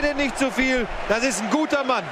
[0.00, 0.86] bitte nicht zu viel.
[1.08, 2.04] Das ist ein guter Mann.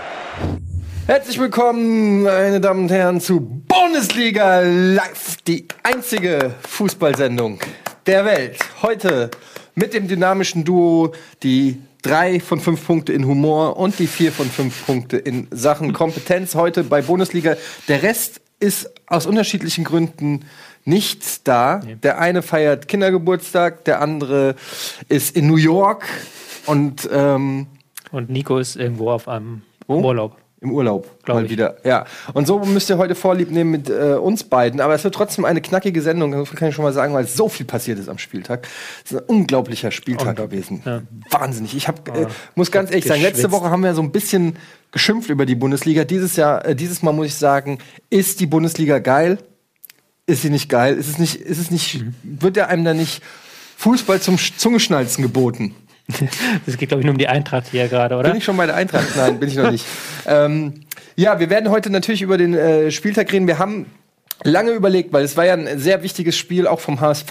[1.06, 7.60] Herzlich willkommen, meine Damen und Herren, zu Bundesliga Live, die einzige Fußballsendung
[8.06, 8.58] der Welt.
[8.80, 9.30] Heute
[9.74, 11.12] mit dem dynamischen Duo,
[11.42, 15.92] die drei von fünf Punkte in Humor und die vier von fünf Punkte in Sachen
[15.92, 17.56] Kompetenz heute bei Bundesliga.
[17.88, 20.46] Der Rest ist aus unterschiedlichen Gründen
[20.84, 21.80] nicht da.
[22.02, 24.54] Der eine feiert Kindergeburtstag, der andere
[25.08, 26.06] ist in New York
[26.66, 27.66] und ähm,
[28.14, 30.00] Und Nico ist irgendwo auf einem Wo?
[30.00, 30.36] Urlaub.
[30.60, 31.50] Im Urlaub, Glaub mal ich.
[31.50, 31.76] wieder.
[31.84, 32.06] Ja.
[32.32, 34.80] Und so müsst ihr heute Vorlieb nehmen mit äh, uns beiden.
[34.80, 37.26] Aber es wird trotzdem eine knackige Sendung, so viel kann ich schon mal sagen, weil
[37.26, 38.66] so viel passiert ist am Spieltag.
[39.04, 40.80] Es ist ein unglaublicher Spieltag gewesen.
[40.86, 41.02] Ja.
[41.28, 41.76] Wahnsinnig.
[41.76, 43.50] Ich hab, äh, muss ganz ehrlich sagen, letzte.
[43.52, 44.56] Woche haben wir so ein bisschen
[44.90, 46.04] geschimpft über die Bundesliga.
[46.04, 47.78] Dieses Jahr, äh, dieses Mal muss ich sagen,
[48.08, 49.36] ist die Bundesliga geil?
[50.24, 50.96] Ist sie nicht geil?
[50.96, 52.14] Ist es nicht, ist es nicht, Mhm.
[52.22, 53.22] wird ja einem da nicht
[53.76, 55.74] Fußball zum Sch- Zungeschnalzen geboten?
[56.66, 58.28] Das geht, glaube ich, nur um die Eintracht hier gerade, oder?
[58.28, 59.16] Bin ich schon bei der Eintracht?
[59.16, 59.84] Nein, bin ich noch nicht.
[60.26, 60.72] Ähm,
[61.16, 63.46] ja, wir werden heute natürlich über den äh, Spieltag reden.
[63.46, 63.84] Wir haben
[64.42, 67.30] lange überlegt, weil es war ja ein sehr wichtiges Spiel auch vom HSV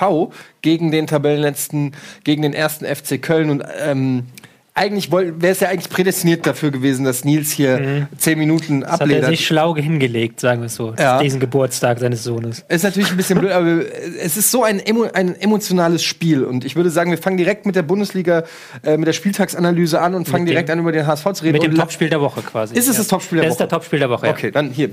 [0.62, 1.94] gegen den Tabellenletzten,
[2.24, 4.28] gegen den ersten FC Köln und ähm,
[4.76, 9.00] eigentlich wäre es ja eigentlich prädestiniert dafür gewesen, dass Nils hier zehn Minuten das hat
[9.02, 9.30] er abledert.
[9.30, 10.96] sich schlau hingelegt, sagen wir es so.
[10.98, 11.22] Ja.
[11.22, 12.66] Diesen Geburtstag seines Sohnes.
[12.70, 13.82] Ist natürlich ein bisschen blöd, aber
[14.20, 16.44] es ist so ein, emo ein emotionales Spiel.
[16.44, 18.46] Und ich würde sagen, wir fangen direkt mit der Bundesliga,
[18.84, 21.44] äh, mit der Spieltagsanalyse an und fangen Mit dem- direkt an, über den HSV zu
[21.44, 21.54] reden.
[21.54, 22.74] Mit dem Topspiel der Woche quasi.
[22.76, 23.68] Ist es das Topspiel der Das ist Woche?
[23.68, 24.32] der Topspiel der Woche, ja.
[24.32, 24.90] Okay, dann hier,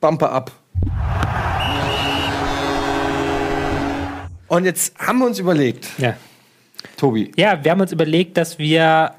[0.00, 0.50] Bumper ab.
[4.48, 6.14] Und jetzt haben wir uns überlegt, Ja.
[6.96, 9.12] Tobi, ja, wir haben uns überlegt, dass wir.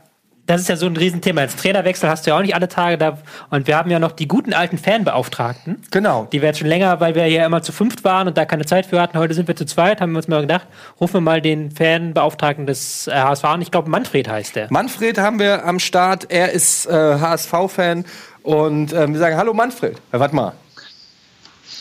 [0.47, 1.41] Das ist ja so ein Riesenthema.
[1.41, 3.17] Als Trainerwechsel hast du ja auch nicht alle Tage da.
[3.51, 5.81] Und wir haben ja noch die guten alten Fanbeauftragten.
[5.91, 6.27] genau.
[6.31, 8.65] Die wir jetzt schon länger, weil wir hier immer zu fünft waren und da keine
[8.65, 9.17] Zeit für hatten.
[9.17, 10.67] Heute sind wir zu zweit, haben wir uns mal gedacht,
[10.99, 13.61] rufen wir mal den Fanbeauftragten des äh, HSV an.
[13.61, 14.67] Ich glaube, Manfred heißt der.
[14.71, 18.03] Manfred haben wir am Start, er ist äh, HSV-Fan
[18.43, 20.01] und ähm, wir sagen, hallo Manfred.
[20.11, 20.53] Ja, warte mal,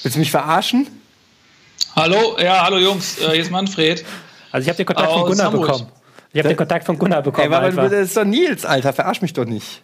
[0.02, 0.86] willst du mich verarschen?
[1.96, 4.04] Hallo, ja, hallo Jungs, äh, hier ist Manfred.
[4.52, 5.66] Also ich habe den Kontakt von Aus Gunnar Hamburg.
[5.66, 5.88] bekommen.
[6.32, 7.52] Ich habe den Kontakt von Gunnar bekommen.
[7.52, 9.82] Ey, aber das ist doch Nils, Alter, verarsch mich doch nicht.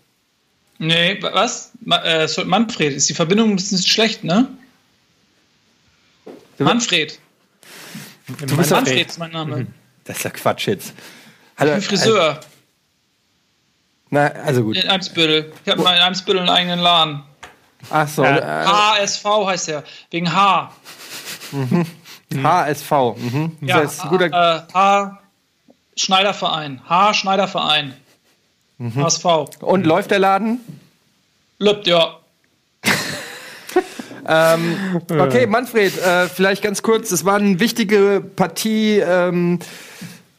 [0.78, 1.72] Nee, wa- was?
[1.84, 4.46] Ma äh, Manfred, ist die Verbindung ist nicht schlecht, ne?
[6.24, 7.18] bist Manfred.
[8.28, 9.66] doch- Manfred ist mein Name.
[10.04, 10.92] Das ist ja Quatsch jetzt.
[11.58, 12.40] Ich bin Friseur
[14.10, 14.76] Na, also gut.
[14.76, 15.52] in Eimsbüttel.
[15.64, 17.22] Ich habe mal in Eimsbüttel einen eigenen Laden.
[17.90, 18.62] Ach so, Ja.
[18.62, 19.84] äh, HSV heißt der.
[20.10, 20.72] Wegen H.
[22.42, 22.90] HSV.
[23.16, 23.56] Mhm.
[23.62, 25.18] Ja, das ist ein guter, äh, H.
[25.96, 26.80] Schneiderverein.
[26.88, 27.14] H.
[27.14, 27.94] Schneiderverein.
[28.78, 29.24] HSV.
[29.60, 30.60] und läuft der Laden?
[31.58, 32.18] Lübt, ja.
[34.28, 37.12] Okay, Manfred, äh, vielleicht ganz kurz.
[37.12, 38.98] Es war eine wichtige Partie.
[38.98, 39.60] Ähm,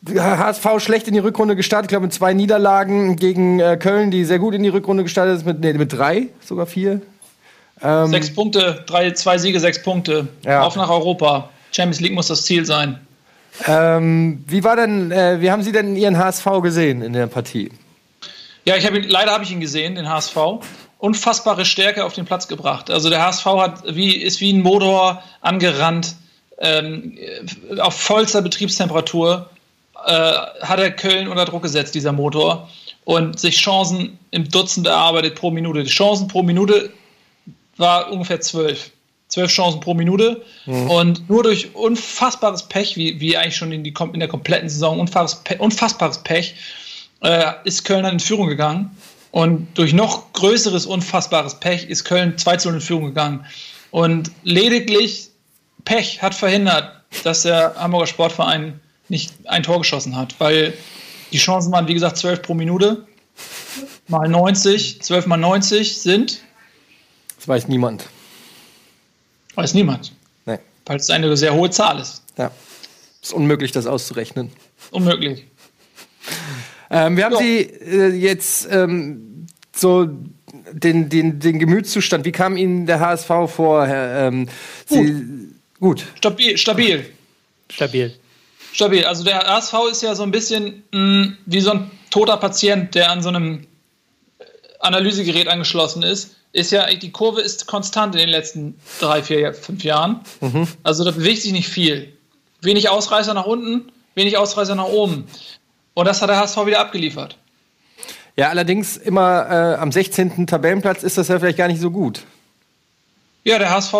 [0.06, 4.26] HSV schlecht in die Rückrunde gestartet, ich glaube mit zwei Niederlagen gegen äh, Köln, die
[4.26, 7.02] sehr gut in die Rückrunde gestartet ist, mit, nee, mit drei, sogar vier.
[7.80, 10.28] Sechs Punkte, drei, zwei Siege, sechs Punkte.
[10.44, 10.64] Ja.
[10.64, 11.50] Auf nach Europa.
[11.72, 13.00] Champions League muss das Ziel sein.
[13.66, 17.72] Ähm, wie war denn, äh, wie haben Sie denn Ihren HSV gesehen in der Partie?
[18.66, 20.36] Ja, ich habe ihn, leider habe ich ihn gesehen, den HSV.
[21.00, 22.90] Unfassbare Stärke auf den Platz gebracht.
[22.90, 26.16] Also der HSV hat wie, ist wie ein Motor angerannt,
[26.60, 29.50] ähm, äh, auf vollster Betriebstemperatur
[30.06, 32.70] äh, hat er Köln unter Druck gesetzt, dieser Motor,
[33.06, 35.84] und sich Chancen im Dutzend erarbeitet pro Minute.
[35.84, 36.92] Die Chancen pro Minute
[37.78, 38.92] war ungefähr zwölf.
[39.28, 40.44] Zwölf Chancen pro Minute.
[40.90, 45.00] Und nur durch unfassbares Pech, wie, wie eigentlich schon in, die, in der kompletten Saison,
[45.00, 46.56] unfassbares Pech, unfassbares Pech
[47.22, 48.96] äh, ist Köln dann in Führung gegangen.
[49.32, 53.46] Und durch noch größeres, unfassbares Pech ist Köln 2 zu 0 in Führung gegangen.
[53.92, 55.30] Und lediglich
[55.84, 58.80] Pech hat verhindert, dass der Hamburger Sportverein
[59.10, 60.74] nicht ein Tor geschossen hat, weil
[61.32, 63.06] die Chancen waren, wie gesagt, 12 pro Minute.
[64.08, 66.40] Mal 90, 12 mal 90 sind,
[67.38, 68.06] Das weiß niemand.
[69.58, 70.14] Weiß niemand,
[70.46, 70.60] Nee.
[70.86, 72.24] weil es eine sehr hohe Zahl ist.
[72.38, 72.52] Ja.
[73.22, 74.52] Ist unmöglich, das auszurechnen.
[74.92, 75.46] Unmöglich.
[76.90, 77.40] Ähm, wir haben Ja.
[77.40, 80.08] Sie äh, jetzt ähm, so
[80.72, 82.24] den, den, den Gemütszustand.
[82.26, 83.86] Wie kam Ihnen der HSV vor?
[83.86, 84.48] Herr, ähm,
[84.86, 85.50] Sie,
[85.80, 86.06] gut.
[86.16, 87.06] Stabil, stabil.
[87.70, 88.14] Stabil.
[88.72, 89.04] Stabil.
[89.06, 93.12] Also der RSV ist ja so ein bisschen mh, wie so ein toter Patient, der
[93.12, 93.68] an so einem
[94.40, 94.44] äh,
[94.80, 96.37] Analysegerät angeschlossen ist.
[96.54, 100.22] Ist ja, die Kurve ist konstant in den letzten drei, vier, fünf Jahren.
[100.84, 102.14] Also da bewegt sich nicht viel.
[102.62, 105.28] Wenig Ausreißer nach unten, wenig Ausreißer nach oben.
[105.94, 107.38] Und das hat der HSV wieder abgeliefert.
[108.36, 110.46] Ja, allerdings immer äh, am 16.
[110.48, 112.24] Tabellenplatz ist das ja vielleicht gar nicht so gut.
[113.44, 113.94] Ja, der HSV,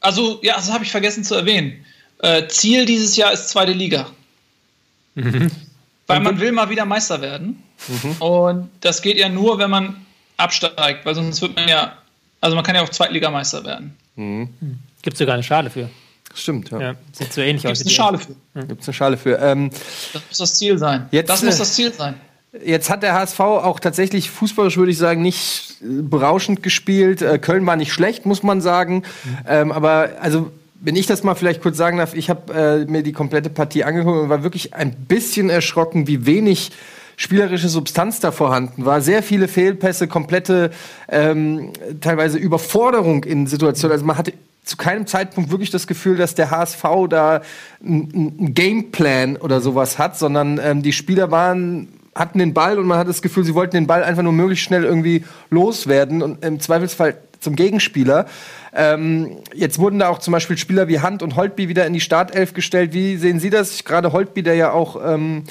[0.00, 1.84] also ja, das habe ich vergessen zu erwähnen.
[2.18, 4.06] Äh, Ziel dieses Jahr ist zweite Liga.
[5.14, 7.62] Weil man will mal wieder Meister werden.
[7.88, 8.12] Mhm.
[8.20, 11.96] Und das geht ja nur, wenn man absteigt, weil sonst wird man ja,
[12.40, 13.96] also man kann ja auch Zweitligameister werden.
[14.16, 14.48] Mhm.
[15.02, 15.90] Gibt es sogar eine Schale für.
[16.34, 16.80] Stimmt, ja.
[16.80, 17.84] ja sieht so ähnlich Gibt's aus.
[17.84, 18.34] Gibt eine Schale für.
[18.54, 18.62] Ja.
[18.64, 19.38] Gibt es eine Schale für.
[19.38, 19.70] Ähm,
[20.12, 21.08] das muss das Ziel sein.
[21.10, 22.14] Jetzt, das muss das Ziel sein.
[22.64, 27.20] Jetzt hat der HSV auch tatsächlich fußballisch, würde ich sagen, nicht berauschend gespielt.
[27.20, 29.02] Äh, Köln war nicht schlecht, muss man sagen.
[29.24, 29.38] Mhm.
[29.48, 33.02] Ähm, aber also wenn ich das mal vielleicht kurz sagen darf, ich habe äh, mir
[33.02, 36.72] die komplette Partie angeguckt und war wirklich ein bisschen erschrocken, wie wenig
[37.16, 39.00] spielerische Substanz da vorhanden war.
[39.00, 40.70] Sehr viele Fehlpässe, komplette
[41.08, 43.92] ähm, teilweise Überforderung in Situationen.
[43.92, 44.32] Also man hatte
[44.64, 47.42] zu keinem Zeitpunkt wirklich das Gefühl, dass der HSV da
[47.84, 52.98] einen Gameplan oder sowas hat, sondern ähm, die Spieler waren hatten den Ball und man
[52.98, 56.60] hat das Gefühl, sie wollten den Ball einfach nur möglichst schnell irgendwie loswerden und im
[56.60, 58.26] Zweifelsfall zum Gegenspieler.
[58.72, 62.00] Ähm, jetzt wurden da auch zum Beispiel Spieler wie Hand und Holtby wieder in die
[62.00, 62.92] Startelf gestellt.
[62.92, 63.84] Wie sehen Sie das?
[63.84, 65.44] Gerade Holtby, der ja auch ähm,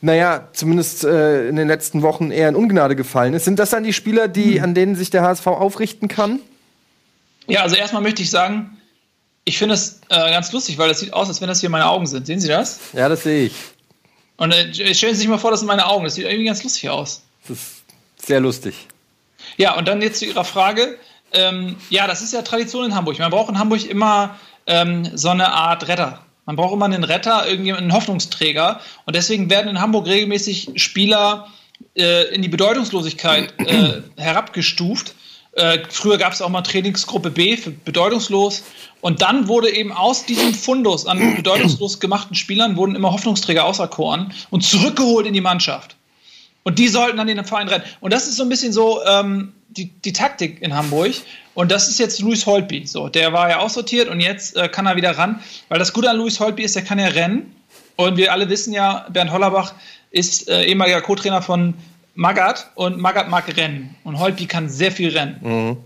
[0.00, 3.44] naja, zumindest äh, in den letzten Wochen eher in Ungnade gefallen ist.
[3.44, 4.64] Sind das dann die Spieler, die, hm.
[4.64, 6.40] an denen sich der HSV aufrichten kann?
[7.48, 8.78] Ja, also erstmal möchte ich sagen,
[9.44, 11.86] ich finde es äh, ganz lustig, weil das sieht aus, als wenn das hier meine
[11.86, 12.26] Augen sind.
[12.26, 12.80] Sehen Sie das?
[12.92, 13.54] Ja, das sehe ich.
[14.36, 16.04] Und äh, stellen Sie sich mal vor, das sind meine Augen.
[16.04, 17.22] Das sieht irgendwie ganz lustig aus.
[17.48, 17.84] Das ist
[18.26, 18.86] sehr lustig.
[19.56, 20.98] Ja, und dann jetzt zu Ihrer Frage.
[21.32, 23.18] Ähm, ja, das ist ja Tradition in Hamburg.
[23.18, 26.20] Man braucht in Hamburg immer ähm, so eine Art Retter.
[26.48, 28.80] Man braucht immer einen Retter, irgendjemanden, einen Hoffnungsträger.
[29.04, 31.48] Und deswegen werden in Hamburg regelmäßig Spieler
[31.94, 35.14] äh, in die Bedeutungslosigkeit äh, herabgestuft.
[35.52, 38.62] Äh, früher gab es auch mal Trainingsgruppe B für bedeutungslos.
[39.02, 44.32] Und dann wurde eben aus diesem Fundus an bedeutungslos gemachten Spielern wurden immer Hoffnungsträger auserkoren
[44.48, 45.96] und zurückgeholt in die Mannschaft.
[46.68, 47.82] Und die sollten dann in den Verein rennen.
[48.00, 51.14] Und das ist so ein bisschen so ähm, die, die Taktik in Hamburg.
[51.54, 52.86] Und das ist jetzt Louis Holtby.
[52.86, 55.40] So, der war ja aussortiert und jetzt äh, kann er wieder ran.
[55.70, 57.56] Weil das Gute an Louis Holtby ist, der kann ja rennen.
[57.96, 59.72] Und wir alle wissen ja, Bernd Hollerbach
[60.10, 61.72] ist äh, ehemaliger Co-Trainer von
[62.14, 63.96] Magath und Magath mag rennen.
[64.04, 65.38] Und Holtby kann sehr viel rennen.
[65.40, 65.76] Mhm.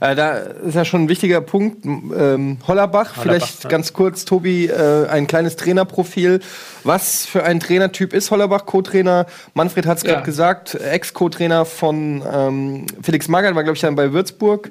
[0.00, 1.84] Äh, da ist ja schon ein wichtiger Punkt.
[1.84, 3.70] Ähm, Hollerbach, Hollerbach, vielleicht ja.
[3.70, 6.40] ganz kurz, Tobi, äh, ein kleines Trainerprofil.
[6.84, 9.26] Was für ein Trainertyp ist Hollerbach, Co-Trainer?
[9.54, 10.24] Manfred hat es gerade ja.
[10.24, 14.70] gesagt, Ex-Co-Trainer von ähm, Felix Magath, war, glaube ich, dann bei Würzburg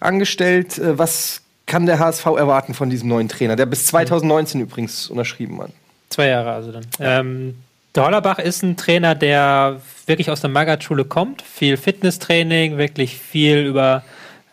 [0.00, 0.78] angestellt.
[0.78, 4.66] Äh, was kann der HSV erwarten von diesem neuen Trainer, der bis 2019 mhm.
[4.66, 5.70] übrigens unterschrieben hat?
[6.10, 6.86] Zwei Jahre also dann.
[6.98, 7.20] Ja.
[7.20, 7.54] Ähm,
[7.94, 11.42] der Hollerbach ist ein Trainer, der wirklich aus der Magath-Schule kommt.
[11.42, 14.02] Viel Fitnesstraining, wirklich viel über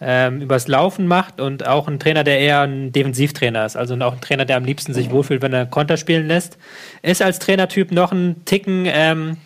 [0.01, 3.77] ähm, übers Laufen macht und auch ein Trainer, der eher ein Defensivtrainer ist.
[3.77, 6.57] Also auch ein Trainer, der am liebsten sich wohlfühlt, wenn er Konter spielen lässt.
[7.03, 9.37] Ist als Trainertyp noch ein Ticken ähm,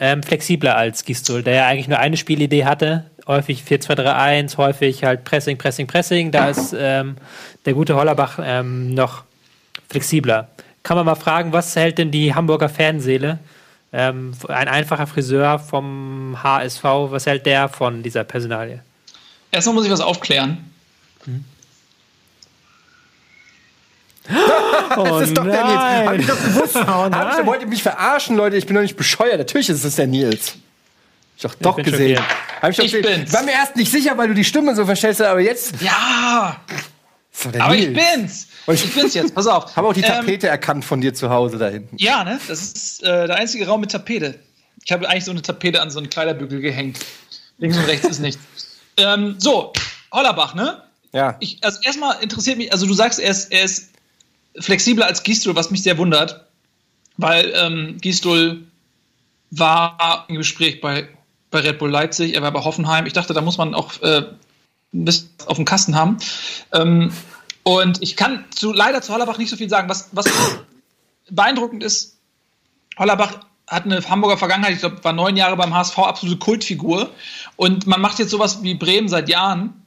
[0.00, 3.04] ähm, flexibler als Gistol, der ja eigentlich nur eine Spielidee hatte.
[3.26, 6.30] Häufig 4-2-3-1, häufig halt Pressing, Pressing, Pressing.
[6.30, 7.16] Da ist ähm,
[7.66, 9.24] der gute Hollerbach ähm, noch
[9.90, 10.48] flexibler.
[10.82, 13.38] Kann man mal fragen, was hält denn die Hamburger Fanseele?
[13.92, 18.80] Ähm, ein einfacher Friseur vom HSV, was hält der von dieser Personalie?
[19.54, 20.68] Erstmal muss ich was aufklären.
[21.24, 21.44] Hm.
[24.28, 25.52] das oh ist doch nein.
[25.52, 26.06] der Nils.
[26.08, 26.76] Hab ich doch gewusst.
[26.76, 28.56] Oh Hab ich, wollt ihr mich verarschen, Leute?
[28.56, 29.38] Ich bin doch nicht bescheuert.
[29.38, 30.56] Natürlich ist es der Nils.
[31.36, 32.20] Ich doch doch gesehen.
[32.60, 33.32] Hab ich doch ich gesehen.
[33.32, 35.74] War mir erst nicht sicher, weil du die Stimme so verstellst, aber jetzt.
[35.80, 36.60] Ja!
[37.58, 37.86] Aber Nils.
[37.86, 38.48] ich bin's.
[38.66, 39.76] Ich, ich bin's jetzt, pass auf.
[39.76, 41.96] Habe auch die ähm, Tapete ähm, erkannt von dir zu Hause da hinten.
[41.98, 42.40] Ja, ne?
[42.48, 44.36] Das ist äh, der einzige Raum mit Tapete.
[44.84, 46.98] Ich habe eigentlich so eine Tapete an so einen Kleiderbügel gehängt.
[47.58, 48.40] Links und rechts ist nichts.
[48.96, 49.72] Ähm, so,
[50.12, 50.82] Hollerbach, ne?
[51.12, 51.36] Ja.
[51.40, 53.90] Ich, also erstmal interessiert mich, also du sagst, er ist, er ist
[54.58, 56.46] flexibler als Gistol, was mich sehr wundert,
[57.16, 58.64] weil ähm, Gistol
[59.50, 61.08] war im Gespräch bei,
[61.50, 63.06] bei Red Bull Leipzig, er war bei Hoffenheim.
[63.06, 64.24] Ich dachte, da muss man auch äh,
[64.92, 66.18] ein bisschen auf dem Kasten haben.
[66.72, 67.12] Ähm,
[67.62, 69.88] und ich kann zu, leider zu Hollerbach nicht so viel sagen.
[69.88, 70.26] Was, was
[71.30, 72.18] beeindruckend ist,
[72.98, 77.10] Hollerbach hat eine Hamburger Vergangenheit, ich glaube, war neun Jahre beim HSV, absolute Kultfigur.
[77.56, 79.82] Und man macht jetzt sowas wie Bremen seit Jahren.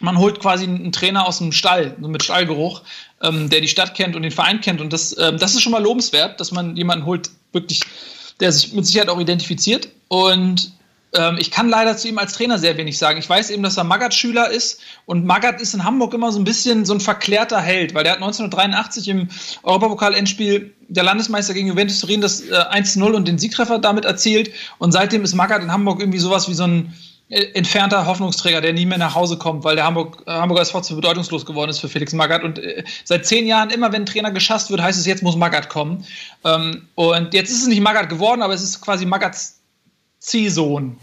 [0.00, 2.82] Man holt quasi einen Trainer aus dem Stall, mit Stallgeruch,
[3.22, 4.80] ähm, der die Stadt kennt und den Verein kennt.
[4.80, 7.80] Und das, ähm, das ist schon mal lobenswert, dass man jemanden holt, wirklich,
[8.40, 9.88] der sich mit Sicherheit auch identifiziert.
[10.08, 10.72] Und
[11.38, 13.18] ich kann leider zu ihm als Trainer sehr wenig sagen.
[13.18, 16.44] Ich weiß eben, dass er Magath-Schüler ist und Magath ist in Hamburg immer so ein
[16.44, 19.28] bisschen so ein verklärter Held, weil der hat 1983 im
[19.64, 24.92] Europapokal-Endspiel der Landesmeister gegen Juventus Turin das äh, 1-0 und den Siegtreffer damit erzielt und
[24.92, 26.94] seitdem ist Magath in Hamburg irgendwie sowas wie so ein
[27.30, 30.80] äh, entfernter Hoffnungsträger, der nie mehr nach Hause kommt, weil der Hamburg, äh, Hamburger SV
[30.80, 32.42] zu bedeutungslos geworden ist für Felix Magath.
[32.42, 35.36] Und äh, seit zehn Jahren, immer wenn ein Trainer geschasst wird, heißt es, jetzt muss
[35.36, 36.04] Magath kommen.
[36.44, 39.59] Ähm, und jetzt ist es nicht Magath geworden, aber es ist quasi Magaths
[40.20, 40.98] Ziehsohn,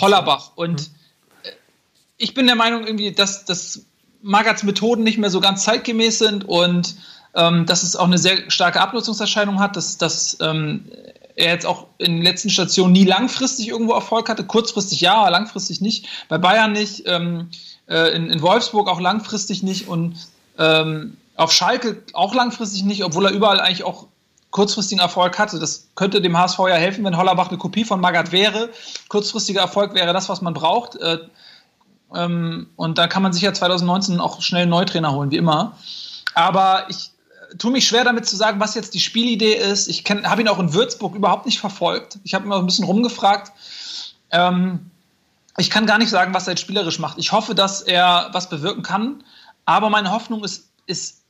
[0.00, 0.52] Hollerbach.
[0.56, 1.50] Und mhm.
[2.16, 3.84] ich bin der Meinung, irgendwie, dass, dass
[4.22, 6.96] Magats Methoden nicht mehr so ganz zeitgemäß sind und
[7.34, 10.84] ähm, dass es auch eine sehr starke Abnutzungserscheinung hat, dass, dass ähm,
[11.36, 14.44] er jetzt auch in den letzten Stationen nie langfristig irgendwo Erfolg hatte.
[14.44, 16.06] Kurzfristig ja, aber langfristig nicht.
[16.28, 17.48] Bei Bayern nicht, ähm,
[17.88, 20.16] äh, in, in, Wolfsburg auch langfristig nicht und
[20.58, 24.06] ähm, auf Schalke auch langfristig nicht, obwohl er überall eigentlich auch
[24.52, 25.58] kurzfristigen Erfolg hatte.
[25.58, 28.70] Das könnte dem HSV ja helfen, wenn Hollerbach eine Kopie von Magath wäre.
[29.08, 30.94] Kurzfristiger Erfolg wäre das, was man braucht.
[30.96, 31.18] Äh,
[32.14, 35.76] ähm, und da kann man sich ja 2019 auch schnell einen Neutrainer holen, wie immer.
[36.34, 37.10] Aber ich
[37.58, 39.88] tue mich schwer damit zu sagen, was jetzt die Spielidee ist.
[39.88, 42.18] Ich habe ihn auch in Würzburg überhaupt nicht verfolgt.
[42.22, 43.52] Ich habe immer ein bisschen rumgefragt.
[44.30, 44.90] Ähm,
[45.58, 47.18] ich kann gar nicht sagen, was er jetzt spielerisch macht.
[47.18, 49.24] Ich hoffe, dass er was bewirken kann.
[49.64, 51.21] Aber meine Hoffnung ist, ist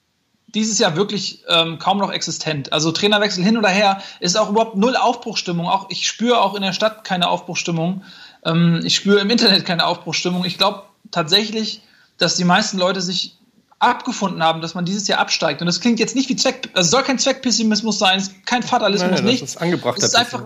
[0.55, 2.73] dieses Jahr wirklich ähm, kaum noch existent.
[2.73, 5.67] Also Trainerwechsel hin oder her ist auch überhaupt null Aufbruchstimmung.
[5.67, 8.03] Auch ich spüre auch in der Stadt keine Aufbruchstimmung.
[8.45, 10.45] Ähm, ich spüre im Internet keine Aufbruchstimmung.
[10.45, 11.83] Ich glaube tatsächlich,
[12.19, 13.37] dass die meisten Leute sich
[13.79, 15.61] abgefunden haben, dass man dieses Jahr absteigt.
[15.61, 18.63] Und das klingt jetzt nicht wie Zweck, also soll kein Zweckpessimismus sein, es ist kein
[18.63, 19.43] Fatalismus Nein, nicht.
[19.43, 20.45] Das ist angebrachter es ist einfach,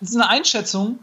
[0.00, 1.00] es ist eine Einschätzung,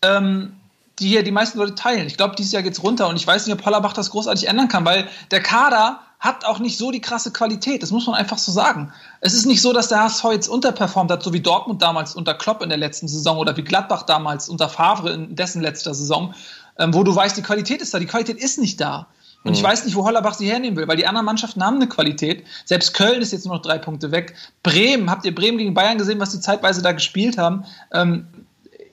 [0.00, 0.56] ähm,
[0.98, 2.06] die hier die meisten Leute teilen.
[2.06, 4.48] Ich glaube, dieses Jahr geht es runter und ich weiß nicht, ob Hollerbach das großartig
[4.48, 7.82] ändern kann, weil der Kader hat auch nicht so die krasse Qualität.
[7.82, 8.92] Das muss man einfach so sagen.
[9.20, 12.32] Es ist nicht so, dass der HSV jetzt unterperformt hat, so wie Dortmund damals unter
[12.32, 16.32] Klopp in der letzten Saison oder wie Gladbach damals unter Favre in dessen letzter Saison,
[16.78, 17.98] ähm, wo du weißt, die Qualität ist da.
[17.98, 19.08] Die Qualität ist nicht da.
[19.42, 19.56] Und mhm.
[19.56, 22.46] ich weiß nicht, wo Hollerbach sie hernehmen will, weil die anderen Mannschaften haben eine Qualität.
[22.66, 24.36] Selbst Köln ist jetzt nur noch drei Punkte weg.
[24.62, 27.64] Bremen, habt ihr Bremen gegen Bayern gesehen, was die zeitweise da gespielt haben?
[27.92, 28.28] Ähm,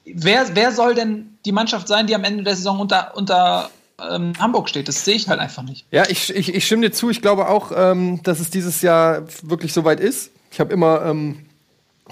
[0.04, 3.70] wer, wer soll denn die Mannschaft sein, die am Ende der Saison unter, unter
[4.10, 4.88] ähm, Hamburg steht?
[4.88, 5.86] Das sehe ich halt einfach nicht.
[5.90, 7.10] Ja, ich, ich, ich stimme dir zu.
[7.10, 10.30] Ich glaube auch, ähm, dass es dieses Jahr wirklich soweit ist.
[10.50, 11.46] Ich habe immer ähm,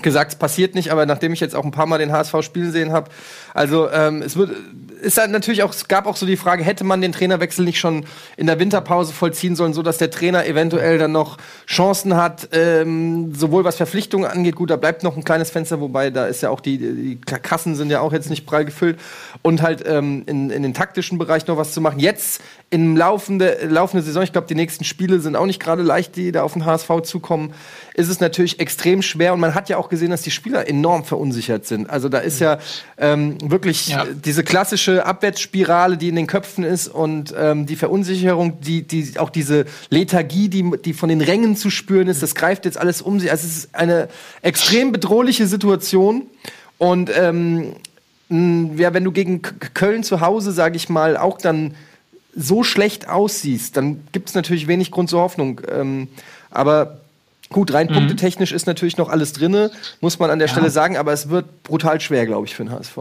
[0.02, 2.72] gesagt, es passiert nicht, aber nachdem ich jetzt auch ein paar Mal den HSV spielen
[2.72, 3.10] sehen habe,
[3.58, 4.52] also ähm, es wird
[5.00, 7.78] ist halt natürlich auch, es gab auch so die Frage, hätte man den Trainerwechsel nicht
[7.78, 8.04] schon
[8.36, 13.34] in der Winterpause vollziehen sollen, so dass der Trainer eventuell dann noch Chancen hat, ähm,
[13.34, 16.50] sowohl was Verpflichtungen angeht, gut, da bleibt noch ein kleines Fenster, wobei da ist ja
[16.50, 18.98] auch die, die Kassen sind ja auch jetzt nicht prall gefüllt
[19.42, 22.00] und halt ähm, in, in den taktischen Bereich noch was zu machen.
[22.00, 26.16] Jetzt im laufende, laufende Saison, ich glaube, die nächsten Spiele sind auch nicht gerade leicht,
[26.16, 27.54] die da auf den HSV zukommen,
[27.94, 31.04] ist es natürlich extrem schwer und man hat ja auch gesehen, dass die Spieler enorm
[31.04, 31.88] verunsichert sind.
[31.88, 32.58] Also da ist ja
[32.98, 34.04] ähm, wirklich ja.
[34.04, 39.30] diese klassische Abwärtsspirale, die in den Köpfen ist und ähm, die Verunsicherung, die, die, auch
[39.30, 43.20] diese Lethargie, die, die von den Rängen zu spüren ist, das greift jetzt alles um
[43.20, 43.30] sich.
[43.30, 44.08] Also es ist eine
[44.42, 46.26] extrem bedrohliche Situation.
[46.78, 47.74] Und ähm,
[48.30, 51.74] ja, wenn du gegen Köln zu Hause, sage ich mal, auch dann
[52.36, 55.60] so schlecht aussiehst, dann gibt es natürlich wenig Grund zur Hoffnung.
[55.70, 56.08] Ähm,
[56.50, 57.00] aber
[57.50, 57.94] gut, rein mhm.
[57.94, 60.52] punktetechnisch ist natürlich noch alles drin, muss man an der ja.
[60.52, 62.98] Stelle sagen, aber es wird brutal schwer, glaube ich, für den HSV.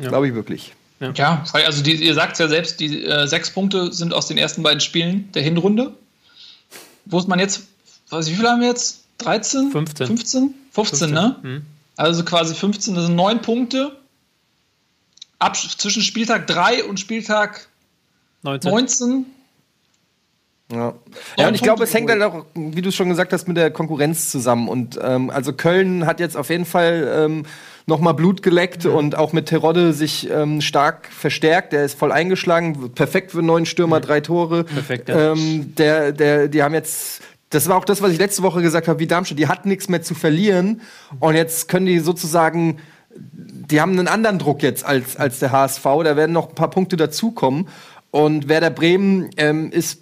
[0.00, 0.08] Ja.
[0.08, 0.74] Glaube ich wirklich.
[1.00, 4.38] Ja, ja also die, ihr sagt ja selbst, die äh, sechs Punkte sind aus den
[4.38, 5.94] ersten beiden Spielen der Hinrunde.
[7.04, 7.62] Wo ist man jetzt,
[8.10, 9.04] weiß ich, wie viel haben wir jetzt?
[9.18, 9.70] 13?
[9.70, 10.06] 15.
[10.06, 10.54] 15?
[10.72, 11.10] 15, 15.
[11.10, 11.36] ne?
[11.42, 11.66] Mhm.
[11.96, 13.96] Also quasi 15, das sind neun Punkte.
[15.38, 17.68] Ab, zwischen Spieltag 3 und Spieltag
[18.42, 18.70] 19.
[18.70, 19.26] 19
[20.72, 20.94] ja,
[21.36, 23.70] ja und ich glaube, es hängt halt auch, wie du schon gesagt hast, mit der
[23.70, 24.68] Konkurrenz zusammen.
[24.68, 27.46] Und ähm, also Köln hat jetzt auf jeden Fall ähm,
[27.86, 28.94] nochmal Blut geleckt mhm.
[28.94, 31.72] und auch mit Terodde sich ähm, stark verstärkt.
[31.72, 34.02] Der ist voll eingeschlagen, perfekt für einen neuen Stürmer, mhm.
[34.02, 34.64] drei Tore.
[34.64, 35.32] Perfekt, ja.
[35.32, 38.86] ähm, der, der, die haben jetzt das war auch das, was ich letzte Woche gesagt
[38.86, 39.38] habe, wie Darmstadt.
[39.38, 40.82] Die hat nichts mehr zu verlieren.
[41.18, 42.78] Und jetzt können die sozusagen,
[43.12, 45.82] die haben einen anderen Druck jetzt als, als der HSV.
[45.82, 47.66] Da werden noch ein paar Punkte dazukommen.
[48.12, 49.98] Und Werder Bremen ähm, ist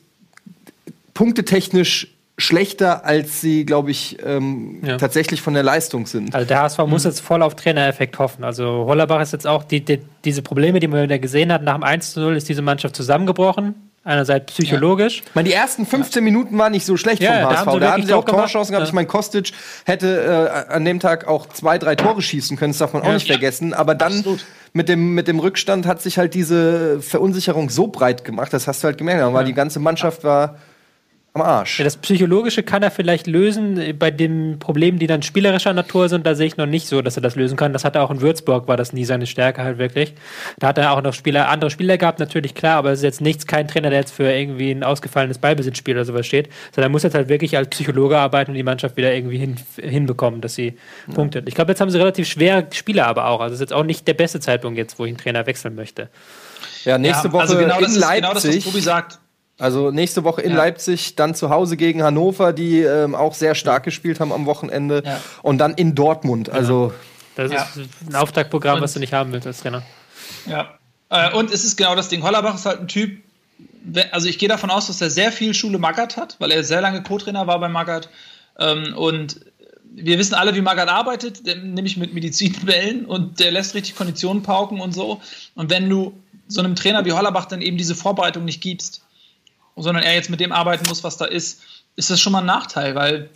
[1.15, 4.97] punktetechnisch schlechter, als sie, glaube ich, ähm, ja.
[4.97, 6.35] tatsächlich von der Leistung sind.
[6.35, 6.90] Also der HSV mhm.
[6.90, 8.45] muss jetzt voll auf Trainereffekt hoffen.
[8.45, 11.75] Also Hollerbach ist jetzt auch, die, die, diese Probleme, die man wieder gesehen hat, nach
[11.75, 13.75] dem 1 0 ist diese Mannschaft zusammengebrochen.
[14.04, 15.18] Einerseits psychologisch.
[15.18, 15.23] Ja.
[15.26, 16.25] Ich meine, die ersten 15 ja.
[16.25, 17.64] Minuten waren nicht so schlecht ja, vom HSV.
[17.64, 18.88] Da haben sie, da haben sie auch Torchancen gehabt.
[18.88, 19.52] Ich meine, Kostic
[19.85, 23.12] hätte äh, an dem Tag auch zwei, drei Tore schießen können, das darf man auch
[23.12, 23.75] nicht vergessen.
[23.75, 24.25] Aber dann
[24.73, 28.83] mit dem, mit dem Rückstand hat sich halt diese Verunsicherung so breit gemacht, das hast
[28.83, 29.35] du halt gemerkt.
[29.35, 30.57] Weil die ganze Mannschaft war
[31.40, 31.78] am Arsch.
[31.78, 33.97] Ja, das Psychologische kann er vielleicht lösen.
[33.99, 37.16] Bei den Problemen, die dann spielerischer Natur sind, da sehe ich noch nicht so, dass
[37.16, 37.73] er das lösen kann.
[37.73, 40.14] Das hat er auch in Würzburg, war das nie seine Stärke halt wirklich.
[40.59, 43.21] Da hat er auch noch Spieler, andere Spieler gehabt, natürlich klar, aber es ist jetzt
[43.21, 46.92] nichts, kein Trainer, der jetzt für irgendwie ein ausgefallenes Ballbesitzspiel oder sowas steht, sondern er
[46.92, 50.54] muss jetzt halt wirklich als Psychologe arbeiten und die Mannschaft wieder irgendwie hin, hinbekommen, dass
[50.54, 50.76] sie
[51.07, 51.14] ja.
[51.14, 51.49] punktet.
[51.49, 53.40] Ich glaube, jetzt haben sie relativ schwer Spieler aber auch.
[53.40, 55.75] Also es ist jetzt auch nicht der beste Zeitpunkt jetzt, wo ich einen Trainer wechseln
[55.75, 56.09] möchte.
[56.85, 58.21] Ja, nächste ja, Woche also genau in das Leipzig.
[58.21, 59.18] Genau das, was Tobi sagt
[59.59, 60.57] also nächste Woche in ja.
[60.57, 65.03] Leipzig, dann zu Hause gegen Hannover, die ähm, auch sehr stark gespielt haben am Wochenende.
[65.05, 65.21] Ja.
[65.43, 66.49] Und dann in Dortmund.
[66.49, 66.93] Also
[67.35, 69.83] das ist ein Auftaktprogramm, was du nicht haben willst als Trainer.
[70.47, 70.79] Ja.
[71.11, 72.23] Äh, und es ist genau das Ding.
[72.23, 73.21] Hollerbach ist halt ein Typ,
[74.12, 76.81] also ich gehe davon aus, dass er sehr viel Schule Magath hat, weil er sehr
[76.81, 78.09] lange Co-Trainer war bei Magath.
[78.59, 79.41] Ähm, und
[79.91, 84.81] wir wissen alle, wie Magath arbeitet, nämlich mit Medizinbällen und der lässt richtig Konditionen pauken
[84.81, 85.21] und so.
[85.55, 86.12] Und wenn du
[86.47, 89.03] so einem Trainer wie Hollerbach dann eben diese Vorbereitung nicht gibst,
[89.83, 91.63] sondern er jetzt mit dem arbeiten muss, was da ist,
[91.97, 93.31] ist das schon mal ein Nachteil, weil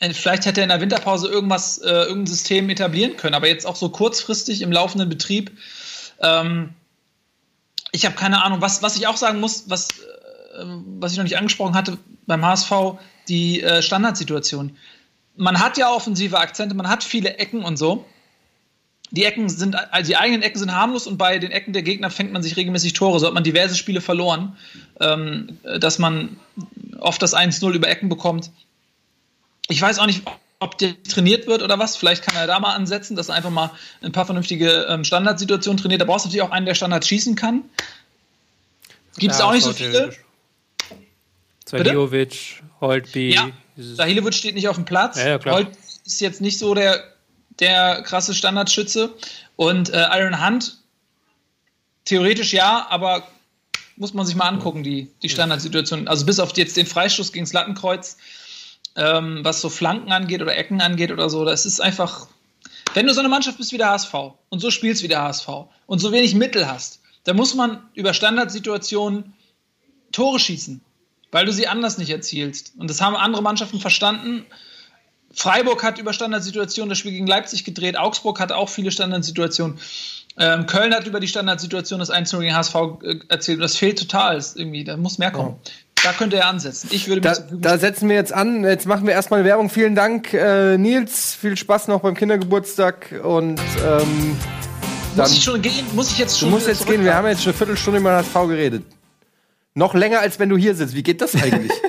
[0.00, 3.66] äh, vielleicht hätte er in der Winterpause irgendwas, äh, irgendein System etablieren können, aber jetzt
[3.66, 5.56] auch so kurzfristig im laufenden Betrieb.
[6.20, 6.74] Ähm,
[7.92, 10.64] ich habe keine Ahnung, was, was ich auch sagen muss, was, äh,
[10.98, 12.72] was ich noch nicht angesprochen hatte beim HSV,
[13.28, 14.76] die äh, Standardsituation.
[15.36, 18.04] Man hat ja offensive Akzente, man hat viele Ecken und so.
[19.14, 22.10] Die Ecken sind, also die eigenen Ecken sind harmlos und bei den Ecken der Gegner
[22.10, 23.20] fängt man sich regelmäßig Tore.
[23.20, 24.56] So hat man diverse Spiele verloren,
[25.00, 26.36] ähm, dass man
[26.98, 28.50] oft das 1-0 über Ecken bekommt.
[29.68, 30.22] Ich weiß auch nicht,
[30.58, 31.96] ob der trainiert wird oder was.
[31.96, 33.70] Vielleicht kann er da mal ansetzen, dass er einfach mal
[34.02, 36.00] ein paar vernünftige ähm, Standardsituationen trainiert.
[36.00, 37.62] Da brauchst du natürlich auch einen, der Standards schießen kann.
[39.18, 40.12] Gibt es ja, auch nicht so viele.
[41.64, 43.32] Zaliovic, Holtby.
[43.32, 45.18] Ja, Sahilovic steht nicht auf dem Platz.
[45.18, 45.68] Ja, ja, Holt
[46.04, 47.13] ist jetzt nicht so der,
[47.60, 49.14] der krasse Standardschütze.
[49.56, 50.78] Und äh, Iron Hunt,
[52.04, 53.26] theoretisch ja, aber
[53.96, 56.08] muss man sich mal angucken, die, die Standardsituation.
[56.08, 58.16] Also bis auf jetzt den Freistoß gegen das Lattenkreuz,
[58.96, 62.28] ähm, was so Flanken angeht oder Ecken angeht oder so, das ist einfach,
[62.94, 64.14] wenn du so eine Mannschaft bist wie der HSV
[64.48, 65.48] und so spielst wie der HSV
[65.86, 69.34] und so wenig Mittel hast, dann muss man über Standardsituationen
[70.12, 70.80] Tore schießen,
[71.32, 72.72] weil du sie anders nicht erzielst.
[72.78, 74.46] Und das haben andere Mannschaften verstanden.
[75.34, 79.78] Freiburg hat über Standardsituationen das Spiel gegen Leipzig gedreht, Augsburg hat auch viele Standardsituationen.
[80.36, 83.62] Ähm, Köln hat über die Standardsituation das 1 gegen HSV äh, erzählt.
[83.62, 84.34] Das fehlt total.
[84.34, 85.56] Das irgendwie, da muss mehr kommen.
[85.56, 85.70] Oh.
[86.02, 86.90] Da könnte er ansetzen.
[86.92, 88.62] Ich würde da, da setzen wir jetzt an.
[88.64, 89.70] Jetzt machen wir erstmal Werbung.
[89.70, 91.34] Vielen Dank, äh, Nils.
[91.34, 93.14] Viel Spaß noch beim Kindergeburtstag.
[93.22, 94.36] Und ähm,
[95.16, 95.86] muss ich schon gehen?
[95.94, 96.50] Muss ich jetzt schon?
[96.50, 97.04] Du musst jetzt gehen.
[97.04, 98.82] Wir haben jetzt schon eine Viertelstunde über HSV geredet.
[99.74, 100.94] Noch länger, als wenn du hier sitzt.
[100.94, 101.72] Wie geht das eigentlich?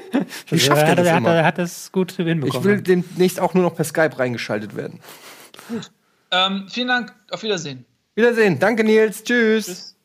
[0.48, 1.36] Wie schafft er, er das immer?
[1.36, 2.58] Er hat das gut hinbekommen.
[2.58, 5.00] Ich will demnächst auch nur noch per Skype reingeschaltet werden.
[5.70, 5.92] Gut.
[6.32, 7.14] Ähm, vielen Dank.
[7.32, 7.86] Auf Wiedersehen.
[8.16, 8.60] Wiedersehen.
[8.60, 9.24] Danke, Nils.
[9.24, 9.66] Tschüss.
[9.66, 9.96] Tschüss.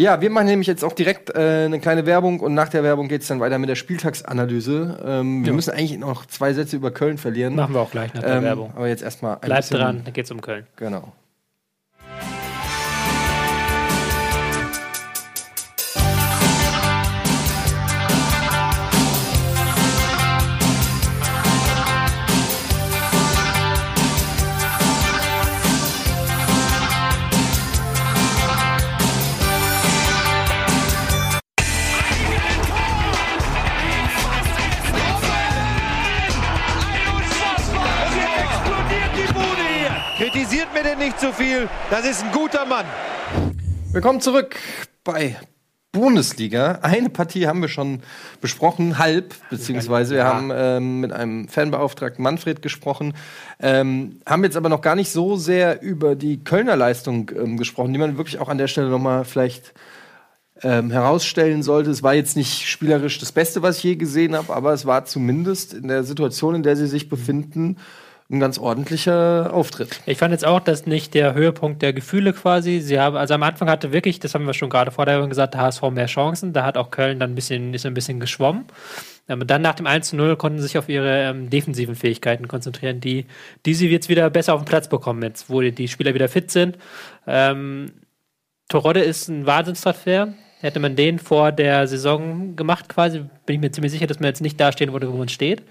[0.00, 3.08] Ja, wir machen nämlich jetzt auch direkt äh, eine kleine Werbung und nach der Werbung
[3.08, 5.00] geht es dann weiter mit der Spieltagsanalyse.
[5.04, 7.56] Ähm, wir müssen eigentlich noch zwei Sätze über Köln verlieren.
[7.56, 8.72] Machen wir auch gleich nach der ähm, Werbung.
[8.76, 10.68] Aber jetzt erstmal ein Bleibt dran, da geht es um Köln.
[10.76, 11.12] Genau.
[40.78, 41.68] Nicht zu viel.
[41.90, 42.86] Das ist ein guter Mann.
[43.90, 44.54] Willkommen zurück
[45.02, 45.36] bei
[45.90, 46.78] Bundesliga.
[46.82, 48.00] Eine Partie haben wir schon
[48.40, 53.14] besprochen, halb, beziehungsweise wir haben ähm, mit einem Fanbeauftragten Manfred gesprochen,
[53.58, 57.92] ähm, haben jetzt aber noch gar nicht so sehr über die Kölner Leistung ähm, gesprochen,
[57.92, 59.74] die man wirklich auch an der Stelle noch mal vielleicht
[60.62, 61.90] ähm, herausstellen sollte.
[61.90, 65.06] Es war jetzt nicht spielerisch das Beste, was ich je gesehen habe, aber es war
[65.06, 67.78] zumindest in der Situation, in der sie sich befinden,
[68.30, 70.02] ein ganz ordentlicher Auftritt.
[70.04, 72.80] Ich fand jetzt auch, dass nicht der Höhepunkt der Gefühle quasi.
[72.80, 75.30] Sie haben, also am Anfang hatte wirklich, das haben wir schon gerade vor der Übung
[75.30, 76.52] gesagt, der HSV mehr Chancen.
[76.52, 78.66] Da hat auch Köln dann ein bisschen, ist ein bisschen geschwommen.
[79.28, 83.26] Aber dann nach dem 1-0 konnten sie sich auf ihre ähm, defensiven Fähigkeiten konzentrieren, die,
[83.64, 86.28] die sie jetzt wieder besser auf den Platz bekommen, jetzt, wo die, die Spieler wieder
[86.28, 86.76] fit sind.
[87.26, 87.92] Ähm,
[88.68, 90.34] Torodde ist ein Wahnsinnstransfer.
[90.60, 94.28] Hätte man den vor der Saison gemacht, quasi, bin ich mir ziemlich sicher, dass man
[94.28, 95.62] jetzt nicht dastehen würde, wo man steht.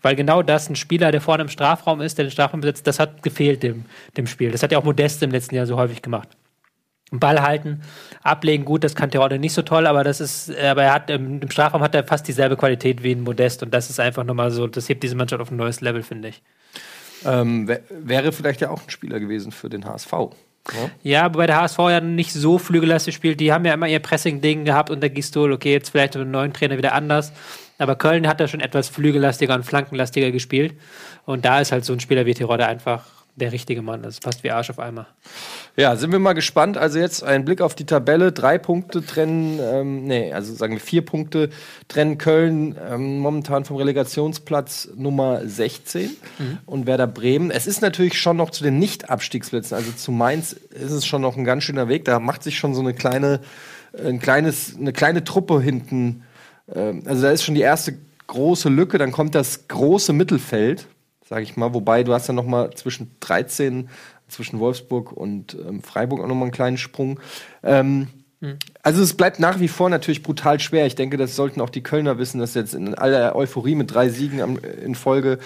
[0.00, 3.00] Weil genau das, ein Spieler, der vorne im Strafraum ist, der den Strafraum besetzt, das
[3.00, 3.84] hat gefehlt dem,
[4.16, 4.52] dem Spiel.
[4.52, 6.28] Das hat ja auch Modeste im letzten Jahr so häufig gemacht.
[7.10, 7.80] Ball halten,
[8.22, 11.40] ablegen, gut, das kann Terodde nicht so toll, aber das ist, aber er hat im,
[11.40, 14.50] im Strafraum hat er fast dieselbe Qualität wie ein Modest und das ist einfach nochmal
[14.50, 16.42] so, das hebt diese Mannschaft auf ein neues Level, finde ich.
[17.24, 20.12] Ähm, wäre vielleicht ja auch ein Spieler gewesen für den HSV.
[21.02, 23.40] Ja, wobei der HSV ja nicht so flügellastig spielt.
[23.40, 25.52] Die haben ja immer ihr Pressing-Ding gehabt unter Gistol.
[25.52, 27.32] Okay, jetzt vielleicht mit dem neuen Trainer wieder anders.
[27.78, 30.74] Aber Köln hat da schon etwas flügellastiger und flankenlastiger gespielt.
[31.24, 34.02] Und da ist halt so ein Spieler wie Tirode einfach der richtige Mann.
[34.02, 35.06] Das passt wie Arsch auf einmal.
[35.76, 36.76] Ja, sind wir mal gespannt.
[36.76, 38.32] Also jetzt ein Blick auf die Tabelle.
[38.32, 41.50] Drei Punkte trennen, ähm, nee, also sagen wir vier Punkte
[41.86, 46.58] trennen Köln ähm, momentan vom Relegationsplatz Nummer 16 mhm.
[46.66, 47.50] und Werder Bremen.
[47.50, 51.36] Es ist natürlich schon noch zu den Nicht-Abstiegsplätzen, also zu Mainz ist es schon noch
[51.36, 52.04] ein ganz schöner Weg.
[52.04, 53.40] Da macht sich schon so eine kleine,
[54.04, 56.24] ein kleines, eine kleine Truppe hinten.
[56.74, 57.96] Ähm, also da ist schon die erste
[58.26, 58.98] große Lücke.
[58.98, 60.86] Dann kommt das große Mittelfeld
[61.28, 61.74] sage ich mal.
[61.74, 63.88] Wobei du hast ja noch mal zwischen 13,
[64.28, 67.20] zwischen Wolfsburg und ähm, Freiburg auch noch mal einen kleinen Sprung.
[67.62, 68.08] Ähm,
[68.82, 70.86] Also es bleibt nach wie vor natürlich brutal schwer.
[70.86, 74.08] Ich denke, das sollten auch die Kölner wissen, dass jetzt in aller Euphorie mit drei
[74.10, 75.38] Siegen am, in Folge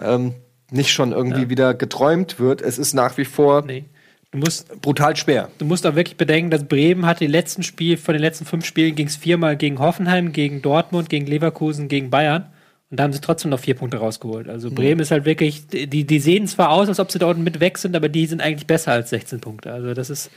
[0.00, 0.32] ähm,
[0.70, 1.50] nicht schon irgendwie Ja.
[1.50, 2.62] wieder geträumt wird.
[2.62, 3.84] Es ist nach wie vor Nee.
[4.30, 5.50] Du musst, brutal schwer.
[5.58, 8.66] du musst auch wirklich bedenken, dass Bremen hat die letzten Spiel, von den letzten fünf
[8.66, 12.46] Spielen ging es viermal gegen Hoffenheim, gegen Dortmund, gegen Leverkusen, gegen Bayern.
[12.90, 14.48] Und da haben sie trotzdem noch vier Punkte rausgeholt.
[14.48, 17.44] Also Bremen ist halt wirklich, die, die sehen zwar aus, als ob sie da unten
[17.44, 19.72] mit weg sind, aber die sind eigentlich besser als 16 Punkte.
[19.72, 20.30] Also das ist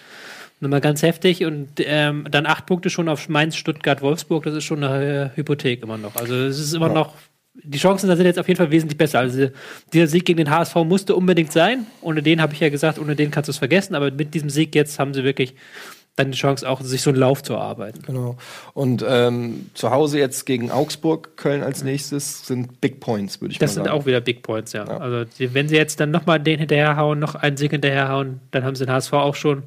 [0.60, 1.46] nochmal ganz heftig.
[1.46, 5.38] Und ähm, dann acht Punkte schon auf Mainz, Stuttgart, Wolfsburg, das ist schon eine äh,
[5.38, 6.18] Hypothek immer noch.
[6.18, 7.14] Also es ist immer noch,
[7.54, 9.20] die Chancen da sind jetzt auf jeden Fall wesentlich besser.
[9.20, 9.50] Also
[9.94, 11.86] dieser Sieg gegen den HSV musste unbedingt sein.
[12.02, 13.96] Ohne den habe ich ja gesagt, ohne den kannst du es vergessen.
[13.96, 15.56] Aber mit diesem Sieg jetzt haben sie wirklich
[16.18, 18.02] dann die Chance, auch sich so einen Lauf zu erarbeiten.
[18.06, 18.38] Genau.
[18.74, 23.60] Und ähm, zu Hause jetzt gegen Augsburg, Köln als nächstes sind Big Points, würde ich
[23.60, 23.98] Das mal sind sagen.
[23.98, 24.86] auch wieder Big Points, ja.
[24.86, 24.98] Ja.
[24.98, 28.76] Also die, wenn sie jetzt dann nochmal den hinterherhauen, noch einen Sieg hinterherhauen, dann haben
[28.76, 29.64] sie den HSV auch schon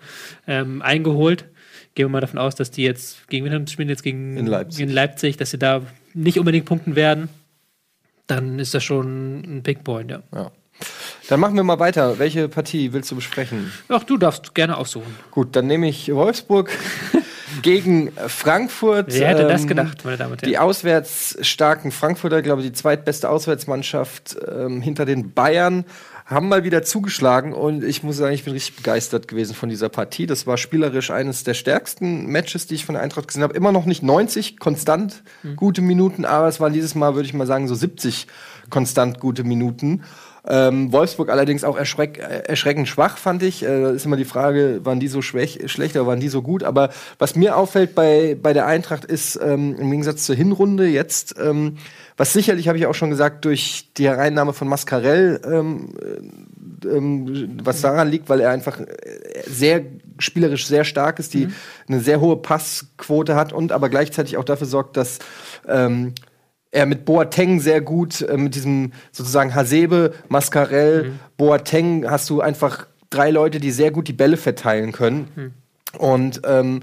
[0.46, 1.46] ähm, eingeholt.
[1.94, 4.37] Gehen wir mal davon aus, dass die jetzt gegen wen haben sie spielen jetzt gegen
[4.37, 4.80] In Leipzig.
[4.83, 5.80] in Leipzig, dass sie da
[6.12, 7.28] nicht unbedingt punkten werden.
[8.26, 10.22] Dann ist das schon ein Big Point, ja.
[10.35, 10.50] Ja.
[11.29, 12.18] Dann machen wir mal weiter.
[12.18, 13.73] Welche Partie willst du besprechen?
[13.88, 15.14] Ach, du darfst gerne aussuchen.
[15.31, 16.70] Gut, dann nehme ich Wolfsburg
[17.62, 19.07] gegen Frankfurt.
[19.12, 20.64] Wer hätte das Ähm, gedacht, meine Damen und Die Herren?
[20.64, 25.85] auswärts starken Frankfurter, glaube ich, die zweitbeste Auswärtsmannschaft ähm, hinter den Bayern,
[26.27, 29.90] haben mal wieder zugeschlagen und ich muss sagen, ich bin richtig begeistert gewesen von dieser
[29.90, 30.25] Partie.
[30.27, 33.53] Das war spielerisch eines der stärksten Matches, die ich von der Eintracht gesehen habe.
[33.55, 35.23] Immer noch nicht 90 konstant
[35.57, 38.27] gute Minuten, aber es waren dieses Mal, würde ich mal sagen, so 70
[38.70, 40.03] konstant gute Minuten.
[40.46, 43.62] Ähm, Wolfsburg allerdings auch erschreck, äh, erschreckend schwach, fand ich.
[43.62, 46.42] Äh, da ist immer die Frage, waren die so schwäch, schlecht oder waren die so
[46.42, 46.62] gut?
[46.64, 51.37] Aber was mir auffällt bei, bei der Eintracht ist, ähm, im Gegensatz zur Hinrunde jetzt,
[51.40, 51.78] ähm,
[52.18, 55.94] was sicherlich, habe ich auch schon gesagt, durch die Hereinnahme von Mascarell, ähm,
[56.85, 58.87] äh, ähm, was daran liegt, weil er einfach äh,
[59.46, 59.83] sehr
[60.18, 61.48] spielerisch sehr stark ist, die
[61.88, 65.18] eine sehr hohe Passquote hat und aber gleichzeitig auch dafür sorgt, dass
[65.66, 66.12] ähm,
[66.74, 72.87] er mit Boateng sehr gut, äh, mit diesem sozusagen Hasebe, Mascarell, Boateng hast du einfach
[73.10, 75.54] drei Leute, die sehr gut die Bälle verteilen können.
[75.98, 76.80] Und ähm,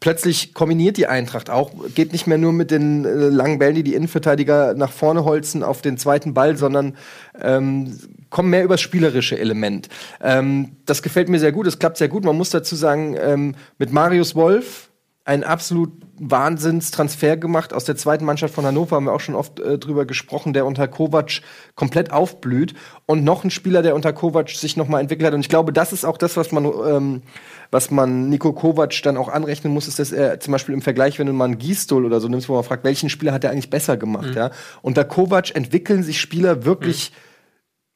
[0.00, 3.82] plötzlich kombiniert die Eintracht auch, geht nicht mehr nur mit den äh, langen Bällen, die
[3.82, 6.96] die Innenverteidiger nach vorne holzen auf den zweiten Ball, sondern
[7.38, 7.98] ähm,
[8.30, 9.90] kommen mehr übers spielerische Element.
[10.22, 12.24] Ähm, das gefällt mir sehr gut, es klappt sehr gut.
[12.24, 14.90] Man muss dazu sagen, ähm, mit Marius Wolf,
[15.24, 17.72] ein absolut Wahnsinnstransfer gemacht.
[17.72, 20.66] Aus der zweiten Mannschaft von Hannover, haben wir auch schon oft äh, drüber gesprochen, der
[20.66, 21.42] unter Kovac
[21.74, 22.74] komplett aufblüht
[23.06, 25.34] und noch ein Spieler, der unter Kovac sich noch mal entwickelt hat.
[25.34, 27.22] Und ich glaube, das ist auch das, was man ähm,
[27.70, 31.18] was man Nico Kovac dann auch anrechnen muss, ist, dass er zum Beispiel im Vergleich,
[31.18, 33.50] wenn du mal einen Gistol oder so nimmst, wo man fragt, welchen Spieler hat er
[33.50, 34.50] eigentlich besser gemacht, ja?
[34.82, 37.12] Unter Kovac entwickeln sich Spieler wirklich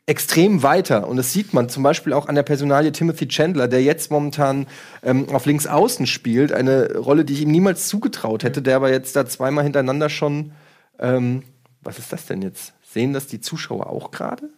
[0.06, 1.08] extrem weiter.
[1.08, 4.66] Und das sieht man zum Beispiel auch an der Personalie Timothy Chandler, der jetzt momentan
[5.02, 6.52] ähm, auf links außen spielt.
[6.52, 10.52] Eine Rolle, die ich ihm niemals zugetraut hätte, der aber jetzt da zweimal hintereinander schon.
[10.98, 11.42] Ähm,
[11.82, 12.72] was ist das denn jetzt?
[12.82, 14.48] Sehen das die Zuschauer auch gerade?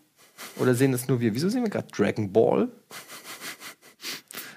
[0.58, 1.34] Oder sehen das nur wir?
[1.34, 2.68] Wieso sehen wir gerade Dragon Ball?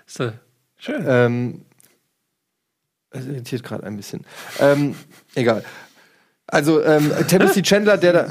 [0.06, 0.32] So,
[0.77, 1.04] schön.
[1.08, 1.65] Ähm,
[3.12, 4.25] das irritiert gerade ein bisschen.
[4.60, 4.95] Ähm,
[5.36, 5.63] egal.
[6.51, 8.25] Also ähm, Timothy Chandler, der da.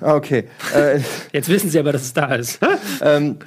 [0.00, 0.44] Ah, okay.
[0.74, 1.00] Äh,
[1.32, 2.60] Jetzt wissen Sie aber, dass es da ist.
[3.02, 3.38] ähm,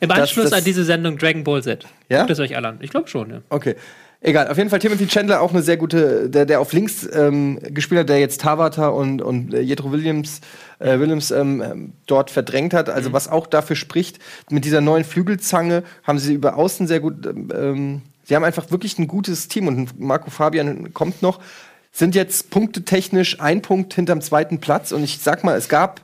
[0.00, 1.86] Im Anschluss das- an diese Sendung Dragon Ball Z.
[2.08, 2.18] Ja?
[2.20, 2.78] Guckt es euch alle an.
[2.80, 3.40] Ich glaube schon, ja.
[3.48, 3.76] Okay.
[4.22, 7.58] Egal, auf jeden Fall Timothy Chandler auch eine sehr gute, der, der auf links ähm,
[7.70, 10.42] gespielt hat, der jetzt Tawata und, und äh, Jethro Williams,
[10.78, 12.90] äh, Williams ähm, ähm, dort verdrängt hat.
[12.90, 14.18] Also was auch dafür spricht,
[14.50, 18.98] mit dieser neuen Flügelzange haben sie über außen sehr gut, ähm, sie haben einfach wirklich
[18.98, 21.40] ein gutes Team und Marco Fabian kommt noch,
[21.92, 26.02] sind jetzt punktetechnisch ein Punkt hinterm zweiten Platz und ich sag mal, es gab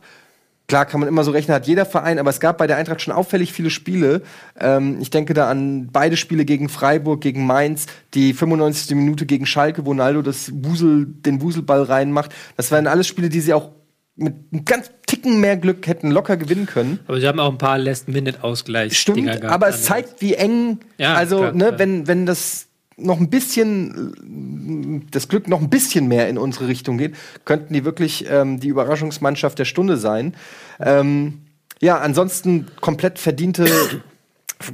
[0.69, 3.01] Klar kann man immer so rechnen, hat jeder Verein, aber es gab bei der Eintracht
[3.01, 4.23] schon auffällig viele Spiele.
[4.59, 8.97] Ähm, ich denke da an beide Spiele gegen Freiburg, gegen Mainz, die 95.
[8.97, 12.35] Minute gegen Schalke, wo Naldo das Wusel, den Wuselball reinmacht.
[12.57, 13.71] Das waren alles Spiele, die sie auch
[14.17, 16.99] mit einem ganz Ticken mehr Glück hätten locker gewinnen können.
[17.07, 18.97] Aber sie haben auch ein paar Last-Minute-Ausgleichs.
[18.97, 21.79] Stimmt, aber es zeigt, wie eng, Ja, also, klar, ne, klar.
[21.79, 26.99] wenn, wenn das noch ein bisschen, das Glück noch ein bisschen mehr in unsere Richtung
[26.99, 30.35] geht, könnten die wirklich ähm, die Überraschungsmannschaft der Stunde sein.
[30.81, 31.43] Ähm,
[31.81, 33.67] ja, ansonsten komplett verdiente,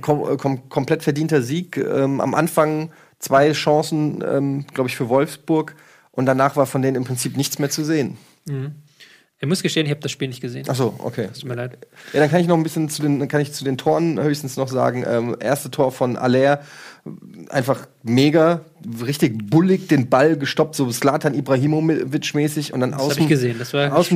[0.01, 1.77] kom kom komplett verdienter Sieg.
[1.77, 5.75] Ähm, am Anfang zwei Chancen, ähm, glaube ich, für Wolfsburg.
[6.13, 8.19] Und danach war von denen im Prinzip nichts mehr zu sehen.
[9.43, 10.65] Ich muss gestehen, ich habe das Spiel nicht gesehen.
[10.69, 11.27] Ach so, okay.
[11.35, 11.77] Tut mir leid.
[12.13, 14.23] Ja, dann kann ich noch ein bisschen zu den, dann kann ich zu den Toren
[14.23, 15.05] höchstens noch sagen.
[15.05, 16.61] Ähm, erste Tor von Aller,
[17.49, 18.61] einfach mega,
[19.05, 23.27] richtig bullig den Ball gestoppt, so Slatan Ibrahimovic-mäßig und dann aus dem,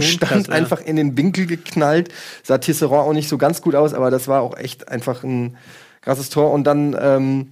[0.01, 0.53] Stand krass, ja.
[0.53, 2.09] einfach in den Winkel geknallt.
[2.45, 5.57] Sah Tisserand auch nicht so ganz gut aus, aber das war auch echt einfach ein
[6.03, 6.53] krasses Tor.
[6.53, 7.49] Und dann, ähm,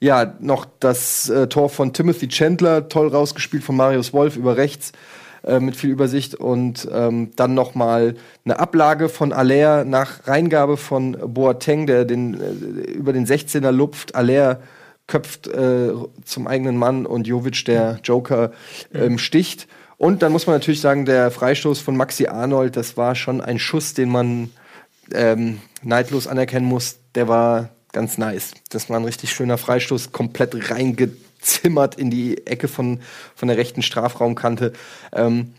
[0.00, 4.92] ja, noch das äh, Tor von Timothy Chandler, toll rausgespielt von Marius Wolf über rechts
[5.46, 10.76] äh, mit viel Übersicht und ähm, dann noch mal eine Ablage von Aller nach Reingabe
[10.76, 14.14] von Boateng, der den äh, über den 16er lupft.
[14.14, 14.60] Aller
[15.06, 15.92] köpft äh,
[16.24, 18.52] zum eigenen Mann und Jovic, der Joker,
[18.92, 19.68] ähm, sticht.
[19.98, 23.58] Und dann muss man natürlich sagen, der Freistoß von Maxi Arnold, das war schon ein
[23.58, 24.50] Schuss, den man
[25.12, 26.96] ähm, neidlos anerkennen muss.
[27.14, 28.52] Der war ganz nice.
[28.70, 30.70] Das war ein richtig schöner Freistoß, komplett
[31.46, 33.00] reingezimmert in die Ecke von,
[33.34, 34.72] von der rechten Strafraumkante.
[35.12, 35.52] Ähm,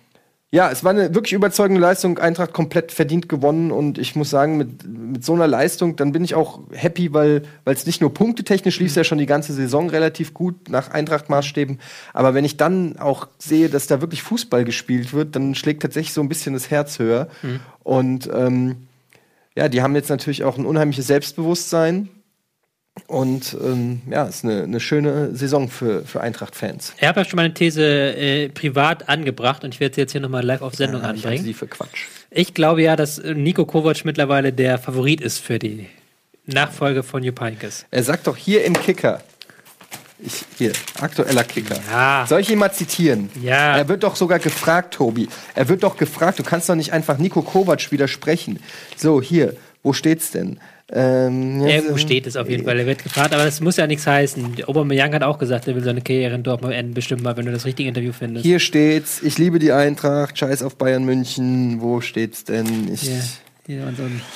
[0.50, 2.20] ja, es war eine wirklich überzeugende Leistung.
[2.20, 6.24] Eintracht komplett verdient gewonnen und ich muss sagen, mit, mit so einer Leistung, dann bin
[6.24, 10.34] ich auch happy, weil es nicht nur punktetechnisch lief, ja schon die ganze Saison relativ
[10.34, 11.80] gut nach Eintracht-Maßstäben.
[12.14, 16.14] Aber wenn ich dann auch sehe, dass da wirklich Fußball gespielt wird, dann schlägt tatsächlich
[16.14, 17.28] so ein bisschen das Herz höher.
[17.42, 17.60] Mhm.
[17.84, 18.88] Und ähm,
[19.54, 22.08] ja, die haben jetzt natürlich auch ein unheimliches Selbstbewusstsein.
[23.06, 26.94] Und ähm, ja, ist eine, eine schöne Saison für, für Eintracht-Fans.
[27.00, 30.22] Ich habe ja schon meine These äh, privat angebracht und ich werde sie jetzt hier
[30.22, 31.36] nochmal live auf Sendung ja, anbringen.
[31.36, 32.06] Ich sie für Quatsch.
[32.32, 35.88] Ich glaube ja, dass Nico Kovac mittlerweile der Favorit ist für die
[36.46, 37.86] Nachfolge von Jupp Heynckes.
[37.92, 39.22] Er sagt doch hier im Kicker,
[40.20, 41.78] ich, hier, aktueller Kicker.
[41.92, 42.26] Ja.
[42.28, 43.30] Soll ich ihn mal zitieren?
[43.42, 43.78] Ja.
[43.78, 45.28] Er wird doch sogar gefragt, Tobi.
[45.54, 48.60] Er wird doch gefragt, du kannst doch nicht einfach Nico Kovac widersprechen.
[48.96, 50.60] So, hier, wo steht's denn?
[50.90, 52.80] Ähm, ja, Irgendwo steht es auf jeden Fall.
[52.80, 54.64] Er wird gefragt, aber das muss ja nichts heißen.
[54.68, 57.52] Aubameyang hat auch gesagt, er will seine Karriere in Dortmund enden, bestimmt mal, wenn du
[57.52, 58.46] das richtige Interview findest.
[58.46, 61.82] Hier steht's, ich liebe die Eintracht, scheiß auf Bayern München.
[61.82, 62.90] Wo steht's denn?
[62.94, 63.20] Ich, yeah.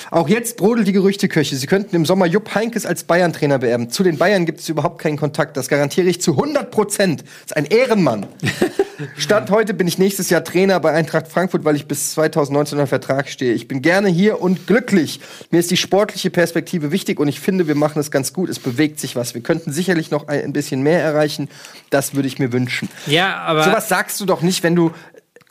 [0.09, 1.55] Auch jetzt brodelt die Gerüchteküche.
[1.55, 3.89] Sie könnten im Sommer Jupp Heinkes als Bayern-Trainer beerben.
[3.89, 5.55] Zu den Bayern gibt es überhaupt keinen Kontakt.
[5.55, 7.23] Das garantiere ich zu 100 Prozent.
[7.45, 8.25] Ist ein Ehrenmann.
[9.17, 12.87] Stand heute bin ich nächstes Jahr Trainer bei Eintracht Frankfurt, weil ich bis 2019 unter
[12.87, 13.53] Vertrag stehe.
[13.53, 15.21] Ich bin gerne hier und glücklich.
[15.49, 18.49] Mir ist die sportliche Perspektive wichtig und ich finde, wir machen es ganz gut.
[18.49, 19.33] Es bewegt sich was.
[19.33, 21.47] Wir könnten sicherlich noch ein bisschen mehr erreichen.
[21.89, 22.89] Das würde ich mir wünschen.
[23.07, 23.63] Ja, aber.
[23.63, 24.91] Sowas sagst du doch nicht, wenn du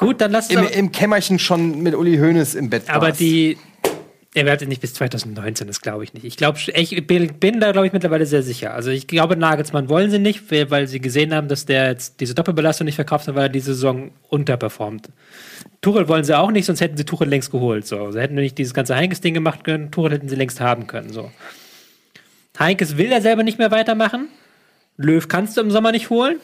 [0.01, 3.21] Gut, dann lass im, im Kämmerchen schon mit Uli Hoeneß im Bett Aber warst.
[3.21, 3.59] die,
[4.33, 6.25] er wird nicht bis 2019, das glaube ich nicht.
[6.25, 8.75] Ich glaube, ich bin da, glaube ich, mittlerweile sehr sicher.
[8.75, 12.35] Also ich glaube, Nagelsmann wollen sie nicht, weil sie gesehen haben, dass der jetzt diese
[12.35, 15.09] Doppelbelastung nicht verkauft hat, weil er diese Saison unterperformt.
[15.81, 17.89] Tuchel wollen sie auch nicht, sonst hätten sie Tuchel längst geholt.
[17.89, 18.13] So.
[18.13, 21.13] Sie hätten nicht dieses ganze Heinkes-Ding gemacht können, Tuchel hätten sie längst haben können.
[21.13, 21.33] So.
[22.57, 24.29] Heinkes will er selber nicht mehr weitermachen.
[24.97, 26.37] Löw kannst du im Sommer nicht holen.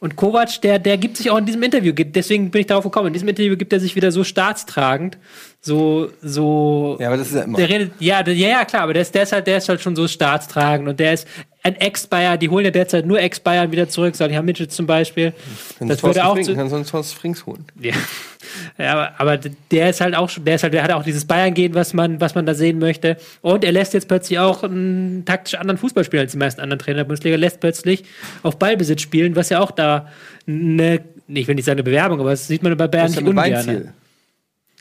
[0.00, 3.08] Und Kovac, der, der gibt sich auch in diesem Interview, deswegen bin ich darauf gekommen,
[3.08, 5.18] in diesem Interview gibt er sich wieder so staatstragend,
[5.60, 6.96] so, so.
[7.00, 7.58] Ja, aber das ist ja immer.
[7.58, 9.80] Der redet, ja, der, ja, klar, aber der ist, der ist halt, der ist halt
[9.80, 11.26] schon so staatstragend und der ist
[11.62, 15.32] ein Ex-Bayer, die holen ja derzeit nur Ex-Bayern wieder zurück, Salih Mitchell zum Beispiel.
[15.78, 17.64] Wenn das würde auch Frings, zu, kann sonst Frings holen.
[17.80, 17.94] Ja.
[18.78, 21.74] ja, aber, aber der ist halt auch, der ist halt, der hat auch dieses Bayern-Gehen,
[21.74, 23.16] was man, was man da sehen möchte.
[23.42, 26.78] Und er lässt jetzt plötzlich auch einen taktisch anderen Fußball spielen als die meisten anderen
[26.78, 28.04] Trainer der Bundesliga, lässt plötzlich
[28.42, 30.08] auf Ballbesitz spielen, was ja auch da
[30.46, 33.92] eine, ich will nicht sagen eine Bewerbung, aber das sieht man bei Bayern nicht ungern.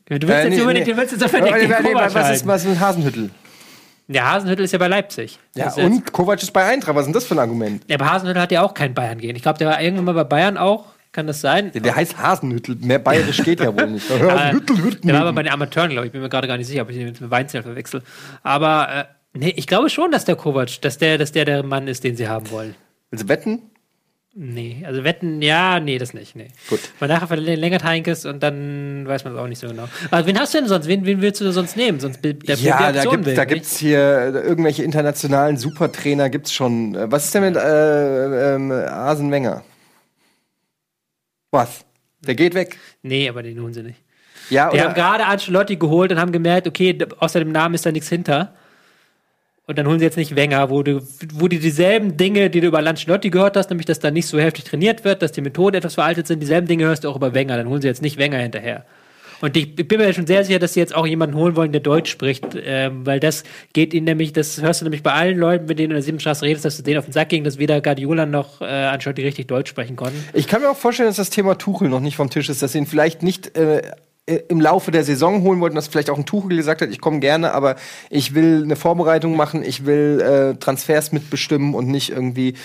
[0.10, 0.94] Du willst, äh, jetzt nee, unbedingt, nee.
[0.94, 3.30] du willst jetzt unbedingt nee, nee, was, ist, was ist mit Hasenhüttel?
[4.08, 5.38] Ja, Hasenhüttel ist ja bei Leipzig.
[5.56, 6.96] Ja, und Kovac ist bei Eintracht.
[6.96, 7.84] Was ist denn das für ein Argument?
[7.88, 9.36] Ja, aber Hasenhüttel hat ja auch kein Bayern gehen.
[9.36, 10.86] Ich glaube, der war irgendwann mal bei Bayern auch.
[11.12, 11.72] Kann das sein?
[11.72, 12.76] Der, der heißt Hasenhüttel.
[12.76, 14.10] Mehr bayerisch geht ja wohl nicht.
[14.10, 16.14] Hasenhüttel wird Der war aber bei den Amateuren, glaube ich.
[16.14, 18.02] Bin mir gerade gar nicht sicher, ob ich den mit Weinzell verwechsel.
[18.44, 21.88] Aber äh, nee, ich glaube schon, dass der Kovac, dass der, dass der der Mann
[21.88, 22.76] ist, den sie haben wollen.
[23.10, 23.62] Willst du wetten?
[24.40, 26.36] Nee, also wetten, ja, nee, das nicht.
[26.36, 26.50] Nee.
[26.70, 26.80] Gut.
[27.00, 29.88] Mal nachher verlängert Heinkes und dann weiß man es auch nicht so genau.
[30.12, 30.88] Aber wen hast du denn sonst?
[30.88, 32.00] Wen, wen willst du sonst nehmen?
[32.00, 34.00] Sonst der ja, da gibt da gibt's hier
[34.46, 36.96] irgendwelche internationalen Supertrainer gibt's schon.
[37.12, 39.64] Was ist denn mit äh, ähm, Asen Wenger?
[41.50, 41.84] Was?
[42.22, 42.78] Der geht weg?
[43.02, 44.04] Nee, aber den holen sie nicht.
[44.52, 47.92] Ja, Die haben gerade Ancelotti geholt und haben gemerkt, okay, außer dem Namen ist da
[47.92, 48.54] nichts hinter.
[49.68, 51.02] Und dann holen sie jetzt nicht Wenger, wo du,
[51.34, 54.40] wo die dieselben Dinge, die du über Lancelotti gehört hast, nämlich, dass da nicht so
[54.40, 57.34] heftig trainiert wird, dass die Methoden etwas veraltet sind, dieselben Dinge hörst du auch über
[57.34, 57.58] Wenger.
[57.58, 58.86] Dann holen sie jetzt nicht Wenger hinterher.
[59.42, 61.82] Und ich bin mir schon sehr sicher, dass sie jetzt auch jemanden holen wollen, der
[61.82, 65.66] Deutsch spricht, äh, weil das geht ihnen nämlich, das hörst du nämlich bei allen Leuten,
[65.66, 67.60] mit denen du in der Siebenstraße redest, dass du denen auf den Sack ging, dass
[67.60, 70.18] weder Guardiola noch äh, Ancelotti richtig Deutsch sprechen konnten.
[70.34, 72.72] Ich kann mir auch vorstellen, dass das Thema Tuchel noch nicht vom Tisch ist, dass
[72.72, 73.82] sie ihn vielleicht nicht äh,
[74.28, 77.20] im Laufe der Saison holen wollten, dass vielleicht auch ein Tuchel gesagt hat, ich komme
[77.20, 77.78] gerne, aber
[78.10, 82.56] ich will eine Vorbereitung machen, ich will äh, Transfers mitbestimmen und nicht irgendwie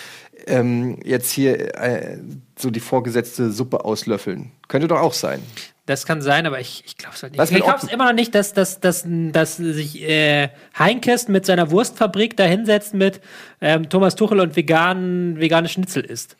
[0.46, 2.18] ähm, jetzt hier äh,
[2.59, 4.51] so die vorgesetzte Suppe auslöffeln.
[4.66, 5.40] Könnte doch auch sein.
[5.87, 7.51] Das kann sein, aber ich, ich glaube es halt nicht.
[7.51, 11.70] ich glaube es immer noch nicht, dass, dass, dass, dass sich äh, Heinkes mit seiner
[11.70, 13.20] Wurstfabrik da hinsetzt mit
[13.61, 16.37] ähm, Thomas Tuchel und veganen, vegane Schnitzel isst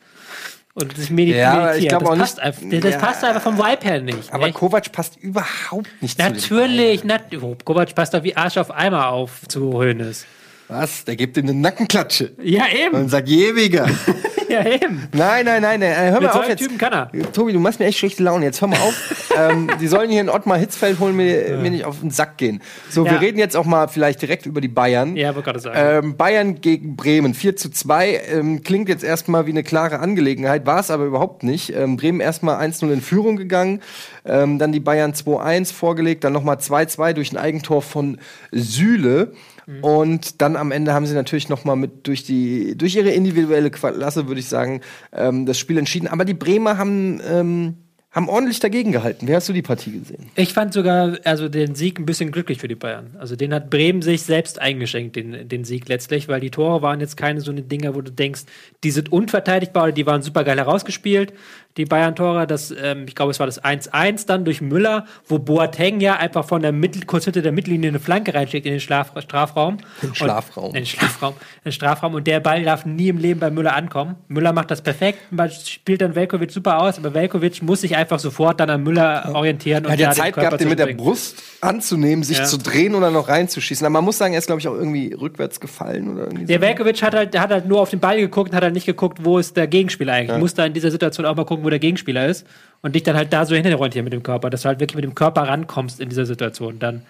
[0.75, 1.43] und sich meditiert.
[1.43, 2.45] Ja, ich glaube auch passt nicht.
[2.45, 4.33] Einfach, das ja, passt einfach vom Vibe her nicht.
[4.33, 4.55] Aber echt?
[4.55, 8.71] Kovac passt überhaupt nicht Natürlich, zu Natürlich, nat oh, Kovac passt doch wie Arsch auf
[8.71, 10.25] Eimer auf zu Hoeneß.
[10.67, 11.05] Was?
[11.05, 12.31] Der gibt ihm eine Nackenklatsche.
[12.41, 12.95] Ja, eben.
[12.95, 13.87] Und sagt, jewiger.
[14.53, 15.07] ja, eben.
[15.11, 15.81] Nein, nein, nein, nein.
[15.81, 16.59] Äh, Hör Mit mal auf jetzt.
[16.59, 17.11] Typen kann er.
[17.33, 18.45] Tobi, du machst mir echt schlechte Laune.
[18.45, 19.29] Jetzt hör mal auf.
[19.37, 22.61] ähm, die sollen hier in Ottmar Hitzfeld holen, mir, mir nicht auf den Sack gehen.
[22.89, 23.11] So, Ja.
[23.13, 25.15] wir reden jetzt auch mal vielleicht direkt über die Bayern.
[25.15, 26.05] Ja, wollte gerade sagen.
[26.05, 30.65] Ähm, Bayern gegen Bremen 4 zu 2 ähm, klingt jetzt erstmal wie eine klare Angelegenheit,
[30.65, 31.73] war es aber überhaupt nicht.
[31.75, 33.81] Ähm, Bremen erstmal 1-0 in Führung gegangen,
[34.25, 38.19] ähm, dann die Bayern 2-1 vorgelegt, dann nochmal 2-2 durch ein Eigentor von
[38.51, 39.33] Süle.
[39.81, 43.71] Und dann am Ende haben sie natürlich noch mal mit durch die durch ihre individuelle
[43.71, 46.07] Klasse würde ich sagen ähm, das Spiel entschieden.
[46.07, 47.77] Aber die Bremer haben ähm,
[48.13, 49.27] haben ordentlich dagegen gehalten.
[49.27, 50.29] Wie hast du die Partie gesehen?
[50.35, 53.15] Ich fand sogar also den Sieg ein bisschen glücklich für die Bayern.
[53.17, 56.99] Also den hat Bremen sich selbst eingeschenkt, den, den Sieg letztlich, weil die Tore waren
[56.99, 58.43] jetzt keine so eine Dinger, wo du denkst,
[58.83, 61.33] die sind unverteidigbar oder die waren super geil herausgespielt.
[61.77, 65.99] Die Bayern-Tore, das, ähm, ich glaube, es war das 1-1 dann durch Müller, wo Boateng
[66.01, 69.11] ja einfach von der Mittel, kurz hinter der Mittellinie eine Flanke reinschickt in den Schlaf
[69.19, 69.77] Strafraum.
[70.01, 70.65] Den Schlafraum.
[70.65, 71.33] Und, in den Schlafraum.
[71.33, 72.13] In den Strafraum.
[72.13, 74.15] Und der Ball darf nie im Leben bei Müller ankommen.
[74.27, 78.19] Müller macht das perfekt, man spielt dann Velkovic super aus, aber Velkovic muss sich einfach
[78.19, 79.85] sofort dann an Müller orientieren.
[79.85, 80.93] Er hat da ja den Zeit gehabt, den mit der.
[80.93, 82.43] Brust anzunehmen, sich Ja.
[82.43, 83.85] zu drehen oder noch reinzuschießen.
[83.85, 86.57] Aber man muss sagen, er ist, glaube ich, auch irgendwie rückwärts gefallen oder irgendwie Der
[86.59, 86.61] so.
[86.61, 88.85] Velkovic hat halt, der hat halt nur auf den Ball geguckt und hat halt nicht
[88.85, 90.35] geguckt, wo ist der Gegenspieler eigentlich.
[90.35, 92.45] Du musst da in dieser Situation auch mal gucken, wo der Gegenspieler ist
[92.81, 95.03] und dich dann halt da so hinterorientieren mit dem Körper, dass du halt wirklich mit
[95.03, 96.79] dem Körper rankommst in dieser Situation.
[96.79, 97.03] Dann,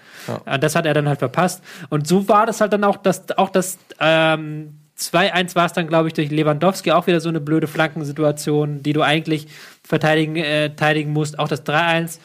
[0.46, 1.64] Und das hat er dann halt verpasst.
[1.90, 5.88] Und so war das halt dann auch, dass auch das ähm, 2-1 war es dann,
[5.88, 9.48] glaube ich, durch Lewandowski auch wieder so eine blöde Flankensituation, die du eigentlich
[9.84, 11.40] verteidigen, äh, verteidigen musst.
[11.40, 12.20] Auch das 3-1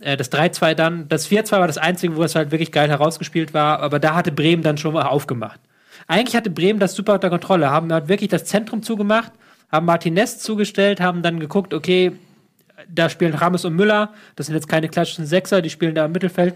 [0.00, 3.54] äh, das 3-2 dann, das 4-2 war das einzige, wo es halt wirklich geil herausgespielt
[3.54, 5.60] war, aber da hatte Bremen dann schon mal aufgemacht.
[6.06, 9.32] Eigentlich hatte Bremen das super unter Kontrolle, haben halt wirklich das Zentrum zugemacht,
[9.70, 12.12] haben Martinez zugestellt, haben dann geguckt, okay,
[12.88, 16.12] da spielen Ramos und Müller, das sind jetzt keine klatschenden Sechser, die spielen da im
[16.12, 16.54] Mittelfeld.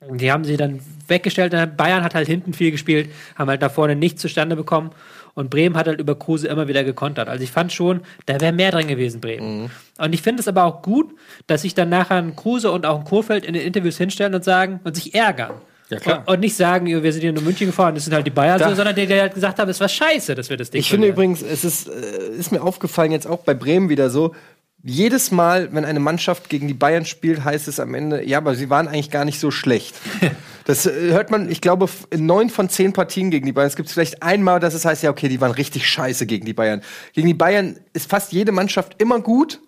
[0.00, 1.52] Und Die haben sie dann weggestellt.
[1.76, 4.90] Bayern hat halt hinten viel gespielt, haben halt da vorne nichts zustande bekommen.
[5.34, 7.28] Und Bremen hat halt über Kruse immer wieder gekontert.
[7.28, 9.70] Also ich fand schon, da wäre mehr drin gewesen, Bremen.
[9.98, 11.14] Und ich finde es aber auch gut,
[11.46, 14.44] dass sich dann nachher ein Kruse und auch ein Kurfeld in den Interviews hinstellen und
[14.44, 15.54] sagen und sich ärgern.
[15.88, 16.18] Ja, klar.
[16.26, 18.58] Und, und nicht sagen, wir sind hier nur München gefahren, das sind halt die Bayern,
[18.58, 20.80] Da- so, sondern die, die halt gesagt haben, es war scheiße, dass wir das Ding
[20.80, 24.34] Ich finde übrigens, es ist, äh, ist mir aufgefallen, jetzt auch bei Bremen wieder so,
[24.82, 28.54] jedes Mal, wenn eine Mannschaft gegen die Bayern spielt, heißt es am Ende, ja, aber
[28.54, 29.94] sie waren eigentlich gar nicht so schlecht.
[30.68, 33.68] Das äh, hört man, ich glaube, in neun von zehn Partien gegen die Bayern.
[33.68, 36.54] Es gibt vielleicht einmal, dass es heißt, ja, okay, die waren richtig scheiße gegen die
[36.54, 36.82] Bayern.
[37.12, 39.60] Gegen die Bayern ist fast jede Mannschaft immer gut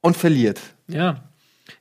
[0.00, 0.58] und verliert.
[0.88, 1.24] Ja.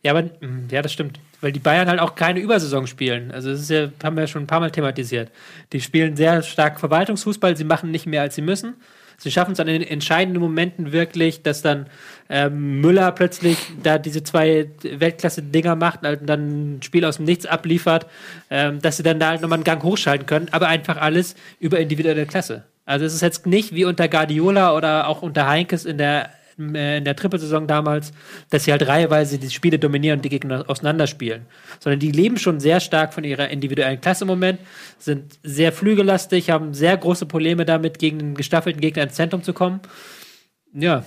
[0.04, 1.22] Ja, aber mh, ja, das stimmt.
[1.41, 3.32] Weil die Bayern halt auch keine Übersaison spielen.
[3.32, 5.32] Also das ist ja, haben wir ja schon ein paar Mal thematisiert.
[5.71, 8.75] Die spielen sehr stark Verwaltungsfußball, sie machen nicht mehr, als sie müssen.
[9.19, 11.88] Sie schaffen es in den entscheidenden Momenten wirklich, dass dann
[12.30, 17.45] ähm, Müller plötzlich da diese zwei Weltklasse-Dinger macht und dann ein Spiel aus dem Nichts
[17.45, 18.08] abliefert,
[18.49, 21.80] ähm, dass sie dann da halt nochmal einen Gang hochschalten können, aber einfach alles über
[21.80, 22.63] individuelle Klasse.
[22.86, 27.06] Also es ist jetzt nicht wie unter Guardiola oder auch unter Heinkes in der in
[27.06, 28.12] der Trippelsaison damals,
[28.50, 31.45] dass sie halt reiheweise die Spiele dominieren und die Gegner auseinanderspielen.
[31.80, 34.60] Sondern die leben schon sehr stark von ihrer individuellen Klasse im Moment,
[34.98, 39.54] sind sehr flügellastig, haben sehr große Probleme damit, gegen einen gestaffelten Gegner ins Zentrum zu
[39.54, 39.80] kommen.
[40.74, 41.04] Ja,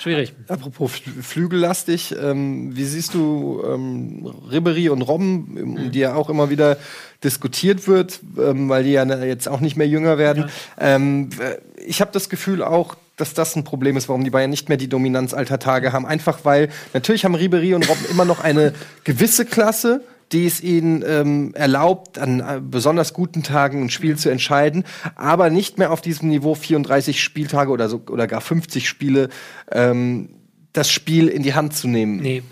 [0.00, 0.32] schwierig.
[0.48, 6.30] Apropos Fl- flügellastig, ähm, wie siehst du ähm, Ribery und Robben, um die ja auch
[6.30, 6.78] immer wieder
[7.24, 10.46] diskutiert wird, ähm, weil die ja jetzt auch nicht mehr jünger werden.
[10.78, 14.50] Ähm, w- ich habe das Gefühl auch, dass das ein Problem ist, warum die Bayern
[14.50, 16.06] nicht mehr die Dominanz alter Tage haben.
[16.06, 18.72] Einfach weil, natürlich haben Ribery und Robben immer noch eine
[19.04, 24.30] gewisse Klasse, die es ihnen ähm, erlaubt, an äh, besonders guten Tagen ein Spiel zu
[24.30, 29.28] entscheiden, aber nicht mehr auf diesem Niveau 34 Spieltage oder so oder gar 50 Spiele
[29.70, 30.30] ähm,
[30.72, 32.16] das Spiel in die Hand zu nehmen.
[32.16, 32.42] Nee.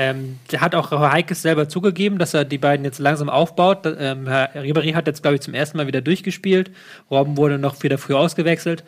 [0.00, 3.80] Ähm, der hat auch Heikes selber zugegeben, dass er die beiden jetzt langsam aufbaut.
[3.84, 6.70] Ähm, Herr Ribéry hat jetzt, glaube ich, zum ersten Mal wieder durchgespielt.
[7.10, 8.82] Robben wurde noch wieder früh ausgewechselt.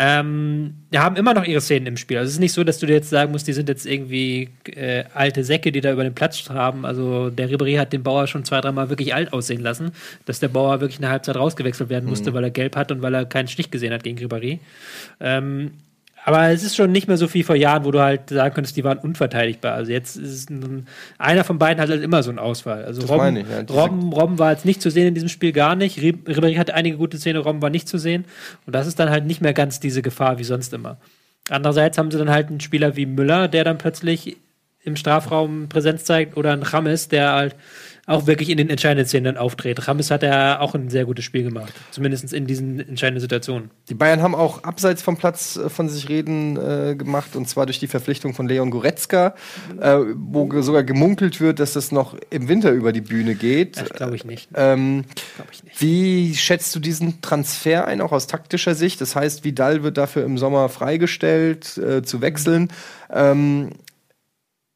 [0.00, 2.18] Ähm, die haben immer noch ihre Szenen im Spiel.
[2.18, 4.50] Also es ist nicht so, dass du dir jetzt sagen musst, die sind jetzt irgendwie
[4.64, 6.84] äh, alte Säcke, die da über den Platz haben.
[6.84, 9.92] Also der Ribéry hat den Bauer schon zwei, dreimal wirklich alt aussehen lassen,
[10.26, 13.00] dass der Bauer wirklich in der Halbzeit rausgewechselt werden musste, weil er gelb hat und
[13.00, 14.58] weil er keinen Stich gesehen hat gegen Ribéry.
[15.20, 15.70] Ähm,
[16.28, 18.76] aber es ist schon nicht mehr so wie vor Jahren, wo du halt sagen könntest,
[18.76, 19.72] die waren unverteidigbar.
[19.72, 22.84] Also jetzt ist ein, einer von beiden hat halt immer so einen Ausfall.
[22.84, 23.60] Also Das Robben, meine ich, ja.
[23.74, 25.98] Robben, Robben war jetzt nicht zu sehen in diesem Spiel gar nicht.
[25.98, 28.26] Rib- Ribéry hatte einige gute Szenen, Robben war nicht zu sehen.
[28.66, 30.98] Und das ist dann halt nicht mehr ganz diese Gefahr wie sonst immer.
[31.48, 34.36] Andererseits haben sie dann halt einen Spieler wie Müller, der dann plötzlich
[34.84, 37.56] im Strafraum Präsenz zeigt oder ein Rames, der halt
[38.08, 39.86] auch wirklich in den entscheidenden Szenen dann auftritt.
[39.86, 43.70] Rames hat ja auch ein sehr gutes Spiel gemacht, zumindest in diesen entscheidenden Situationen.
[43.88, 47.66] Die Bayern haben auch abseits vom Platz äh, von sich reden äh, gemacht und zwar
[47.66, 49.34] durch die Verpflichtung von Leon Goretzka,
[49.80, 53.78] äh, wo sogar gemunkelt wird, dass das noch im Winter über die Bühne geht.
[53.78, 54.48] Das glaube ich nicht.
[54.54, 55.04] Ähm,
[55.36, 55.80] Glaub ich nicht.
[55.80, 59.02] Wie schätzt du diesen Transfer ein, auch aus taktischer Sicht?
[59.02, 62.68] Das heißt, Vidal wird dafür im Sommer freigestellt, äh, zu wechseln.
[63.12, 63.70] Ähm,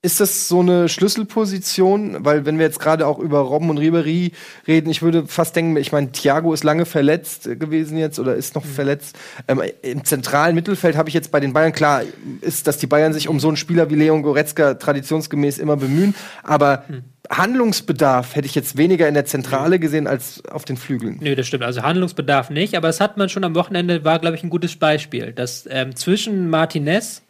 [0.04, 2.24] ist das so eine Schlüsselposition?
[2.24, 4.32] Weil wenn wir jetzt gerade auch über Robben und Ribery
[4.66, 8.56] reden, ich würde fast denken, ich meine, Thiago ist lange verletzt gewesen jetzt oder ist
[8.56, 9.16] noch verletzt.
[9.46, 12.02] Ähm, Im zentralen Mittelfeld habe ich jetzt bei den Bayern, klar,
[12.40, 16.16] ist, dass die Bayern sich um so einen Spieler wie Leon Goretzka traditionsgemäß immer bemühen,
[16.42, 16.84] aber
[17.30, 21.18] Handlungsbedarf hätte ich jetzt weniger in der Zentrale gesehen als auf den Flügeln.
[21.20, 21.62] Nö, das stimmt.
[21.62, 24.74] Also Handlungsbedarf nicht, aber das hat man schon am Wochenende, war, glaube ich, ein gutes
[24.76, 25.32] Beispiel.
[25.32, 27.22] Dass ähm, zwischen Martinez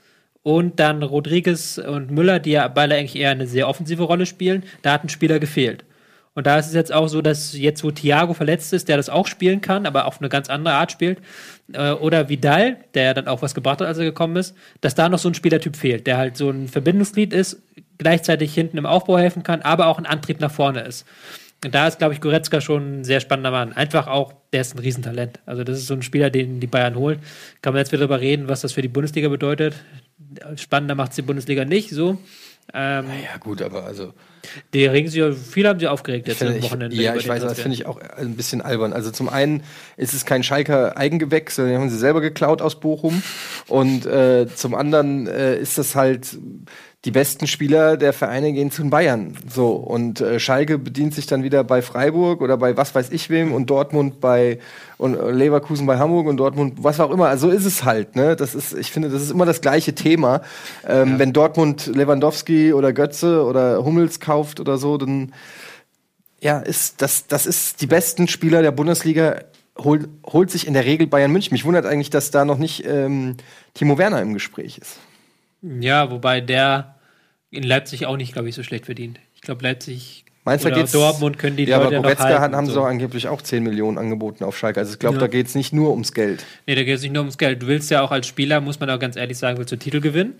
[0.42, 4.64] und dann Rodriguez und Müller, die ja beide eigentlich eher eine sehr offensive Rolle spielen,
[4.82, 5.84] da hat ein Spieler gefehlt.
[6.34, 9.10] Und da ist es jetzt auch so, dass jetzt, wo Thiago verletzt ist, der das
[9.10, 11.18] auch spielen kann, aber auf eine ganz andere Art spielt,
[11.74, 15.08] äh, oder Vidal, der dann auch was gebracht hat, als er gekommen ist, dass da
[15.08, 17.62] noch so ein Spielertyp fehlt, der halt so ein Verbindungsglied ist,
[17.98, 21.06] gleichzeitig hinten im Aufbau helfen kann, aber auch ein Antrieb nach vorne ist.
[21.70, 23.72] Da ist, glaube ich, Goretzka schon ein sehr spannender Mann.
[23.72, 25.38] Einfach auch, der ist ein Riesentalent.
[25.46, 27.20] Also, das ist so ein Spieler, den die Bayern holen.
[27.62, 29.74] Kann man jetzt wieder darüber reden, was das für die Bundesliga bedeutet.
[30.56, 32.18] Spannender macht es die Bundesliga nicht, so.
[32.74, 34.12] Ähm, Ja, gut, aber also.
[34.72, 36.96] die regen sich, viele haben sich aufgeregt jetzt am ich, Wochenende.
[36.96, 38.92] ja, ich weiß, das finde ich auch ein bisschen albern.
[38.92, 39.62] Also zum einen
[39.96, 43.22] ist es kein Schalker Eigengewächs, sondern den haben sie selber geklaut aus Bochum.
[43.68, 46.38] Und äh, zum anderen äh, ist das halt
[47.04, 49.36] die besten Spieler der Vereine gehen zu den Bayern.
[49.52, 53.28] So und äh, Schalke bedient sich dann wieder bei Freiburg oder bei was weiß ich
[53.28, 54.60] wem und Dortmund bei
[54.98, 57.26] und äh, Leverkusen bei Hamburg und Dortmund was auch immer.
[57.26, 58.14] Also so ist es halt.
[58.14, 60.42] Ne, das ist, ich finde, das ist immer das gleiche Thema.
[60.86, 65.32] Ähm, Wenn Dortmund Lewandowski oder Götze oder Hummels kauft oder so, dann
[66.40, 69.42] ja, ist, das, das ist die besten Spieler der Bundesliga,
[69.78, 71.52] holt, holt sich in der Regel Bayern München.
[71.52, 73.36] Mich wundert eigentlich, dass da noch nicht ähm,
[73.74, 74.98] Timo Werner im Gespräch ist.
[75.62, 76.91] Ja, wobei der
[77.52, 79.20] in Leipzig auch nicht, glaube ich, so schlecht verdient.
[79.34, 82.56] Ich glaube, Leipzig Meinst oder geht's, Dortmund können die Ja, aber Leute noch Goretzka halten
[82.56, 82.80] haben, und sie so.
[82.80, 84.80] doch angeblich auch 10 Millionen angeboten auf Schalke.
[84.80, 85.20] Also ich glaube, Ja.
[85.20, 86.44] da geht es nicht nur ums Geld.
[86.66, 87.62] Nee, da geht es nicht nur ums Geld.
[87.62, 90.00] Du willst ja auch als Spieler, muss man auch ganz ehrlich sagen, willst du Titel
[90.00, 90.34] gewinnen.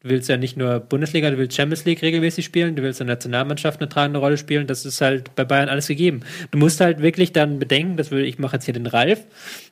[0.00, 3.08] Du willst ja nicht nur Bundesliga, du willst Champions League regelmäßig spielen, du willst in
[3.08, 4.66] der Nationalmannschaft eine tragende Rolle spielen.
[4.68, 6.20] Das ist halt bei Bayern alles gegeben.
[6.52, 9.24] Du musst halt wirklich dann bedenken, das will, ich mache jetzt hier den Ralf,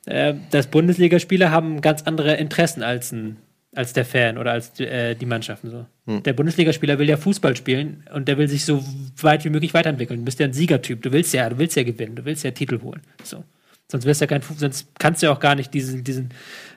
[0.05, 3.37] äh, dass Bundesligaspieler haben ganz andere Interessen als ein
[3.77, 5.85] als der Fan oder als äh, die Mannschaften so.
[6.07, 6.23] Hm.
[6.23, 8.83] Der Bundesligaspieler will ja Fußball spielen und der will sich so
[9.21, 10.21] weit wie möglich weiterentwickeln.
[10.21, 12.51] Du bist ja ein Siegertyp, du willst ja, du willst ja gewinnen, du willst ja
[12.51, 13.01] Titel holen.
[13.23, 13.43] So.
[13.89, 16.31] Sonst wirst du ja kein sonst kannst du ja auch gar nicht diesen, diesen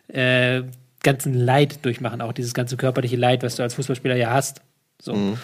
[0.09, 0.63] äh,
[1.03, 4.61] ganzen Leid durchmachen, auch dieses ganze körperliche Leid, was du als Fußballspieler ja hast.
[5.01, 5.15] So.
[5.15, 5.39] Da,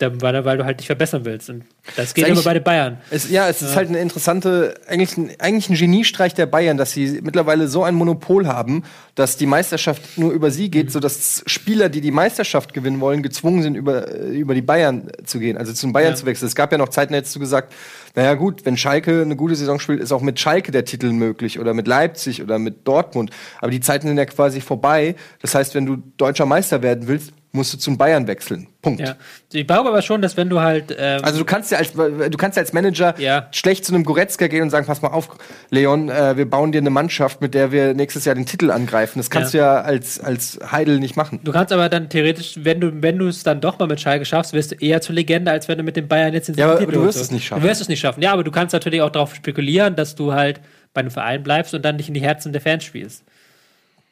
[0.00, 1.50] weil, weil du halt dich verbessern willst.
[1.50, 1.64] Und
[1.96, 2.98] das geht Ist immer bei den Bayern.
[3.10, 6.92] Es, ja, es ist halt eine interessante, eigentlich ein, eigentlich ein Geniestreich der Bayern, dass
[6.92, 8.84] sie mittlerweile so ein Monopol haben,
[9.16, 13.62] dass die Meisterschaft nur über sie geht, sodass Spieler, die die Meisterschaft gewinnen wollen, gezwungen
[13.62, 16.16] sind, über, äh, über die Bayern zu gehen, also zum Bayern Ja.
[16.16, 16.46] zu wechseln.
[16.46, 17.72] Es gab ja noch Zeiten, da hättest du gesagt,
[18.14, 21.58] naja gut, wenn Schalke eine gute Saison spielt, ist auch mit Schalke der Titel möglich
[21.58, 23.30] oder mit Leipzig oder mit Dortmund.
[23.60, 25.16] Aber die Zeiten sind ja quasi vorbei.
[25.42, 28.67] Das heißt, wenn du deutscher Meister werden willst, musst du zum Bayern wechseln.
[28.80, 29.00] Punkt.
[29.00, 29.16] Ja.
[29.52, 30.94] Ich glaube aber schon, dass wenn du halt.
[30.96, 33.48] Ähm, Also du kannst ja als du kannst ja als Manager Ja.
[33.50, 35.28] schlecht zu einem Goretzka gehen und sagen, pass mal auf,
[35.70, 39.18] Leon, äh, wir bauen dir eine Mannschaft, mit der wir nächstes Jahr den Titel angreifen.
[39.18, 39.58] Das kannst Ja.
[39.60, 41.40] du ja als als Heidel nicht machen.
[41.42, 44.24] Du kannst aber dann theoretisch, wenn du, wenn du es dann doch mal mit Schalke
[44.24, 46.66] schaffst, wirst du eher zur Legende, als wenn du mit den Bayern jetzt den Ja,
[46.70, 47.62] aber Titel du und wirst es nicht schaffen.
[47.62, 48.22] Du wirst es nicht schaffen.
[48.22, 50.60] Ja, aber du kannst natürlich auch darauf spekulieren, dass du halt
[50.94, 53.24] bei einem Verein bleibst und dann nicht in die Herzen der Fans spielst.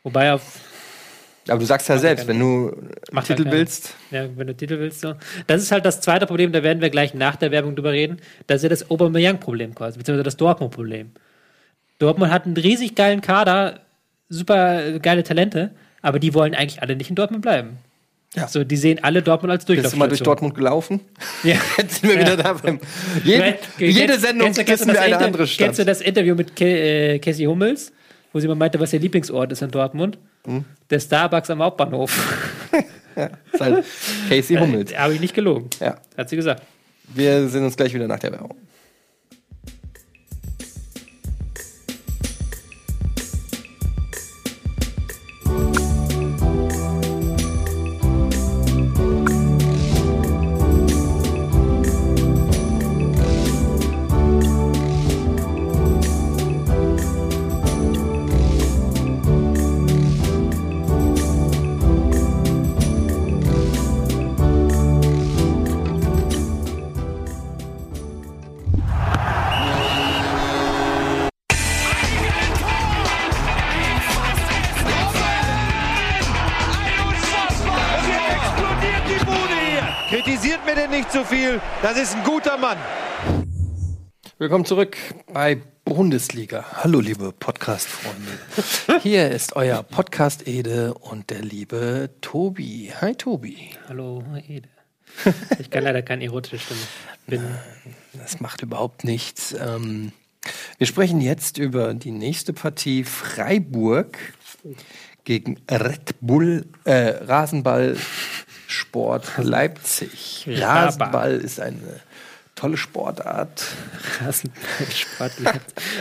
[0.03, 0.43] Wobei auf,
[1.49, 2.73] Aber du sagst ja selbst, wenn du
[3.13, 5.15] Macht Titel willst, ja, wenn du Titel willst, so.
[5.47, 8.19] Das ist halt das zweite Problem, da werden wir gleich nach der Werbung drüber reden.
[8.49, 11.13] Das ist ja das Aubameyang-Problem quasi, beziehungsweise das Dortmund-Problem.
[11.99, 13.81] Dortmund hat einen riesig geilen Kader,
[14.29, 15.71] super geile Talente,
[16.03, 17.79] aber die wollen eigentlich alle nicht in Dortmund bleiben.
[18.35, 18.49] Ja.
[18.49, 20.23] So, die sehen alle Dortmund als bist du mal durch.
[20.23, 21.01] Dortmund gelaufen?
[21.43, 21.57] Ja.
[21.79, 22.81] Jetzt sind wir wieder da beim
[23.25, 23.43] jede,
[23.79, 25.89] Kennst- jede Sendung kennst kennst das eine andere Kennst du Stadt.
[25.89, 26.65] das Interview mit Ke
[27.15, 27.93] äh, Cassie Hummels,
[28.37, 30.19] wo sie mal meinte, was ihr Lieblingsort ist in Dortmund?
[30.45, 30.63] Hm?
[30.91, 32.13] Der Starbucks am Hauptbahnhof.
[33.51, 33.83] ist halt
[34.29, 34.95] Casey Hummels.
[34.95, 35.71] Habe ich nicht gelogen.
[35.81, 35.97] Ja.
[36.19, 36.63] Hat sie gesagt.
[37.15, 38.55] Wir sehen uns gleich wieder nach der Werbung.
[81.07, 81.61] Nicht zu viel.
[81.83, 82.79] Das ist ein guter Mann.
[84.39, 84.97] Willkommen zurück
[85.33, 86.65] bei Bundesliga.
[86.83, 89.03] Hallo, liebe Podcast-Freunde.
[89.03, 92.93] Hier ist euer Podcast Ede und der liebe Tobi.
[93.01, 93.71] Hi, Tobi.
[93.89, 94.69] Hallo, Ede.
[95.59, 96.81] Ich kann leider keine erotische Stimme.
[97.27, 97.43] Bin
[98.15, 99.55] Das macht überhaupt nichts.
[99.59, 100.13] Ähm,
[100.79, 104.19] wir sprechen jetzt über die nächste Partie Freiburg
[105.25, 107.97] gegen Red Bull äh, Rasenball
[108.67, 110.47] Sport Leipzig.
[110.49, 112.01] Rasenball ist eine
[112.57, 113.65] tolle Sportart.
[114.25, 115.33] Rasenballsport.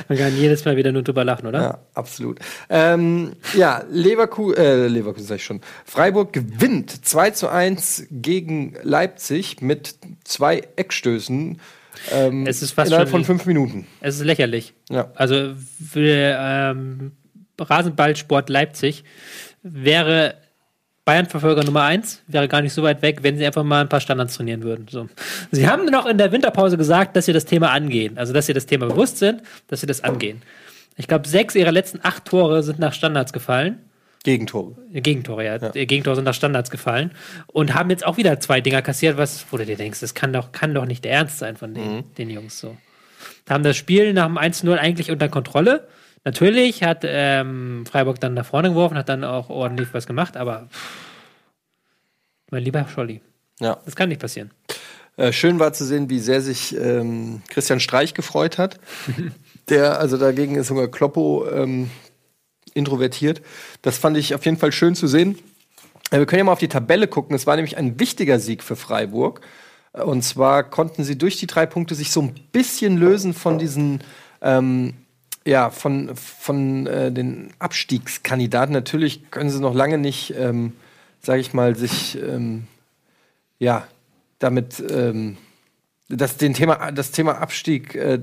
[0.07, 1.61] Man kann jedes Mal wieder nur drüber lachen, oder?
[1.61, 2.39] Ja, absolut.
[2.69, 5.61] Ähm, ja, Leverkusen, äh, Leverkusen sag ich schon.
[5.85, 11.59] Freiburg gewinnt 2 zu 1 gegen Leipzig mit zwei Eckstößen.
[12.11, 13.85] Ähm, Es ist fast innerhalb von fünf Minuten.
[13.99, 14.73] Es ist lächerlich.
[14.89, 15.11] Ja.
[15.15, 15.53] Also
[15.91, 17.11] für ähm,
[17.59, 19.03] Rasenballsport Leipzig
[19.61, 20.35] wäre
[21.05, 23.99] Bayern-Verfolger Nummer 1, wäre gar nicht so weit weg, wenn sie einfach mal ein paar
[23.99, 24.87] Standards trainieren würden.
[24.89, 25.07] So.
[25.51, 28.17] Sie haben noch in der Winterpause gesagt, dass sie das Thema angehen.
[28.17, 30.41] Also dass sie das Thema bewusst sind, dass sie das angehen.
[30.97, 33.77] Ich glaube, sechs ihrer letzten acht Tore sind nach Standards gefallen.
[34.23, 34.75] Gegentore.
[34.91, 35.55] Gegentore, ja.
[35.75, 37.11] Äh, Gegentore sind nach Standards gefallen.
[37.45, 40.33] Und haben jetzt auch wieder zwei Dinger kassiert, was, wo du dir denkst, das kann
[40.33, 42.75] doch, kann doch nicht der Ernst sein von den, den Jungs so.
[43.47, 45.87] Haben das Spiel nach dem 1-0 eigentlich unter Kontrolle.
[46.25, 50.67] Natürlich hat ähm, Freiburg dann nach vorne geworfen, hat dann auch ordentlich was gemacht, aber
[50.71, 50.89] pff,
[52.51, 53.21] mein lieber Scholli,
[53.59, 53.77] Ja.
[53.85, 54.51] das kann nicht passieren.
[55.17, 58.79] Äh, schön war zu sehen, wie sehr sich ähm, Christian Streich gefreut hat.
[59.69, 61.89] Der, also dagegen ist sogar Kloppo ähm,
[62.73, 63.41] introvertiert.
[63.81, 65.37] Das fand ich auf jeden Fall schön zu sehen.
[66.11, 67.35] Äh, wir können ja mal auf die Tabelle gucken.
[67.35, 69.41] Es war nämlich ein wichtiger Sieg für Freiburg.
[69.93, 73.57] Äh, Und zwar konnten sie durch die drei Punkte sich so ein bisschen lösen von
[73.57, 74.03] diesen,
[74.41, 74.93] ähm,
[75.45, 78.73] ja, von, von äh, den Abstiegskandidaten.
[78.73, 80.73] Natürlich können sie noch lange nicht, ähm,
[81.21, 82.67] sage ich mal, sich ähm,
[83.59, 83.87] ja,
[84.39, 85.37] damit ähm,
[86.09, 88.19] das, den Thema, das Thema Abstieg äh,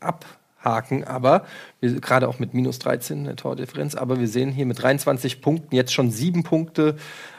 [0.00, 1.46] abhaken, aber
[1.80, 5.92] gerade auch mit minus 13 der Tordifferenz, aber wir sehen hier mit 23 Punkten jetzt
[5.92, 6.96] schon sieben Punkte.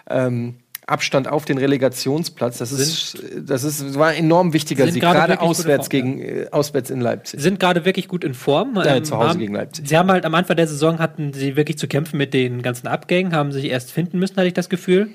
[0.09, 0.55] Ähm,
[0.89, 2.57] Abstand auf den Relegationsplatz.
[2.57, 6.89] Das ist, das ist war ein enorm wichtiger Sieg, gerade auswärts Form, gegen äh, auswärts
[6.89, 7.39] in Leipzig.
[7.39, 8.75] sind gerade wirklich gut in Form.
[8.75, 9.87] Ja, Ähm, zu Hause haben, gegen Leipzig.
[9.87, 12.87] Sie haben halt am Anfang der Saison hatten sie wirklich zu kämpfen mit den ganzen
[12.87, 15.09] Abgängen, haben sich erst finden müssen, hatte ich das Gefühl.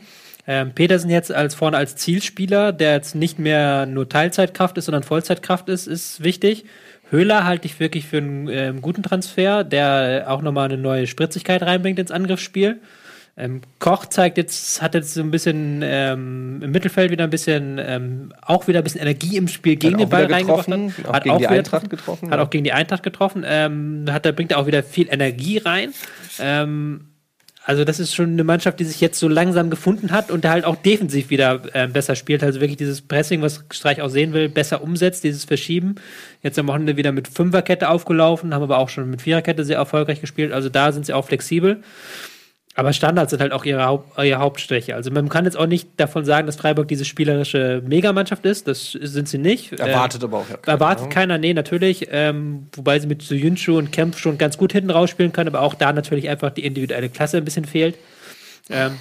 [0.47, 5.03] Ähm, Petersen jetzt als vorne als Zielspieler, der jetzt nicht mehr nur Teilzeitkraft ist, sondern
[5.03, 6.65] Vollzeitkraft ist, ist wichtig.
[7.11, 11.63] Höhler halte ich wirklich für einen ähm, guten Transfer, der auch nochmal eine neue Spritzigkeit
[11.63, 12.81] reinbringt ins Angriffsspiel.
[13.37, 17.81] Ähm, Koch zeigt jetzt, hat jetzt so ein bisschen ähm, im Mittelfeld wieder ein bisschen,
[17.85, 20.67] ähm, auch wieder ein bisschen Energie im Spiel gegen den Ball reingebracht.
[20.67, 21.07] getroffen, hat.
[21.09, 23.45] auch Hat gegen die Eintracht getroffen, Hat auch gegen die Eintracht getroffen.
[23.47, 25.93] Ähm, hat, da bringt er auch wieder viel Energie rein.
[26.39, 27.09] Ähm,
[27.67, 30.51] also das ist schon eine Mannschaft, die sich jetzt so langsam gefunden hat und der
[30.51, 32.45] halt auch defensiv wieder äh, besser spielt.
[32.45, 35.95] Also wirklich dieses Pressing, was Streich auch sehen will, besser umsetzt, dieses Verschieben.
[36.43, 40.21] Jetzt am Wochenende wieder mit Fünferkette aufgelaufen, haben aber auch schon mit Viererkette sehr erfolgreich
[40.21, 40.53] gespielt.
[40.53, 41.83] Also da sind sie auch flexibel.
[42.77, 44.97] Aber Standards sind halt auch ihre, Haupt, ihre Hauptschwäche.
[44.97, 48.67] Also man kann jetzt auch nicht davon sagen, dass Freiburg diese spielerische Megamannschaft ist.
[48.67, 49.73] Das sind sie nicht.
[49.75, 51.13] Erwartet aber auch ja Erwartet ne?
[51.13, 52.09] keiner, nee, natürlich.
[52.11, 55.75] Ähm, wobei sie mit Suyunshu und Kempf schon ganz gut hinten rausspielen können, aber auch
[55.75, 57.97] da natürlich einfach die individuelle Klasse ein bisschen fehlt.
[58.69, 58.99] Ähm,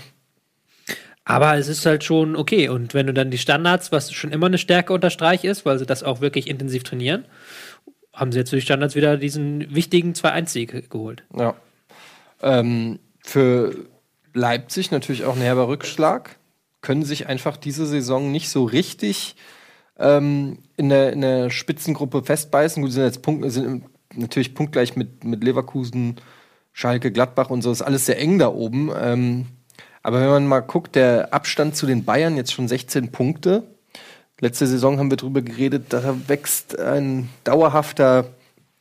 [1.26, 2.70] aber es ist halt schon okay.
[2.70, 5.80] Und wenn du dann die Standards, was schon immer eine Stärke unter Streich ist, weil
[5.80, 7.26] sie das auch wirklich intensiv trainieren,
[8.14, 11.24] haben sie jetzt durch Standards wieder diesen wichtigen 2-1-Sieg geholt.
[11.36, 11.56] Ja.
[12.44, 13.74] Ähm, für
[14.34, 16.38] Leipzig natürlich auch ein herber Rückschlag.
[16.82, 19.36] Können sich einfach diese Saison nicht so richtig
[19.98, 22.84] ähm, in, der, in der Spitzengruppe festbeißen.
[22.84, 23.84] Gut, sind jetzt Punkt, sind
[24.16, 26.18] natürlich punktgleich mit, mit Leverkusen,
[26.74, 27.72] Schalke, Gladbach und so.
[27.72, 28.92] Ist alles sehr eng da oben.
[29.00, 29.46] Ähm,
[30.02, 33.64] aber wenn man mal guckt, der Abstand zu den Bayern jetzt schon 16 Punkte.
[34.40, 38.26] Letzte Saison haben wir drüber geredet, da wächst ein dauerhafter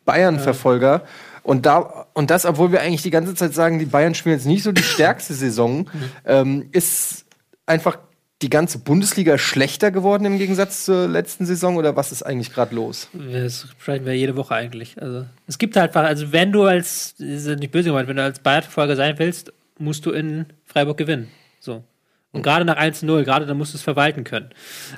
[0.05, 1.03] Bayern-Verfolger.
[1.43, 4.47] Und, da, und das, obwohl wir eigentlich die ganze Zeit sagen, die Bayern spielen jetzt
[4.47, 5.89] nicht so die stärkste Saison,
[6.25, 7.25] ähm, ist
[7.67, 7.99] einfach
[8.43, 12.75] die ganze Bundesliga schlechter geworden im Gegensatz zur letzten Saison oder was ist eigentlich gerade
[12.75, 13.09] los?
[13.13, 15.01] Das sprechen wir jede Woche eigentlich.
[15.01, 18.17] Also es gibt halt einfach, also wenn du als, das ist nicht böse gemeint, wenn
[18.17, 21.29] du als Bayern-Verfolger sein willst, musst du in Freiburg gewinnen.
[21.61, 21.85] So.
[22.33, 24.49] Und gerade nach 1-0, gerade dann musst du es verwalten können.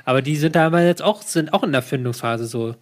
[0.05, 2.75] Aber die sind da jetzt auch, sind auch in der Findungsphase so.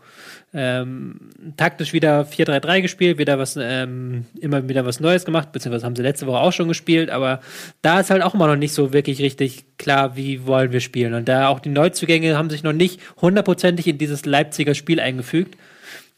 [0.56, 5.96] Ähm, taktisch wieder 4-3-3 gespielt, wieder was, ähm, immer wieder was Neues gemacht, beziehungsweise haben
[5.96, 7.40] sie letzte Woche auch schon gespielt, aber
[7.82, 11.16] da ist halt auch immer noch nicht so wirklich richtig klar, wie wollen wir spielen.
[11.16, 15.58] Und da auch die Neuzugänge haben sich noch nicht hundertprozentig in dieses Leipziger Spiel eingefügt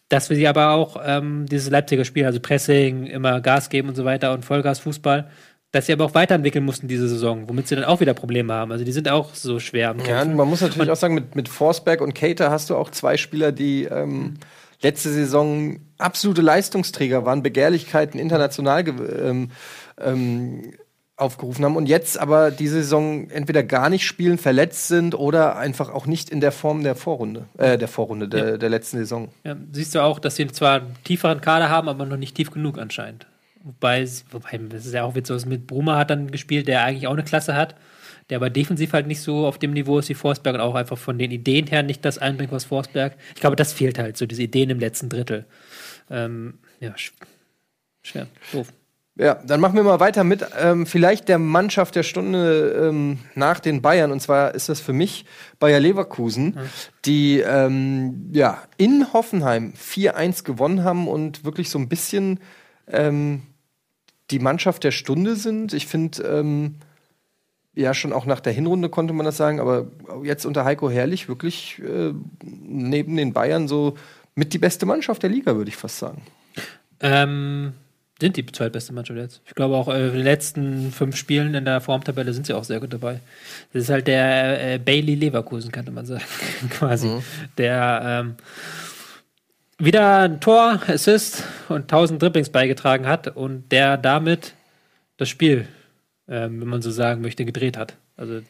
[0.09, 3.95] dass wir sie aber auch ähm, dieses Leipziger Spiel, also Pressing, immer Gas geben und
[3.95, 5.29] so weiter und Vollgas Fußball,
[5.75, 8.71] dass sie aber auch weiterentwickeln mussten diese Saison, womit sie dann auch wieder Probleme haben.
[8.71, 11.49] Also die sind auch so schwer am Ja, man muss natürlich auch sagen, mit, mit
[11.49, 14.35] Forsberg und Cater hast du auch zwei Spieler, die ähm,
[14.81, 19.51] letzte Saison absolute Leistungsträger waren, Begehrlichkeiten international ähm,
[19.99, 20.73] ähm,
[21.17, 25.89] aufgerufen haben und jetzt aber diese Saison entweder gar nicht spielen, verletzt sind oder einfach
[25.89, 28.57] auch nicht in der Form der Vorrunde, äh, der Vorrunde der, Ja.
[28.57, 29.27] der letzten Saison.
[29.43, 32.51] Ja, siehst du auch, dass sie zwar einen tieferen Kader haben, aber noch nicht tief
[32.51, 33.27] genug anscheinend.
[33.65, 37.13] Wobei, wobei das ist ja auch witzig, mit Bruma hat dann gespielt, der eigentlich auch
[37.13, 37.75] eine Klasse hat,
[38.29, 40.99] der aber defensiv halt nicht so auf dem Niveau ist wie Forsberg und auch einfach
[40.99, 43.17] von den Ideen her nicht das einbringt, was Forsberg.
[43.33, 45.45] Ich glaube, das fehlt halt, so diese Ideen im letzten Drittel.
[46.11, 47.13] Ähm, ja, sch
[48.03, 48.71] schwer, doof.
[49.17, 53.59] Ja, dann machen wir mal weiter mit ähm, vielleicht der Mannschaft der Stunde ähm, nach
[53.59, 54.11] den Bayern.
[54.11, 55.25] Und zwar ist das für mich
[55.57, 56.55] Bayer Leverkusen,
[57.05, 62.39] die ähm, ja, in Hoffenheim 4-1 gewonnen haben und wirklich so ein bisschen
[62.87, 63.41] ähm,
[64.31, 65.73] die Mannschaft der Stunde sind.
[65.73, 66.75] Ich finde, ähm,
[67.75, 69.87] ja, schon auch nach der Hinrunde konnte man das sagen, aber
[70.23, 72.13] jetzt unter Heiko Herrlich wirklich äh,
[72.43, 73.97] neben den Bayern so
[74.33, 76.21] mit die beste Mannschaft der Liga, würde ich fast sagen.
[77.01, 77.73] Ähm,
[78.19, 79.41] sind die zweitbeste Mannschaft jetzt.
[79.45, 82.63] Ich glaube auch äh, in den letzten fünf Spielen in der Formtabelle sind sie auch
[82.63, 83.19] sehr gut dabei.
[83.73, 86.23] Das ist halt der äh, Bailey Leverkusen, könnte man sagen,
[86.69, 87.09] quasi.
[87.57, 88.35] Der ähm,
[89.77, 94.53] wieder ein Tor, Assist und 1000 Dribblings beigetragen hat und der damit
[95.17, 95.67] das Spiel,
[96.27, 97.95] ähm, wenn man so sagen möchte, gedreht hat.
[98.17, 98.41] Also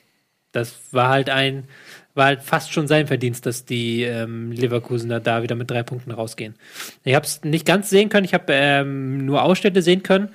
[0.52, 1.66] das war halt ein,
[2.14, 6.12] war halt fast schon sein Verdienst, dass die ähm, Leverkusener da wieder mit drei Punkten
[6.12, 6.56] rausgehen.
[7.04, 10.30] Ich habe es nicht ganz sehen können, ich habe ähm, nur Ausschnitte sehen können.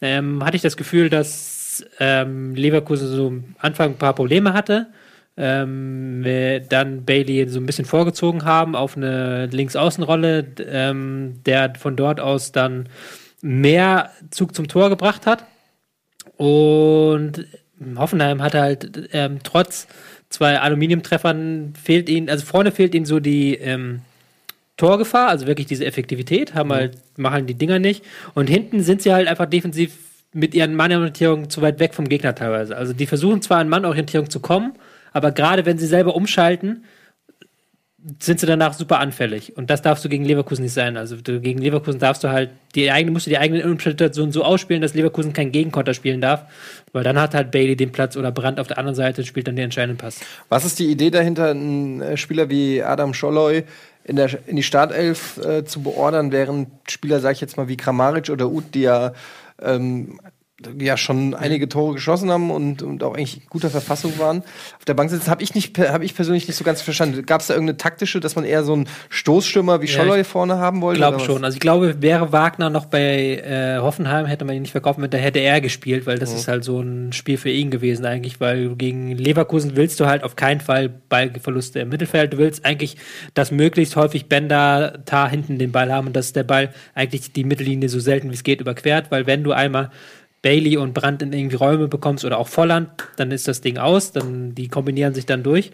[0.00, 4.86] Ähm, hatte ich das Gefühl, dass ähm, Leverkusen so am Anfang ein paar Probleme hatte.
[5.36, 6.24] Ähm,
[6.68, 12.52] dann Bailey so ein bisschen vorgezogen haben auf eine Linksaußenrolle, ähm, der von dort aus
[12.52, 12.88] dann
[13.42, 15.44] mehr Zug zum Tor gebracht hat.
[16.36, 17.46] Und
[17.96, 19.86] Hoffenheim hat halt ähm, trotz
[20.30, 24.00] zwei Aluminiumtreffern fehlt ihnen, also vorne fehlt ihnen so die ähm,
[24.76, 28.04] Torgefahr, also wirklich diese Effektivität, haben halt, machen die Dinger nicht.
[28.34, 29.92] Und hinten sind sie halt einfach defensiv
[30.32, 32.76] mit ihren Mannorientierungen zu weit weg vom Gegner teilweise.
[32.76, 34.74] Also die versuchen zwar an Mannorientierung zu kommen,
[35.16, 36.84] aber gerade wenn sie selber umschalten,
[38.20, 39.56] sind sie danach super anfällig.
[39.56, 40.98] Und das darfst du gegen Leverkusen nicht sein.
[40.98, 44.44] Also du, gegen Leverkusen darfst du halt die eigene, musst du die eigene Umschaltsituation so
[44.44, 46.44] ausspielen, dass Leverkusen keinen Gegenkonter spielen darf.
[46.92, 49.48] Weil dann hat halt Bailey den Platz oder Brandt auf der anderen Seite und spielt
[49.48, 50.20] dann den entscheidenden Pass.
[50.50, 53.64] Was ist die Idee dahinter, einen äh, Spieler wie Adam Scholloy
[54.04, 57.78] in, der, in die Startelf äh, zu beordern, während Spieler, sag ich jetzt mal, wie
[57.78, 59.14] Kramaric oder Uth, die ja,
[59.62, 60.20] ähm,
[60.78, 64.84] ja schon einige Tore geschossen haben und, und auch eigentlich in guter Verfassung waren, auf
[64.86, 67.26] der Bank sitzen, habe ich, nicht per- hab ich persönlich nicht so ganz verstanden.
[67.26, 70.56] Gab es da irgendeine taktische, dass man eher so einen Stoßstürmer wie Ja, Scholloy vorne
[70.56, 70.98] haben wollte?
[70.98, 71.44] Ich glaube schon.
[71.44, 75.18] Also ich glaube, wäre Wagner noch bei äh, Hoffenheim, hätte man ihn nicht verkaufen, da
[75.18, 78.74] hätte er gespielt, weil das ist halt so ein Spiel für ihn gewesen eigentlich, weil
[78.76, 82.32] gegen Leverkusen willst du halt auf keinen Fall Ballverluste im Mittelfeld.
[82.32, 82.96] Du willst eigentlich,
[83.34, 87.44] dass möglichst häufig Bender da hinten den Ball haben und dass der Ball eigentlich die
[87.44, 89.90] Mittellinie so selten wie es geht überquert, weil wenn du einmal
[90.46, 94.12] Bailey und Brandt in irgendwie Räume bekommst oder auch Volland, dann ist das Ding aus,
[94.12, 95.72] dann die kombinieren sich dann durch.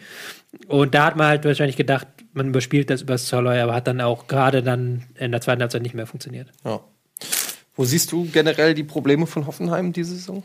[0.67, 4.01] Und da hat man halt wahrscheinlich gedacht, man überspielt das über Soloy, aber hat dann
[4.01, 6.49] auch gerade dann in der zweiten Halbzeit nicht mehr funktioniert.
[6.65, 6.81] Ja.
[7.77, 10.43] Wo siehst du generell die Probleme von Hoffenheim diese Saison?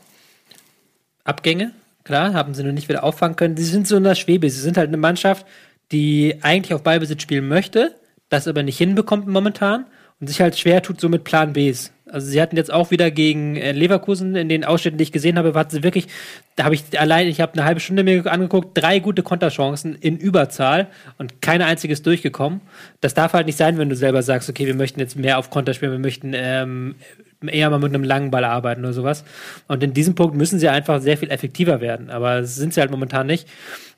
[1.24, 1.72] Abgänge,
[2.04, 3.56] klar, haben sie noch nicht wieder auffangen können.
[3.56, 4.50] Sie sind so in der Schwebe.
[4.50, 5.46] Sie sind halt eine Mannschaft,
[5.94, 7.96] die eigentlich auf Ballbesitz spielen möchte,
[8.28, 9.86] das aber nicht hinbekommt momentan
[10.20, 11.94] und sich halt schwer tut, so mit Plan Bs.
[12.12, 15.38] Also sie hatten jetzt auch wieder gegen äh, Leverkusen in den Ausschnitten, die ich gesehen
[15.38, 16.08] habe, hatten sie wirklich,
[16.56, 20.18] da habe ich allein, ich habe eine halbe Stunde mir angeguckt, drei gute Konterchancen in
[20.18, 20.88] Überzahl
[21.18, 22.62] und keine einziges durchgekommen.
[23.02, 25.50] Das darf halt nicht sein, wenn du selber sagst, okay, wir möchten jetzt mehr auf
[25.50, 26.96] Konter spielen, wir möchten ähm,
[27.46, 29.24] eher mal mit einem langen Ball arbeiten oder sowas.
[29.68, 32.10] Und in diesem Punkt müssen sie einfach sehr viel effektiver werden.
[32.10, 33.48] Aber sind sie halt momentan nicht.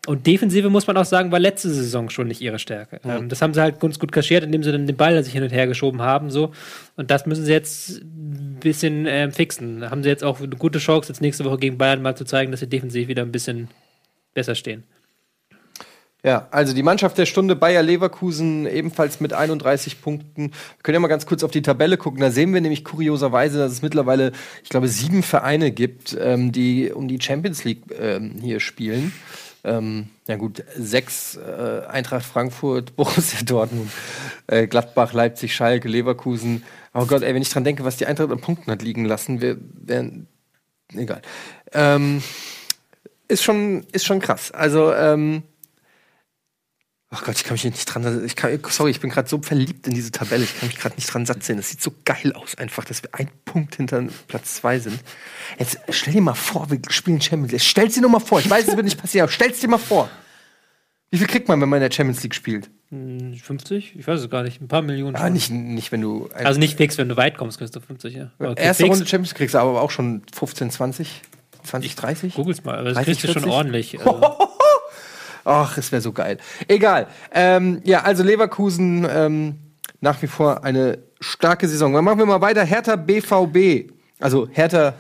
[0.10, 3.00] Und Defensive muss man auch sagen, war letzte Saison schon nicht ihre Stärke.
[3.06, 5.44] Ähm, das haben sie halt ganz gut kaschiert, indem sie dann den Ball sich hin
[5.44, 6.32] und her geschoben haben.
[6.32, 6.52] So.
[6.96, 9.82] Und das müssen sie jetzt ein bisschen ähm, fixen.
[9.82, 12.26] Da haben sie jetzt auch eine gute Chance, jetzt nächste Woche gegen Bayern mal zu
[12.26, 13.68] zeigen, dass sie defensiv wieder ein bisschen
[14.34, 14.84] besser stehen.
[16.24, 20.46] Ja, also die Mannschaft der Stunde Bayer Leverkusen ebenfalls mit 31 Punkten.
[20.50, 22.20] Wir können ja mal ganz kurz auf die Tabelle gucken.
[22.20, 24.32] Da sehen wir nämlich kurioserweise, dass es mittlerweile,
[24.64, 29.14] ich glaube, sieben Vereine gibt, ähm, die um die Champions League ähm, hier spielen.
[29.70, 33.92] Ähm, ja gut, sechs äh, Eintracht Frankfurt, Borussia Dortmund,
[34.48, 36.64] äh, Gladbach, Leipzig, Schalke, Leverkusen.
[36.96, 39.42] Oh Gott, ey, wenn ich dran denke, was die Eintracht an Punkten hat liegen lassen,
[39.42, 40.28] wir wären
[40.96, 41.22] egal.
[41.72, 42.24] Ähm,
[43.28, 44.52] ist schon, ist schon krass.
[44.52, 45.44] Also, ähm,
[47.12, 48.24] Ach Gott, ich kann mich nicht dran.
[48.24, 50.44] Ich kann, sorry, ich bin gerade so verliebt in diese Tabelle.
[50.44, 51.58] Ich kann mich gerade nicht dran satt sehen.
[51.58, 55.00] Das sieht so geil aus, einfach, dass wir ein Punkt hinter Platz zwei sind.
[55.58, 57.62] Jetzt stell dir mal vor, wir spielen Champions League.
[57.62, 58.40] Stell's dir nur mal vor.
[58.40, 60.08] Ich weiß, es wird nicht passieren, aber stell's dir mal vor.
[61.10, 62.70] Wie viel kriegt man, wenn man in der Champions League spielt?
[62.92, 63.96] 50?
[63.98, 64.62] Ich weiß es gar nicht.
[64.62, 65.16] Ein paar Millionen.
[65.16, 66.30] Ah, nicht, nicht, wenn du.
[66.34, 68.32] Also nicht fix, wenn du weit kommst, kriegst du 50, ja.
[68.38, 68.96] Aber Erste fix.
[68.96, 71.22] Runde Champions League kriegst du aber auch schon 15, 20,
[71.64, 72.34] 20, 30.
[72.36, 73.98] Googles mal, aber das 30, kriegst du schon ordentlich.
[74.06, 74.49] Also.
[75.46, 76.38] Ach, es wäre so geil.
[76.68, 77.08] Egal.
[77.34, 79.56] Ähm, ja, also Leverkusen ähm,
[80.02, 81.94] nach wie vor eine starke Saison.
[81.94, 82.64] Dann machen wir mal weiter.
[82.64, 83.92] Hertha BVB.
[84.20, 84.94] Also Hertha,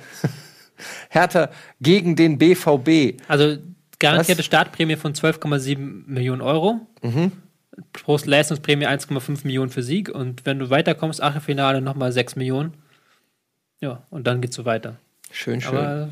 [1.10, 1.50] Hertha
[1.82, 3.22] gegen den BVB.
[3.28, 3.58] Also
[4.00, 4.46] garantierte Was?
[4.46, 6.88] Startprämie von 12,7 Millionen Euro.
[7.02, 7.32] Mhm.
[7.94, 10.10] Pro Leistungsprämie 1,5 Millionen für Sieg.
[10.10, 12.74] Und wenn du weiterkommst, Achtelfinale nochmal 6 Millionen.
[13.80, 14.98] Ja, und dann geht's so weiter.
[15.32, 15.78] Schön, schön.
[15.78, 16.10] Aber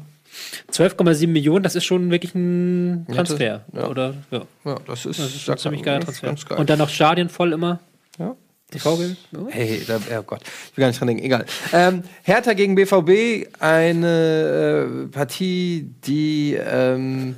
[0.71, 3.65] 12,7 Millionen, das ist schon wirklich ein Transfer.
[3.73, 4.41] Ja, das, Oder, ja.
[4.65, 6.33] ja das ist, das ist ein ziemlich geiler Transfer.
[6.33, 6.57] Geil.
[6.57, 7.79] Und dann noch Stadien voll immer.
[8.17, 8.35] Ja.
[8.69, 8.99] TV
[9.37, 9.47] oh.
[9.49, 11.23] Hey, da, oh Gott, ich will gar nicht dran denken.
[11.23, 11.45] Egal.
[11.71, 17.37] Ähm, Hertha gegen BVB, eine äh, Partie, die ähm,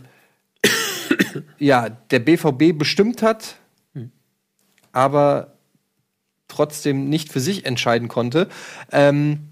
[1.59, 3.57] ja der BVB bestimmt hat,
[3.93, 4.11] hm.
[4.91, 5.53] aber
[6.47, 8.47] trotzdem nicht für sich entscheiden konnte.
[8.91, 9.48] Ähm,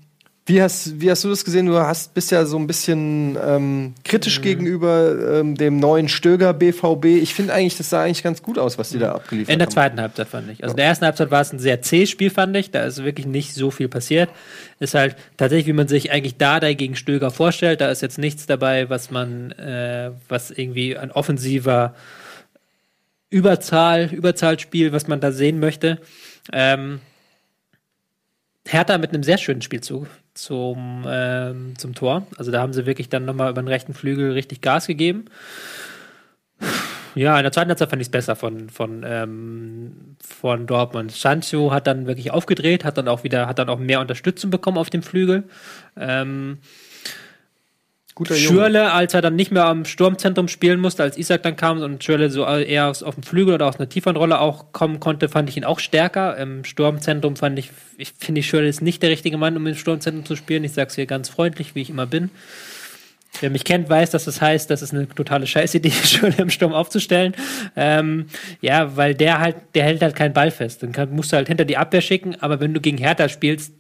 [0.47, 1.65] wie hast, wie hast du das gesehen?
[1.65, 4.43] Du hast, bist ja so ein bisschen ähm, kritisch mhm.
[4.43, 7.05] gegenüber ähm, dem neuen Stöger BVB.
[7.05, 9.53] Ich finde eigentlich, das sah eigentlich ganz gut aus, was die da abgeliefert haben.
[9.53, 10.63] In der zweiten Halbzeit fand ich.
[10.63, 12.71] Also in der ersten Halbzeit war es ein sehr zähes Spiel, fand ich.
[12.71, 14.29] Da ist wirklich nicht so viel passiert.
[14.79, 17.81] Ist halt tatsächlich, wie man sich eigentlich da gegen Stöger vorstellt.
[17.81, 21.93] Da ist jetzt nichts dabei, was man, äh, was irgendwie ein offensiver
[23.29, 25.99] Überzahl, Überzahlspiel, was man da sehen möchte.
[26.53, 27.01] Ähm,
[28.65, 30.07] Hertha mit einem sehr schönen Spielzug
[30.37, 32.27] zum, ähm, zum Tor.
[32.37, 35.25] Also da haben sie wirklich dann nochmal über den rechten Flügel richtig Gas gegeben.
[37.15, 41.11] Ja, in der zweiten Halbzeit fand ich es besser von, von, ähm, von Dortmund.
[41.11, 44.77] Sancho hat dann wirklich aufgedreht, hat dann auch wieder, hat dann auch mehr Unterstützung bekommen
[44.77, 45.45] auf dem Flügel.
[45.95, 46.59] Ähm,
[48.17, 51.83] Guter Schürle, als er dann nicht mehr am Sturmzentrum spielen musste, als Isaac dann kam
[51.83, 54.99] und Schürle so eher aus, auf dem Flügel oder aus einer tieferen Rolle auch kommen
[54.99, 56.35] konnte, fand ich ihn auch stärker.
[56.37, 60.25] Im Sturmzentrum fand ich, ich finde, Schürle ist nicht der richtige Mann, um im Sturmzentrum
[60.25, 60.63] zu spielen.
[60.63, 62.31] Ich sage es hier ganz freundlich, wie ich immer bin.
[63.39, 66.73] Wer mich kennt, weiß, dass das heißt, das ist eine totale Scheißidee, Schürle im Sturm
[66.73, 67.35] aufzustellen.
[67.75, 68.25] Ähm,
[68.61, 70.81] ja, weil der halt, der hält halt keinen Ball fest.
[70.81, 73.73] Dann musst du halt hinter die Abwehr schicken, aber wenn du gegen Hertha spielst,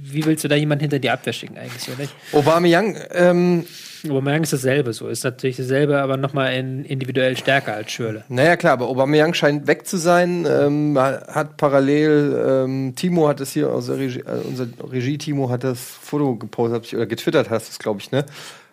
[0.00, 1.88] wie willst du da jemanden hinter die Abwehr schicken eigentlich?
[1.88, 2.08] Oder?
[2.38, 3.64] Aubameyang, ähm
[4.08, 8.24] Aubameyang ist dasselbe so, ist natürlich dasselbe, aber nochmal in, individuell stärker als Schürle.
[8.28, 13.52] Naja klar, aber Aubameyang scheint weg zu sein, ähm, hat parallel, ähm, Timo hat es
[13.52, 17.78] hier, unser Regie, äh, unser Regie Timo hat das Foto gepostet, oder getwittert hast es,
[17.78, 18.26] glaube ich, ne?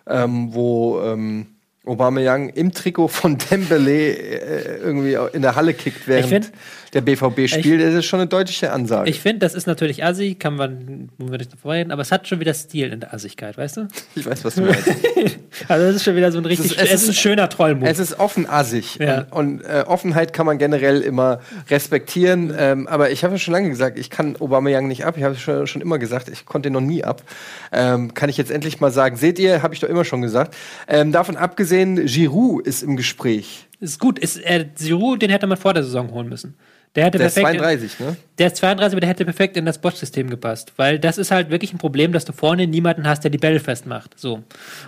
[0.07, 1.45] Ähm, wo ähm,
[1.85, 6.51] Aubameyang im Trikot von Dembele äh, irgendwie in der Halle kickt, während find,
[6.93, 7.81] der BVB spielt.
[7.81, 9.09] das ist schon eine deutliche Ansage.
[9.09, 12.11] Ich finde, das ist natürlich assi, kann man, wo wir nicht davor reden, aber es
[12.11, 13.87] hat schon wieder Stil in der Assigkeit, weißt du?
[14.15, 14.87] Ich weiß, was du meinst.
[15.67, 17.87] also das ist schon wieder so ein richtig, es ist, es ist ein schöner Trollmove.
[17.87, 19.25] Es ist offen assig ja.
[19.31, 21.39] und, und äh, Offenheit kann man generell immer
[21.69, 25.23] respektieren, ähm, aber ich habe ja schon lange gesagt, ich kann Aubameyang nicht ab, ich
[25.23, 27.23] habe schon, schon immer gesagt, ich konnte ihn noch nie ab.
[27.71, 30.55] Ähm, kann ich jetzt endlich mal sagen, seht ihr, habe ich doch immer schon gesagt.
[30.87, 33.67] Ähm, davon abgesehen, Giroud ist im Gespräch.
[33.79, 36.55] Ist gut, ist, äh, Giroud, den hätte man vor der Saison holen müssen.
[36.95, 38.17] Der, hätte der perfekt ist 32, in, ne?
[38.37, 40.73] Der ist 32, aber der hätte perfekt in das Bot-System gepasst.
[40.75, 43.59] Weil das ist halt wirklich ein Problem, dass du vorne niemanden hast, der die Bälle
[43.59, 44.19] festmacht.
[44.19, 44.43] So.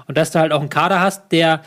[0.08, 1.62] Und dass du halt auch einen Kader hast, der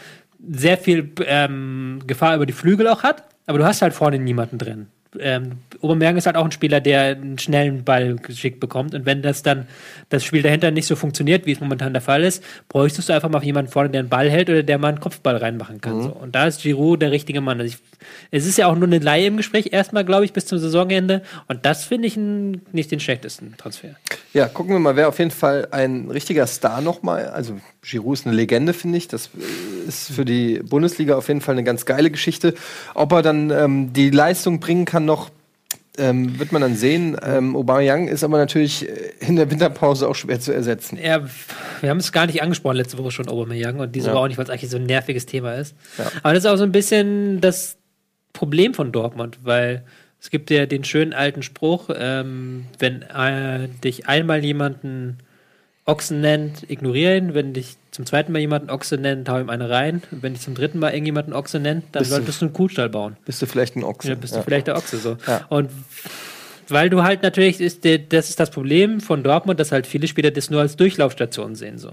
[0.46, 4.58] sehr viel ähm, Gefahr über die Flügel auch hat, aber du hast halt vorne niemanden
[4.58, 4.88] drin
[5.20, 8.94] ähm, Aubameyang ist halt auch ein Spieler, der einen schnellen Ball geschickt bekommt.
[8.94, 9.66] Und wenn das dann
[10.08, 13.28] das Spiel dahinter nicht so funktioniert, wie es momentan der Fall ist, bräuchtest du einfach
[13.28, 15.98] mal jemanden vorne, der einen Ball hält oder der mal einen Kopfball reinmachen kann.
[15.98, 16.02] Mhm.
[16.02, 16.08] So.
[16.10, 17.60] Und da ist Giroud der richtige Mann.
[17.60, 17.82] Also ich,
[18.30, 21.22] es ist ja auch nur eine Laie im Gespräch, erstmal, glaube ich, bis zum Saisonende.
[21.48, 23.96] Und das finde ich ein, nicht den schlechtesten Transfer.
[24.32, 27.28] Ja, gucken wir mal, wer auf jeden Fall ein richtiger Star nochmal.
[27.28, 27.58] Also
[27.88, 29.08] Giroud ist eine Legende, finde ich.
[29.08, 29.30] Das
[29.86, 32.54] ist für die Bundesliga auf jeden Fall eine ganz geile Geschichte.
[32.94, 35.30] Ob er dann ähm, die Leistung bringen kann noch,
[35.98, 37.16] ähm, wird man dann sehen.
[37.22, 40.98] Ähm, Aubameyang ist aber natürlich äh, in der Winterpause auch schwer zu ersetzen.
[41.02, 41.24] Ja,
[41.80, 44.14] wir haben es gar nicht angesprochen letzte Woche schon Aubameyang und diese ja.
[44.14, 45.74] Woche auch nicht, weil es eigentlich so ein nerviges Thema ist.
[45.96, 46.10] Ja.
[46.22, 47.76] Aber das ist auch so ein bisschen das
[48.32, 49.84] Problem von Dortmund, weil
[50.20, 55.18] es gibt ja den schönen alten Spruch, ähm, wenn äh, dich einmal jemanden
[55.86, 57.34] Ochsen nennt, ignoriere ihn.
[57.34, 60.02] Wenn dich zum zweiten Mal jemanden Ochse nennt, hau ihm eine rein.
[60.10, 62.54] Und wenn dich zum dritten Mal irgendjemanden Ochse nennt, dann bist solltest du, du einen
[62.54, 63.16] Kuhstall bauen.
[63.24, 64.10] Bist du vielleicht ein Ochse?
[64.10, 64.40] Ja, bist ja.
[64.40, 65.16] du vielleicht der Ochse so.
[65.26, 65.46] Ja.
[65.48, 65.70] Und
[66.68, 70.32] weil du halt natürlich, ist, das ist das Problem von Dortmund, dass halt viele Spieler
[70.32, 71.78] das nur als Durchlaufstation sehen.
[71.78, 71.92] So.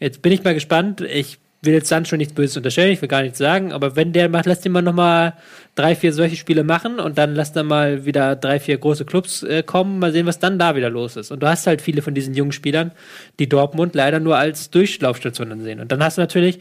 [0.00, 1.00] Jetzt bin ich mal gespannt.
[1.00, 4.28] Ich will jetzt Sancho nichts Böses unterstellen, ich will gar nichts sagen, aber wenn der
[4.28, 5.34] macht, lass den mal nochmal
[5.74, 9.42] drei, vier solche Spiele machen und dann lass dann mal wieder drei, vier große Clubs
[9.42, 11.30] äh, kommen, mal sehen, was dann da wieder los ist.
[11.30, 12.92] Und du hast halt viele von diesen jungen Spielern,
[13.38, 15.80] die Dortmund leider nur als Durchlaufstation sehen.
[15.80, 16.60] Und dann hast du natürlich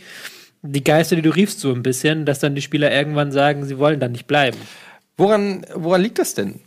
[0.61, 3.77] die Geister, die du riefst, so ein bisschen, dass dann die Spieler irgendwann sagen, sie
[3.77, 4.57] wollen dann nicht bleiben.
[5.17, 6.59] Woran, woran liegt das denn?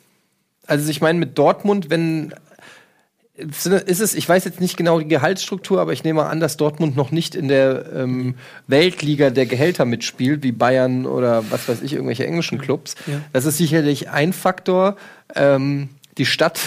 [0.66, 2.34] Also ich meine, mit Dortmund, wenn
[3.36, 6.96] ist es, ich weiß jetzt nicht genau die Gehaltsstruktur, aber ich nehme an, dass Dortmund
[6.96, 8.34] noch nicht in der ähm,
[8.66, 12.94] Weltliga der Gehälter mitspielt, wie Bayern oder was weiß ich, irgendwelche englischen Clubs.
[13.06, 13.20] Ja.
[13.32, 14.96] Das ist sicherlich ein Faktor.
[15.34, 16.58] Ähm, die Stadt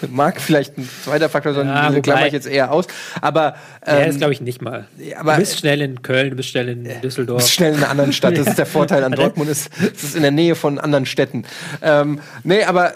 [0.10, 2.86] mag vielleicht ein zweiter Faktor sein, ja, diese klammer ich jetzt eher aus.
[3.20, 3.54] Aber
[3.86, 4.86] ähm, der ist, glaube ich, nicht mal.
[5.18, 7.38] Aber, du bist schnell in Köln, du bist schnell in Düsseldorf.
[7.38, 8.36] Du bist schnell in einer anderen Stadt.
[8.36, 11.44] Das ist der Vorteil an Dortmund, ist, es ist in der Nähe von anderen Städten.
[11.82, 12.92] Ähm, nee, aber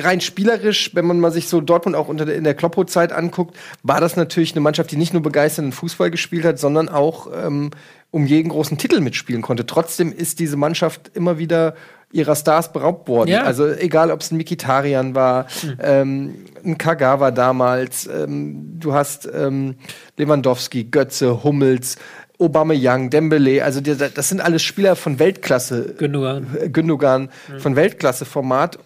[0.00, 3.56] rein spielerisch, wenn man mal sich so Dortmund auch unter der, in der Kloppo-Zeit anguckt,
[3.82, 7.70] war das natürlich eine Mannschaft, die nicht nur begeisternden Fußball gespielt hat, sondern auch ähm,
[8.10, 9.66] um jeden großen Titel mitspielen konnte.
[9.66, 11.74] Trotzdem ist diese Mannschaft immer wieder
[12.16, 13.30] ihrer Stars beraubt worden.
[13.30, 13.42] Ja.
[13.42, 15.78] Also egal, ob es ein Mikitarian war, mhm.
[15.80, 19.76] ähm, ein Kagawa damals, ähm, du hast ähm,
[20.16, 21.96] Lewandowski, Götze, Hummels,
[22.38, 25.94] Obama Young, Dembele, also die, das sind alles Spieler von Weltklasse.
[25.98, 26.46] Gündogan.
[26.60, 27.60] Äh, Gündogan, mhm.
[27.60, 28.78] von Weltklasse-Format.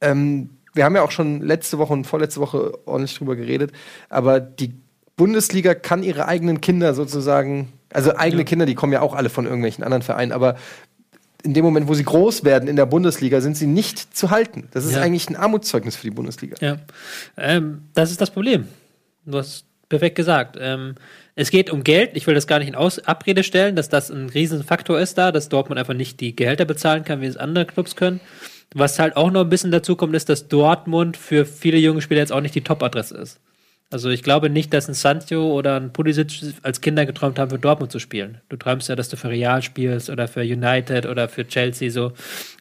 [0.00, 3.72] Ähm, wir haben ja auch schon letzte Woche und vorletzte Woche ordentlich drüber geredet,
[4.08, 4.74] aber die
[5.16, 8.46] Bundesliga kann ihre eigenen Kinder sozusagen, also eigene ja.
[8.46, 10.56] Kinder, die kommen ja auch alle von irgendwelchen anderen Vereinen, aber
[11.42, 14.68] in dem Moment, wo sie groß werden in der Bundesliga, sind sie nicht zu halten.
[14.72, 15.02] Das ist ja.
[15.02, 16.56] eigentlich ein Armutszeugnis für die Bundesliga.
[16.60, 16.76] Ja,
[17.36, 18.68] ähm, das ist das Problem.
[19.24, 20.56] Du hast perfekt gesagt.
[20.60, 20.94] Ähm,
[21.34, 22.10] es geht um Geld.
[22.14, 25.32] Ich will das gar nicht in Aus Abrede stellen, dass das ein Riesenfaktor ist da,
[25.32, 28.20] dass Dortmund einfach nicht die Gehälter bezahlen kann, wie es andere Clubs können.
[28.74, 32.20] Was halt auch noch ein bisschen dazu kommt, ist, dass Dortmund für viele junge Spieler
[32.20, 33.40] jetzt auch nicht die Top-Adresse ist.
[33.92, 37.58] Also ich glaube nicht, dass ein Sancho oder ein Pulisic als Kinder geträumt haben, für
[37.58, 38.38] Dortmund zu spielen.
[38.48, 42.12] Du träumst ja, dass du für Real spielst oder für United oder für Chelsea so.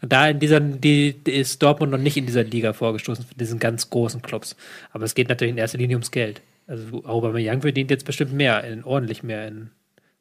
[0.01, 3.59] Und da in dieser, die, ist Dortmund noch nicht in dieser Liga vorgestoßen, für diesen
[3.59, 4.55] ganz großen Clubs.
[4.91, 6.41] Aber es geht natürlich in erster Linie ums Geld.
[6.65, 9.69] Also Aubameyang verdient jetzt bestimmt mehr, in, ordentlich mehr in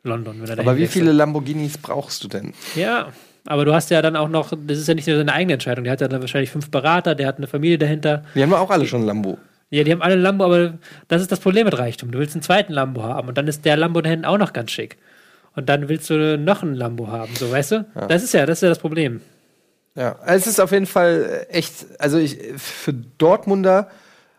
[0.02, 0.42] London.
[0.58, 2.52] aber wie viele Lamborghinis brauchst du denn?
[2.76, 3.12] Ja,
[3.46, 5.84] aber du hast ja dann auch noch, das ist ja nicht nur seine eigene Entscheidung,
[5.84, 8.24] der hat ja dann wahrscheinlich fünf Berater, der hat eine Familie dahinter.
[8.34, 9.38] Die haben wir auch alle schon Lambo.
[9.70, 12.10] Ja, die haben alle Lambo, aber das ist das Problem mit Reichtum.
[12.10, 14.52] Du willst einen zweiten Lambo haben und dann ist der Lambo da hinten auch noch
[14.52, 14.96] ganz schick.
[15.54, 17.86] Und dann willst du noch einen Lambo haben, so weißt du?
[17.94, 18.06] Ja.
[18.06, 19.20] Das ist ja, das ist ja das Problem.
[19.94, 23.90] Ja, es ist auf jeden Fall echt, also ich, für Dortmunder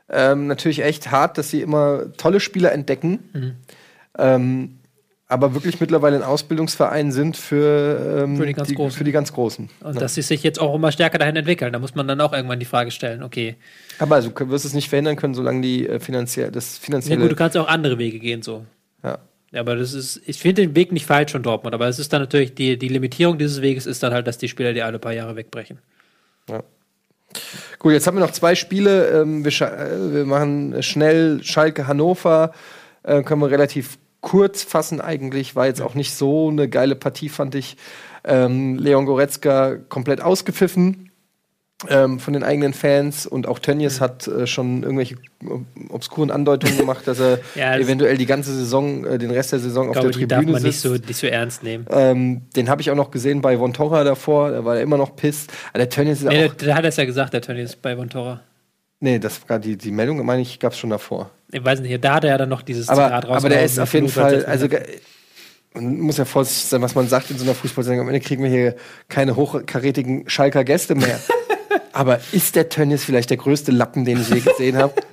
[0.09, 3.29] ähm, natürlich echt hart, dass sie immer tolle Spieler entdecken.
[3.33, 3.55] Mhm.
[4.17, 4.78] Ähm,
[5.31, 9.31] aber wirklich mittlerweile ein Ausbildungsverein sind für, ähm, für, die, ganz die, für die ganz
[9.31, 9.69] Großen.
[9.81, 9.99] Und ja.
[9.99, 11.71] dass sie sich jetzt auch immer stärker dahin entwickeln.
[11.71, 13.55] Da muss man dann auch irgendwann die Frage stellen, okay.
[13.99, 17.17] Aber also, du wirst es nicht verhindern können, solange die äh, finanziell, das finanzielle.
[17.17, 18.65] Ja gut, du kannst auch andere Wege gehen, so.
[19.03, 19.19] Ja.
[19.51, 22.11] Ja, aber das ist, ich finde den Weg nicht falsch von Dortmund, aber es ist
[22.11, 24.99] dann natürlich, die, die Limitierung dieses Weges ist dann halt, dass die Spieler die alle
[24.99, 25.79] paar Jahre wegbrechen.
[26.49, 26.63] Ja.
[27.77, 29.21] Gut, jetzt haben wir noch zwei Spiele.
[29.21, 32.53] Ähm, wir, äh, wir, machen schnell Schalke Hannover.
[33.03, 35.55] Äh, können wir relativ kurz fassen eigentlich.
[35.55, 37.77] War jetzt auch nicht so eine geile Partie, fand ich.
[38.23, 41.09] Ähm, Leon Goretzka komplett ausgepfiffen.
[41.87, 44.03] Ähm, von den eigenen Fans und auch Tönnies mhm.
[44.03, 45.15] hat äh, schon irgendwelche
[45.87, 49.59] obskuren Andeutungen gemacht, dass er ja, das eventuell die ganze Saison, äh, den Rest der
[49.59, 50.65] Saison auf der Tribüne darf man sitzt.
[50.65, 51.85] Nicht so, nicht so ernst nehmen.
[51.89, 55.15] Ähm, den habe ich auch noch gesehen bei Vontora davor, da war er immer noch
[55.15, 55.53] pisst.
[55.69, 56.53] Aber der Tönnies ist nee, auch.
[56.55, 58.41] Der, der hat es ja gesagt, der Tönnies bei Vontora.
[59.01, 61.31] Nee, das war die, die Meldung, meine ich, gab es schon davor.
[61.51, 63.79] Ich weiß nicht, da hat er ja dann noch dieses aber, Zitat Aber der ist
[63.79, 64.67] auf jeden Fall, also
[65.73, 68.01] man muss ja vorsichtig sein, was man sagt in so einer Fußballsendung.
[68.01, 68.75] Am Ende kriegen wir hier
[69.07, 71.19] keine hochkarätigen Schalker Gäste mehr.
[71.99, 74.93] aber ist der Tönnies vielleicht der größte Lappen, den ich je gesehen habe?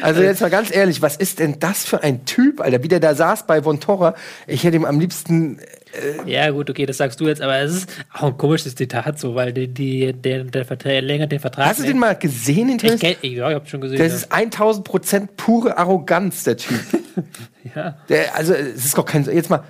[0.00, 2.84] Also jetzt mal ganz ehrlich, was ist denn das für ein Typ, Alter?
[2.84, 4.14] Wie der da saß bei Von Torra.
[4.46, 7.74] Ich hätte ihm am liebsten äh, ja, gut, okay, das sagst du jetzt, aber es
[7.74, 11.66] ist auch ein komisches Zitat so, weil die, die, der, der verlängert den Vertrag.
[11.66, 13.02] Hast du den mal gesehen in Tennis?
[13.02, 13.98] Ich, ja, ich hab schon gesehen.
[13.98, 14.14] Das ja.
[14.14, 16.78] ist 1000 Prozent pure Arroganz, der Typ.
[17.74, 17.98] ja.
[18.08, 19.64] Der, also, es ist doch kein, jetzt mal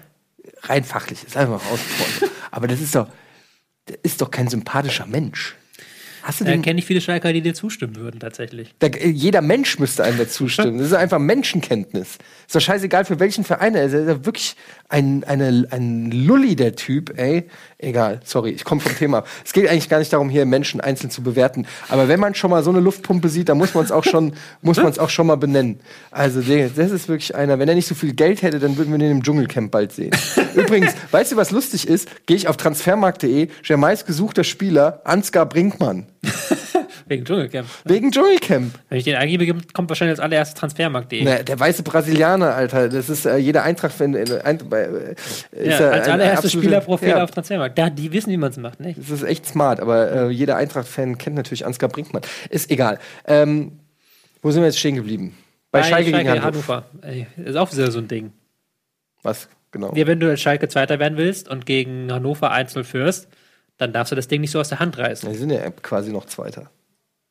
[0.65, 2.29] rein fachlich, ist einfach mal rausgesprochen.
[2.51, 3.09] aber das ist doch,
[3.89, 5.57] der ist doch kein sympathischer Mensch.
[6.25, 6.63] Hast du den?
[6.63, 8.75] kenne ich viele Schalker, die dir zustimmen würden, tatsächlich.
[8.79, 10.79] Da, jeder Mensch müsste einem dazu stimmen.
[10.79, 12.17] Das ist einfach Menschenkenntnis.
[12.47, 13.93] Ist doch scheißegal, für welchen Verein er ist.
[13.93, 14.57] Er ist ja wirklich
[14.89, 17.45] ein, eine, ein Lulli, der Typ, ey.
[17.77, 19.25] Egal, sorry, ich komme vom Thema.
[19.45, 21.67] Es geht eigentlich gar nicht darum, hier Menschen einzeln zu bewerten.
[21.89, 24.33] Aber wenn man schon mal so eine Luftpumpe sieht, dann muss man es auch schon,
[24.63, 25.79] muss man es auch schon mal benennen.
[26.11, 27.59] Also, das ist wirklich einer.
[27.59, 30.13] Wenn er nicht so viel Geld hätte, dann würden wir den im Dschungelcamp bald sehen.
[30.55, 32.09] Übrigens, weißt du, was lustig ist?
[32.25, 36.07] Gehe ich auf transfermarkt.de, der meistgesuchter Spieler, Ansgar Brinkmann.
[37.07, 37.69] Wegen Dschungelcamp.
[37.85, 38.79] Wegen Dschungelcamp.
[38.89, 41.23] Wenn ich den eingebe, kommt wahrscheinlich als allererstes Transfermarkt.de.
[41.23, 42.89] Ne, der weiße Brasilianer, Alter.
[42.89, 44.15] Das ist äh, jeder Eintracht-Fan.
[44.15, 45.15] Äh, ein, äh,
[45.53, 47.79] ist Ja, als allererstes Spielerprofil ja, auf Transfermarkt.
[47.79, 48.99] Da, die wissen, wie man es macht, nicht?
[48.99, 52.23] Das ist echt smart, aber äh, jeder Eintracht-Fan kennt natürlich Ansgar Brinkmann.
[52.49, 52.99] Ist egal.
[53.27, 53.81] Ähm,
[54.43, 55.37] wo sind wir jetzt stehen geblieben?
[55.71, 56.85] Bei, Schalke, gegen Hannover.
[57.03, 58.33] Ey, ist auch wieder so ein Ding.
[59.23, 59.49] Was?
[59.73, 59.93] Genau.
[59.95, 63.29] Ja, wenn du als Schalke Zweiter werden willst und gegen Hannover 1-0 führst,
[63.79, 65.29] dann darfst du das Ding nicht so aus der Hand reißen.
[65.29, 66.71] Wir sind ja quasi noch Zweiter.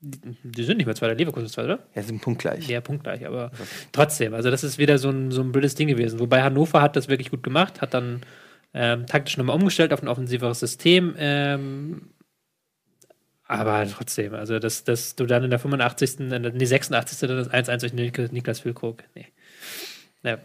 [0.01, 1.83] Die sind nicht mehr Zweiter, Leverkusen ist Zweiter, oder?
[1.95, 2.67] Ja, sind punktgleich.
[2.67, 3.51] Ja, punktgleich, aber
[3.93, 6.19] trotzdem, also das ist wieder so ein, so ein blödes Ding gewesen.
[6.19, 8.21] Wobei Hannover hat das wirklich gut gemacht, hat dann
[8.73, 11.15] ähm, taktisch nochmal umgestellt auf ein offensiveres System.
[11.17, 12.09] Ähm,
[13.45, 17.19] aber trotzdem, also dass, dass du dann in der 85., in der, nee, 86.
[17.19, 19.03] dann das 1-1 durch Nik- Niklas Füllkrug.
[19.15, 19.27] Nee.
[20.23, 20.37] Ja.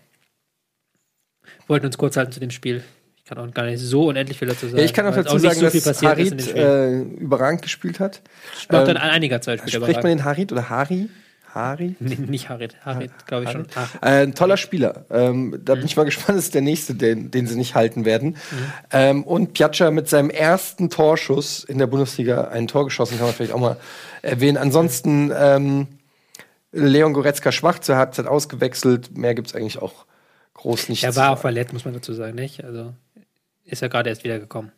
[1.67, 2.85] Wollten uns kurz halten zu dem Spiel.
[3.29, 4.79] Ich kann auch gar nicht so unendlich viel dazu sagen.
[4.79, 8.23] Ja, ich kann auch es dazu nicht sagen, so dass Harit äh, überragend gespielt hat.
[8.71, 11.11] Dann ähm, an einiger Zeit wieder Spricht man den Harit oder Hari?
[11.53, 11.95] Hari?
[12.01, 12.77] Nee, nicht Harit.
[12.87, 13.67] Harit, glaube ich schon.
[13.75, 13.87] Ah.
[14.01, 15.05] Äh, ein toller Spieler.
[15.11, 18.07] Ähm, da bin ich mal gespannt, das ist der nächste, den, den sie nicht halten
[18.07, 18.39] werden.
[18.91, 23.35] Ähm, und Piazza mit seinem ersten Torschuss in der Bundesliga ein Tor geschossen, kann man
[23.35, 23.77] vielleicht auch mal
[24.23, 24.57] erwähnen.
[24.57, 25.87] Ansonsten ähm,
[26.73, 29.19] Leon Goretzka schwach zur Halbzeit ausgewechselt.
[29.19, 30.07] Mehr gibt's eigentlich auch
[30.59, 31.05] groß nicht.
[31.05, 32.65] Er war auch verletzt, muss man dazu sagen, nicht?
[32.65, 32.93] Also
[33.69, 34.73] ist ja gerade erst wiedergekommen.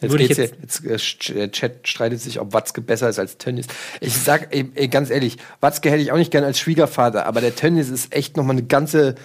[0.00, 3.66] Jetzt Würde geht's jetzt, jetzt, äh, Chat streitet sich, ob Watzke besser ist als Tönnies.
[4.00, 7.40] Ich sag ey, ey, ganz ehrlich, Watzke hätte ich auch nicht gern als Schwiegervater, aber
[7.40, 9.16] der Tönnies ist echt noch mal eine ganze,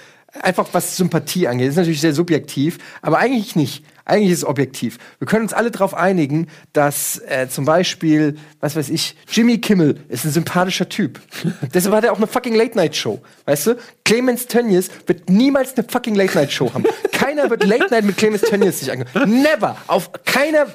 [0.42, 1.68] einfach was Sympathie angeht.
[1.68, 3.86] Das ist natürlich sehr subjektiv, aber eigentlich nicht.
[4.06, 4.98] Eigentlich ist es objektiv.
[5.20, 10.02] Wir können uns alle darauf einigen, dass äh, zum Beispiel, was weiß ich, Jimmy Kimmel
[10.10, 11.22] ist ein sympathischer Typ.
[11.74, 13.22] Deshalb hat er auch eine fucking Late-Night-Show.
[13.46, 13.78] Weißt du?
[14.04, 16.84] Clemens Tönnies wird niemals eine fucking Late-Night-Show haben.
[17.14, 19.42] Keiner wird Late-Night mit Clemens Tönnies sich angehören.
[19.42, 19.78] Never.
[19.88, 20.68] Auf keiner,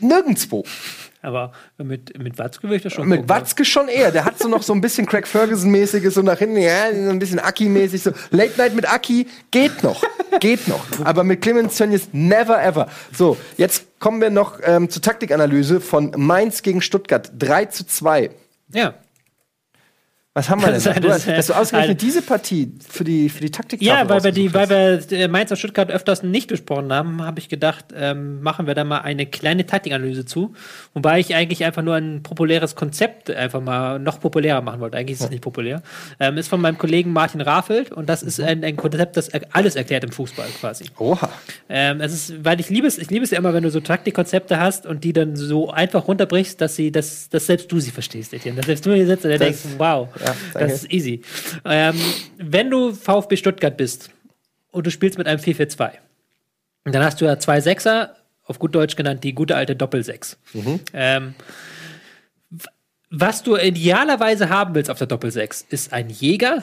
[0.00, 0.64] nirgendwo.
[1.22, 3.28] Aber mit, mit Watzke würde ich das schon Mit gucken.
[3.28, 4.10] Watzke schon eher.
[4.10, 7.20] Der hat so noch so ein bisschen Craig Ferguson-mäßiges, so nach hinten, ja, so ein
[7.20, 8.02] bisschen Aki-mäßig.
[8.02, 8.10] So.
[8.30, 10.02] Late Night mit Aki geht noch.
[10.40, 10.84] Geht noch.
[11.04, 12.88] Aber mit Clemens Tönnies never ever.
[13.12, 17.30] So, jetzt kommen wir noch ähm, zur Taktikanalyse von Mainz gegen Stuttgart.
[17.38, 18.30] 3 zu 2.
[18.72, 18.94] Ja.
[20.34, 20.74] Was haben wir denn?
[20.82, 21.00] Das ist da?
[21.00, 24.08] Du, eine- hast- dass du ausgerechnet eine- diese Partie für die, für die Taktik Ja,
[24.08, 27.50] weil wir, die, weil wir äh, Mainz und Stuttgart öfters nicht besprochen haben, habe ich
[27.50, 30.54] gedacht, ähm, machen wir da mal eine kleine Taktikanalyse zu.
[30.94, 34.96] Wobei ich eigentlich einfach nur ein populäres Konzept einfach mal noch populärer machen wollte.
[34.96, 35.82] Eigentlich ist es nicht populär.
[36.18, 39.76] Ähm, ist von meinem Kollegen Martin Rafelt und das ist ein, ein Konzept, das alles
[39.76, 40.86] erklärt im Fußball quasi.
[40.98, 41.28] Oha.
[41.68, 43.80] Ähm, es ist, weil ich liebe es, ich liebe es ja immer, wenn du so
[43.80, 47.90] Taktikkonzepte hast und die dann so einfach runterbrichst, dass sie, dass, dass selbst du sie
[47.90, 48.56] verstehst, Etienne.
[48.56, 51.22] Dass selbst du hier sitzt und dir Das- denkst, wow, ja, das ist easy.
[51.64, 51.98] Ähm,
[52.38, 54.10] wenn du VfB Stuttgart bist
[54.70, 55.92] und du spielst mit einem 4-4-2,
[56.84, 60.36] dann hast du ja zwei Sechser, auf gut Deutsch genannt, die gute alte Doppel-Sechs.
[60.52, 60.80] Mhm.
[60.92, 61.34] Ähm,
[63.10, 66.62] was du idealerweise haben willst auf der Doppel-Sechs, ist ein Jäger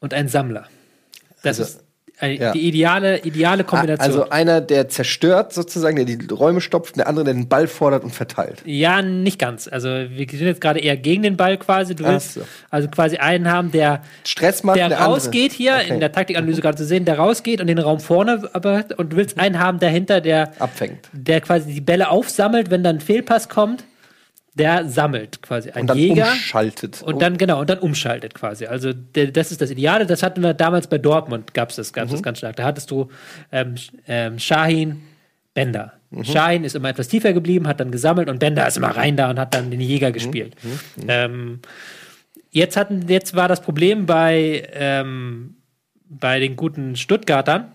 [0.00, 0.68] und ein Sammler.
[1.42, 1.85] Das Also, ist
[2.18, 2.52] eine, ja.
[2.52, 4.06] die ideale, ideale Kombination.
[4.06, 8.04] Also einer, der zerstört sozusagen, der die Räume stopft, der andere, der den Ball fordert
[8.04, 8.62] und verteilt.
[8.64, 9.68] Ja, nicht ganz.
[9.68, 11.94] Also wir sind jetzt gerade eher gegen den Ball quasi.
[11.94, 12.40] Du willst so.
[12.70, 15.14] also quasi einen haben, der, Stress macht der der andere.
[15.14, 15.92] rausgeht hier, Okay.
[15.94, 19.16] in der Taktikanalyse gerade zu sehen, der rausgeht und den Raum vorne, aber und du
[19.16, 21.08] willst einen haben dahinter, der Abfängt.
[21.12, 23.84] der quasi die Bälle aufsammelt, wenn dann ein Fehlpass kommt,
[24.58, 25.70] der sammelt quasi.
[25.70, 26.24] Ein Und dann Jäger.
[26.28, 27.02] umschaltet.
[27.02, 28.66] Und dann, genau, und dann umschaltet quasi.
[28.66, 30.06] Also, der, das ist das Ideale.
[30.06, 32.14] Das hatten wir damals bei Dortmund, gab es das, gab's Mhm.
[32.16, 32.56] das ganz stark.
[32.56, 33.08] Da hattest du
[33.52, 33.74] ähm,
[34.08, 35.02] ähm, Shahin,
[35.54, 35.92] Bender.
[36.10, 36.24] Mhm.
[36.24, 39.28] Shahin ist immer etwas tiefer geblieben, hat dann gesammelt und Bender ist immer rein da
[39.30, 39.86] und hat dann den Mhm.
[39.86, 40.54] Jäger gespielt.
[41.06, 41.60] Ähm,
[42.50, 45.56] jetzt, hatten, jetzt war das Problem bei, ähm,
[46.08, 47.72] bei den guten Stuttgartern.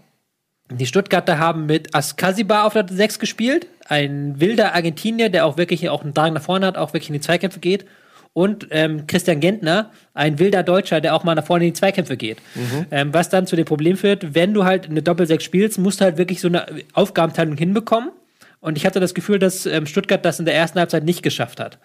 [0.71, 3.67] Die Stuttgarter haben mit Askasiba auf der 6 gespielt.
[3.91, 7.13] Ein wilder Argentinier, der auch wirklich auch einen Drang nach vorne hat, auch wirklich in
[7.13, 7.85] die Zweikämpfe geht.
[8.31, 12.15] Und ähm, Christian Gentner, ein wilder Deutscher, der auch mal nach vorne in die Zweikämpfe
[12.15, 12.37] geht.
[12.89, 16.05] Ähm, was dann zu dem Problem führt, wenn du halt eine Doppel-6 spielst, musst du
[16.05, 18.11] halt wirklich so eine Aufgabenteilung hinbekommen.
[18.61, 21.59] Und ich hatte das Gefühl, dass ähm, Stuttgart das in der ersten Halbzeit nicht geschafft
[21.59, 21.77] hat.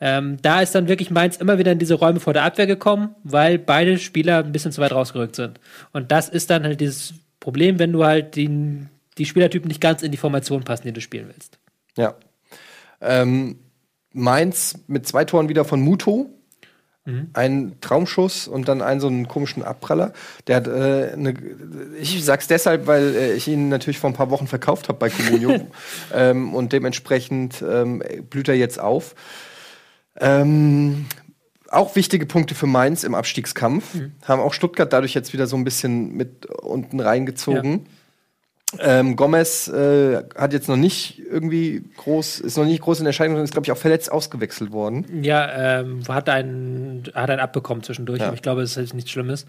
[0.00, 3.14] Ähm, da ist dann wirklich Mainz immer wieder in diese Räume vor der Abwehr gekommen,
[3.22, 5.60] weil beide Spieler ein bisschen zu weit rausgerückt sind.
[5.92, 8.86] Und das ist dann halt dieses Problem, wenn du halt die,
[9.18, 11.58] die Spielertypen nicht ganz in die Formation passen, die du spielen willst.
[11.96, 12.14] Ja.
[13.00, 13.58] Ähm,
[14.12, 16.30] Mainz mit zwei Toren wieder von Muto.
[17.34, 20.14] Ein Traumschuss und dann einen so einen komischen Abpraller.
[20.46, 21.34] Der hat äh, eine,
[22.00, 25.10] ich sag's deshalb, weil äh, ich ihn natürlich vor ein paar Wochen verkauft habe bei
[25.10, 25.68] Comunio
[26.14, 29.14] ähm, und dementsprechend ähm, blüht er jetzt auf.
[30.18, 31.04] Ähm,
[31.68, 33.84] auch wichtige Punkte für Mainz im Abstiegskampf.
[34.22, 37.86] Haben auch Stuttgart dadurch jetzt wieder so ein bisschen mit unten reingezogen.
[38.80, 43.34] Ähm, Gomez äh, hat jetzt noch nicht irgendwie groß, ist noch nicht groß in Erscheinung,
[43.34, 45.22] sondern ist, glaube ich, auch verletzt ausgewechselt worden.
[45.22, 48.26] Ja, ähm, hat einen, hat einen abbekommen zwischendurch, Ja.
[48.26, 49.46] aber ich glaube, es ist nichts Schlimmes.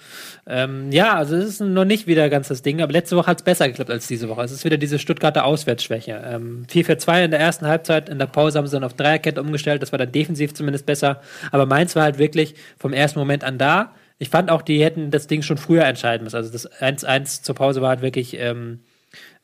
[0.47, 3.37] Ähm, ja, also es ist noch nicht wieder ganz das Ding, aber letzte Woche hat
[3.39, 4.43] es besser geklappt als diese Woche.
[4.43, 6.21] Es ist wieder diese Stuttgarter Auswärtsschwäche.
[6.25, 9.81] Ähm, 4-4-2 in der ersten Halbzeit, in der Pause haben sie dann auf Dreierkette umgestellt,
[9.81, 11.21] das war dann defensiv zumindest besser,
[11.51, 13.91] aber Mainz war halt wirklich vom ersten Moment an da.
[14.17, 16.37] Ich fand auch, die hätten das Ding schon früher entscheiden müssen.
[16.37, 18.79] Also das 1-1 zur Pause war halt wirklich ähm,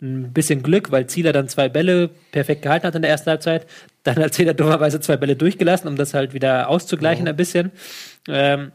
[0.02, 3.68] ein bisschen Glück, weil Zieler dann zwei Bälle perfekt gehalten hat in der ersten Halbzeit.
[4.04, 7.72] Dann hat Zieler dummerweise zwei Bälle durchgelassen, um das halt wieder auszugleichen ein bisschen.
[8.28, 8.72] Ähm,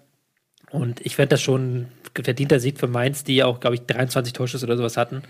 [0.70, 4.33] und ich fände das schon ein verdienter Sieg für Mainz, die auch, glaube ich, 23
[4.33, 5.22] Torschüsse oder sowas hatten,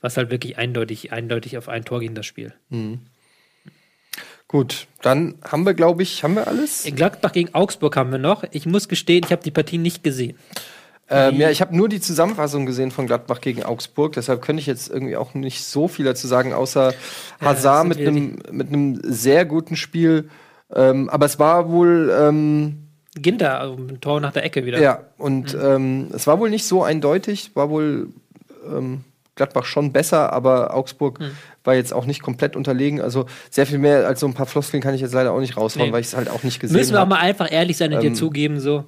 [0.00, 2.52] was halt wirklich eindeutig, eindeutig auf ein Tor ging, das Spiel.
[4.48, 6.84] Gut, dann haben wir, glaube ich, haben wir alles?
[6.84, 8.44] In Gladbach gegen Augsburg haben wir noch.
[8.52, 10.36] Ich muss gestehen, ich habe die Partie nicht gesehen.
[11.08, 14.66] Ähm, ja, ich habe nur die Zusammenfassung gesehen von Gladbach gegen Augsburg, deshalb könnte ich
[14.66, 16.94] jetzt irgendwie auch nicht so viel dazu sagen, außer
[17.40, 20.28] Hazard sind mit einem mit einem sehr guten Spiel.
[20.74, 24.80] Ähm, aber es war wohl ähm, Ginter, also ein Tor nach der Ecke wieder.
[24.80, 28.08] ja und ähm, es war wohl nicht so eindeutig, war wohl
[28.68, 29.04] ähm,
[29.36, 31.20] Gladbach schon besser, aber Augsburg
[31.62, 33.00] war jetzt auch nicht komplett unterlegen.
[33.00, 35.56] Also sehr viel mehr als so ein paar Floskeln kann ich jetzt leider auch nicht
[35.56, 35.92] raushauen, Nee.
[35.92, 37.10] weil ich es halt auch nicht gesehen Müssen wir auch habe.
[37.10, 38.84] mal einfach ehrlich sein und dir Ähm, zugeben, so.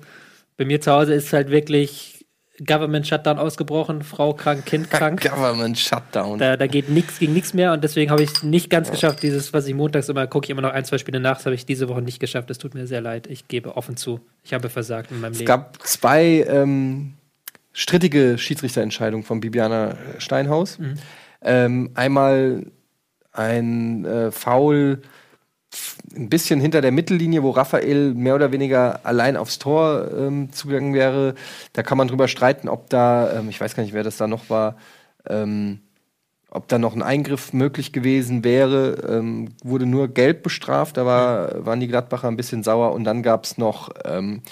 [0.58, 2.26] Bei mir zu Hause ist halt wirklich
[2.66, 5.22] Government Shutdown ausgebrochen, Frau krank, Kind krank.
[5.22, 6.40] Government Shutdown.
[6.40, 9.22] Da, da geht nichts gegen nichts mehr und deswegen habe ich es nicht ganz geschafft.
[9.22, 11.54] Dieses, was ich montags immer gucke, ich immer noch ein, zwei Spiele nach, das habe
[11.54, 12.50] ich diese Woche nicht geschafft.
[12.50, 13.28] Es tut mir sehr leid.
[13.28, 14.20] Ich gebe offen zu.
[14.42, 15.46] Ich habe versagt in meinem Es Leben.
[15.46, 17.14] gab zwei ähm,
[17.72, 20.80] strittige Schiedsrichterentscheidungen von Bibiana Steinhaus.
[20.80, 20.94] Mhm.
[21.42, 22.66] Ähm, einmal
[23.32, 25.02] ein äh, Foul
[26.16, 30.94] ein bisschen hinter der Mittellinie, wo Raphael mehr oder weniger allein aufs Tor ähm, zugegangen
[30.94, 31.34] wäre.
[31.72, 34.26] Da kann man drüber streiten, ob da, ähm, ich weiß gar nicht, wer das da
[34.26, 34.76] noch war,
[35.28, 35.80] ähm,
[36.50, 41.66] ob da noch ein Eingriff möglich gewesen wäre, ähm, wurde nur gelb bestraft, da war,
[41.66, 42.92] waren die Gladbacher ein bisschen sauer.
[42.92, 44.42] Und dann gab es noch ähm,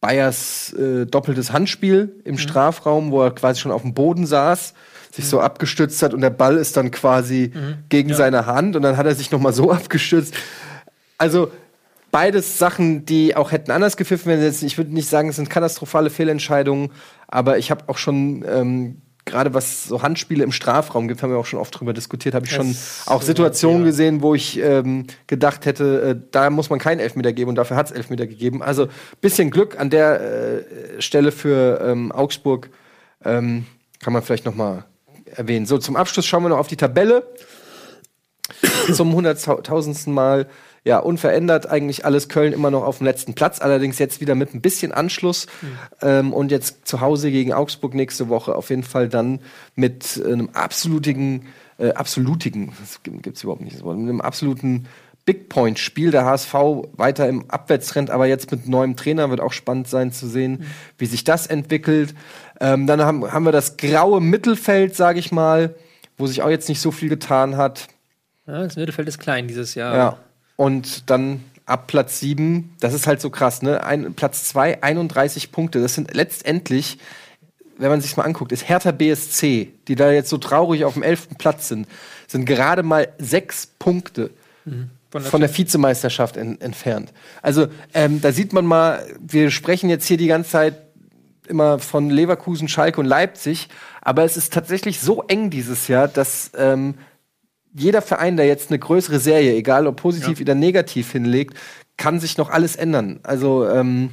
[0.00, 4.74] Bayers äh, doppeltes Handspiel im Strafraum, wo er quasi schon auf dem Boden saß,
[5.12, 7.52] sich so abgestützt hat und der Ball ist dann quasi
[7.88, 10.34] gegen seine Hand und dann hat er sich noch mal so abgestützt.
[11.18, 11.50] Also
[12.10, 14.54] beides Sachen, die auch hätten anders gepfiffen werden.
[14.64, 16.90] Ich würde nicht sagen, es sind katastrophale Fehlentscheidungen,
[17.28, 21.38] aber ich habe auch schon ähm, gerade was so Handspiele im Strafraum gibt, haben wir
[21.38, 23.86] auch schon oft drüber diskutiert, habe ich schon Das- auch Situationen ja.
[23.86, 27.76] gesehen, wo ich ähm, gedacht hätte, äh, da muss man keinen Elfmeter geben und dafür
[27.76, 28.62] hat es Elfmeter gegeben.
[28.62, 28.88] Also
[29.20, 32.70] bisschen Glück an der äh, Stelle für ähm, Augsburg
[33.24, 33.66] ähm,
[34.02, 34.84] kann man vielleicht noch mal
[35.36, 35.66] erwähnen.
[35.66, 37.24] So, zum Abschluss schauen wir noch auf die Tabelle.
[38.92, 40.46] zum hunderttausendsten Mal.
[40.82, 44.54] Ja, unverändert eigentlich alles Köln immer noch auf dem letzten Platz, allerdings jetzt wieder mit
[44.54, 45.46] ein bisschen Anschluss.
[46.00, 49.40] Ähm, und jetzt zu Hause gegen Augsburg nächste Woche auf jeden Fall dann
[49.74, 52.72] mit einem absolutigen, äh, absolutigen,
[53.02, 54.86] gibt es überhaupt nicht, mit einem absoluten
[55.26, 56.12] Big Point-Spiel.
[56.12, 56.54] Der HSV
[56.96, 60.64] weiter im Abwärtstrend, aber jetzt mit neuem Trainer wird auch spannend sein zu sehen,
[60.96, 62.14] wie sich das entwickelt.
[62.60, 65.74] Ähm, dann haben, haben wir das graue Mittelfeld, sage ich mal,
[66.18, 67.88] wo sich auch jetzt nicht so viel getan hat.
[68.46, 69.96] Ja, das Mittelfeld ist klein dieses Jahr.
[69.96, 70.16] Ja.
[70.56, 73.82] Und dann ab Platz 7, das ist halt so krass, ne?
[73.82, 75.80] Ein, Platz 2, 31 Punkte.
[75.80, 76.98] Das sind letztendlich,
[77.78, 81.02] wenn man sich mal anguckt, ist Hertha BSC, die da jetzt so traurig auf dem
[81.02, 81.38] 11.
[81.38, 81.88] Platz sind,
[82.26, 84.30] sind gerade mal sechs Punkte
[84.64, 87.12] Von der von der Vizemeisterschaft en entfernt.
[87.40, 90.74] Also ähm, da sieht man mal, wir sprechen jetzt hier die ganze Zeit
[91.50, 93.68] immer von Leverkusen, Schalke und Leipzig,
[94.00, 96.94] aber es ist tatsächlich so eng dieses Jahr, dass ähm,
[97.74, 101.56] jeder Verein, der jetzt eine größere Serie, egal ob positiv oder negativ hinlegt,
[101.96, 103.20] kann sich noch alles ändern.
[103.22, 104.10] Also ähm,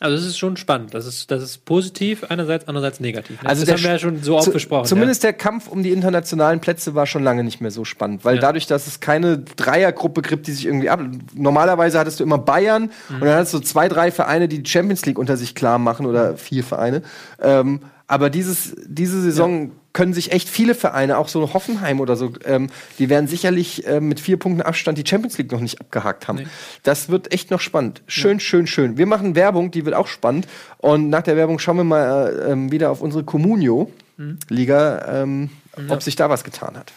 [0.00, 0.94] Also es ist schon spannend.
[0.94, 3.42] Das ist, das ist positiv einerseits, andererseits negativ.
[3.42, 3.48] ne?
[3.48, 4.86] Also das haben wir ja Sch- schon so oft besprochen.
[4.86, 8.36] Zumindest der Kampf um die internationalen Plätze war schon lange nicht mehr so spannend, weil
[8.36, 8.40] Ja.
[8.42, 11.00] dadurch, dass es keine Dreiergruppe gibt, die sich irgendwie ab.
[11.34, 13.14] Normalerweise hattest du immer Bayern Mhm.
[13.16, 16.06] und dann hattest du zwei, drei Vereine, die die Champions League unter sich klar machen
[16.06, 17.02] oder vier Vereine.
[17.40, 22.32] Ähm, aber dieses, diese Saison können sich echt viele Vereine, auch so Hoffenheim oder so,
[22.44, 22.70] ähm,
[23.00, 26.48] die werden sicherlich ähm, mit vier Punkten Abstand die Champions League noch nicht abgehakt haben.
[26.84, 28.02] Das wird echt noch spannend.
[28.06, 28.96] Schön, schön, schön.
[28.96, 30.46] Wir machen Werbung, die wird auch spannend.
[30.76, 35.50] Und nach der Werbung schauen wir mal äh, ähm, wieder auf unsere Comunio-Liga, ähm,
[35.88, 36.92] ob sich da was getan hat.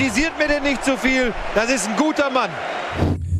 [0.00, 1.34] Kritisiert mir denn nicht zu viel.
[1.54, 2.48] Das ist ein guter Mann.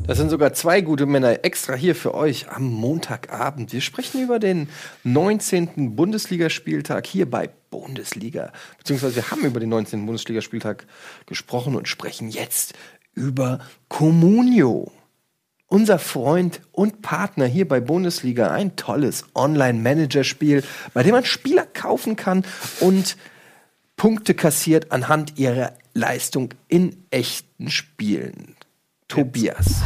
[0.06, 3.72] Das sind sogar zwei gute Männer extra hier für euch am Montagabend.
[3.72, 4.68] Wir sprechen über den
[5.04, 5.96] 19.
[5.96, 8.52] Bundesligaspieltag hier bei Bundesliga.
[8.76, 10.04] Beziehungsweise wir haben über den 19.
[10.04, 10.86] Bundesligaspieltag
[11.24, 12.74] gesprochen und sprechen jetzt
[13.14, 14.92] über Communio.
[15.66, 20.62] Unser Freund und Partner hier bei Bundesliga, ein tolles Online-Manager-Spiel,
[20.92, 22.44] bei dem man Spieler kaufen kann
[22.80, 23.16] und
[23.96, 28.56] Punkte kassiert anhand ihrer Leistung in echten Spielen.
[29.08, 29.82] Tobias.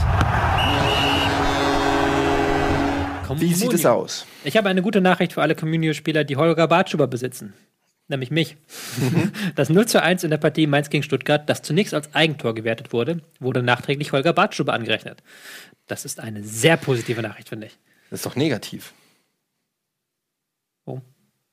[3.37, 4.27] Wie sieht es aus?
[4.45, 7.55] Ich habe eine gute Nachricht für alle Communio-Spieler, die Holger Bartschuber besitzen.
[8.09, 8.57] Nämlich mich.
[9.55, 12.93] Das 0 zu 1 in der Partie Mainz gegen Stuttgart, das zunächst als Eigentor gewertet
[12.93, 15.23] wurde, wurde nachträglich Holger Bartschuber angerechnet.
[15.87, 17.79] Das ist eine sehr positive Nachricht, finde ich.
[18.11, 18.93] Das ist doch negativ.
[20.85, 21.03] Warum?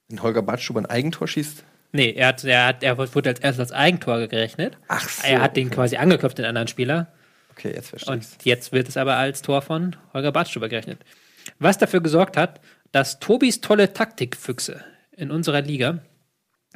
[0.10, 1.64] Wenn Holger Badstuber ein Eigentor schießt?
[1.94, 4.78] Nee, er, hat, er, hat, er wurde als erstes als Eigentor gerechnet.
[4.88, 5.76] Ach so, Er hat den okay.
[5.76, 7.12] quasi angeklopft, den anderen Spieler.
[7.52, 8.38] Okay, jetzt verstehe Und ich's.
[8.44, 11.00] jetzt wird es aber als Tor von Holger Badstuber gerechnet.
[11.60, 12.62] Was dafür gesorgt hat,
[12.92, 14.84] dass Tobis tolle Taktikfüchse
[15.16, 16.00] in unserer Liga,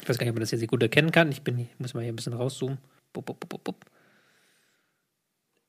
[0.02, 1.94] ich weiß gar nicht, ob man das jetzt gut erkennen kann, ich, bin, ich muss
[1.94, 2.78] mal hier ein bisschen rauszoomen,
[3.14, 3.86] bup, bup, bup,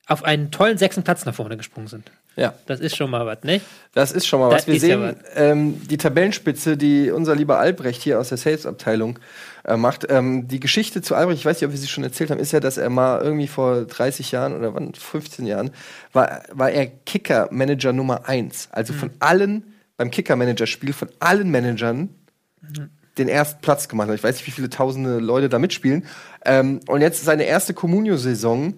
[0.06, 2.10] auf einen tollen sechsten Platz nach vorne gesprungen sind.
[2.36, 3.64] Ja, Das ist schon mal was, nicht?
[3.94, 4.66] das ist schon mal Das was.
[4.66, 9.18] Wir ist ja sehen ähm, die Tabellenspitze, die unser lieber Albrecht hier aus der Sales-Abteilung
[9.64, 10.06] äh, macht.
[10.10, 12.52] Ähm, die Geschichte zu Albrecht, ich weiß nicht, ob wir sie schon erzählt haben, ist
[12.52, 15.70] ja, dass er mal irgendwie vor 30 Jahren oder wann, 15 Jahren,
[16.12, 18.68] war, war er Kicker-Manager Nummer 1.
[18.70, 22.10] Also von allen, beim Kicker-Manager-Spiel, von allen Managern
[23.16, 24.14] den ersten Platz gemacht hat.
[24.14, 26.04] Ich weiß nicht, wie viele tausende Leute da mitspielen.
[26.44, 28.74] Ähm, und jetzt seine erste Communio-Saison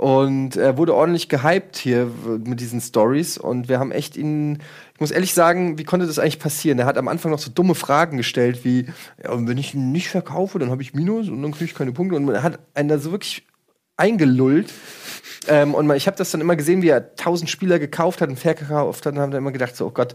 [0.00, 2.10] und er wurde ordentlich gehypt hier
[2.42, 4.62] mit diesen Stories und wir haben echt ihn,
[4.94, 6.78] ich muss ehrlich sagen, wie konnte das eigentlich passieren?
[6.78, 8.86] Er hat am Anfang noch so dumme Fragen gestellt wie,
[9.22, 11.92] ja, wenn ich ihn nicht verkaufe, dann habe ich Minus und dann kriege ich keine
[11.92, 13.46] Punkte und er hat einen da so wirklich
[13.98, 14.72] eingelullt.
[15.48, 18.38] Ähm, und ich habe das dann immer gesehen, wie er tausend Spieler gekauft hat und
[18.38, 20.14] verkauft hat und haben dann immer gedacht, so, oh Gott,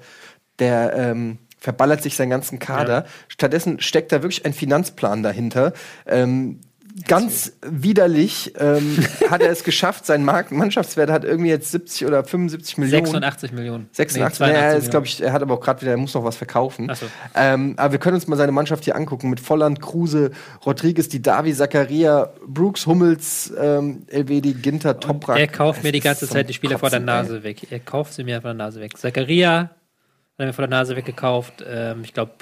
[0.57, 3.05] der ähm, verballert sich seinen ganzen Kader.
[3.27, 5.73] Stattdessen steckt da wirklich ein Finanzplan dahinter.
[6.07, 6.61] Ähm,
[7.07, 8.97] ganz widerlich ähm,
[9.30, 13.05] hat er es geschafft, sein Markt Mannschaftswert hat irgendwie jetzt 70 oder 75 Millionen.
[13.05, 13.89] 86 Millionen.
[13.91, 15.97] 86, Nee, nee, er 82 ist, glaube ich, er hat aber auch gerade wieder, er
[15.97, 16.89] muss noch was verkaufen.
[16.93, 17.07] So.
[17.35, 20.31] Ähm, aber wir können uns mal seine Mannschaft hier angucken mit Volland, Kruse,
[20.65, 25.38] Rodriguez, Didavi, Zakaria, Brooks, Hummels, ähm, Elvedi, Ginter, Toprak.
[25.38, 27.23] Er kauft mir die ganze Zeit die Spieler vor der Kotzen, ey.
[27.23, 27.72] Nase weg.
[27.72, 28.97] Er kauft sie mir von der Nase weg.
[28.97, 29.69] Zakaria hat
[30.38, 31.63] er mir von der Nase weggekauft.
[31.67, 32.34] Ähm, ich glaube,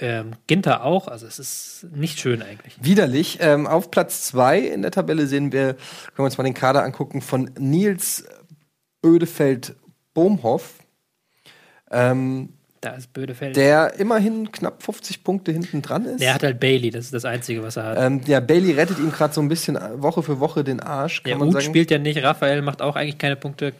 [0.00, 1.08] ähm, Ginter auch.
[1.08, 2.76] Also es ist nicht schön eigentlich.
[2.80, 3.38] Widerlich.
[3.40, 6.82] Ähm, auf Platz zwei in der Tabelle sehen wir, können wir uns mal den Kader
[6.84, 8.24] angucken, von Nils
[9.02, 9.76] Bödefeld
[10.14, 10.74] Bohmhoff.
[11.90, 12.50] Ähm,
[12.80, 13.56] Da ist Bödefeld.
[13.56, 16.20] der immerhin knapp 50 Punkte hinten dran ist.
[16.20, 17.98] Der hat halt Bailey, das ist das Einzige, was er hat.
[18.00, 21.38] ähm, ja, Bailey rettet ihm gerade so ein bisschen Woche für Woche den Arsch, kann
[21.38, 23.72] der Uth spielt ja nicht, Raphael macht auch eigentlich keine Punkte.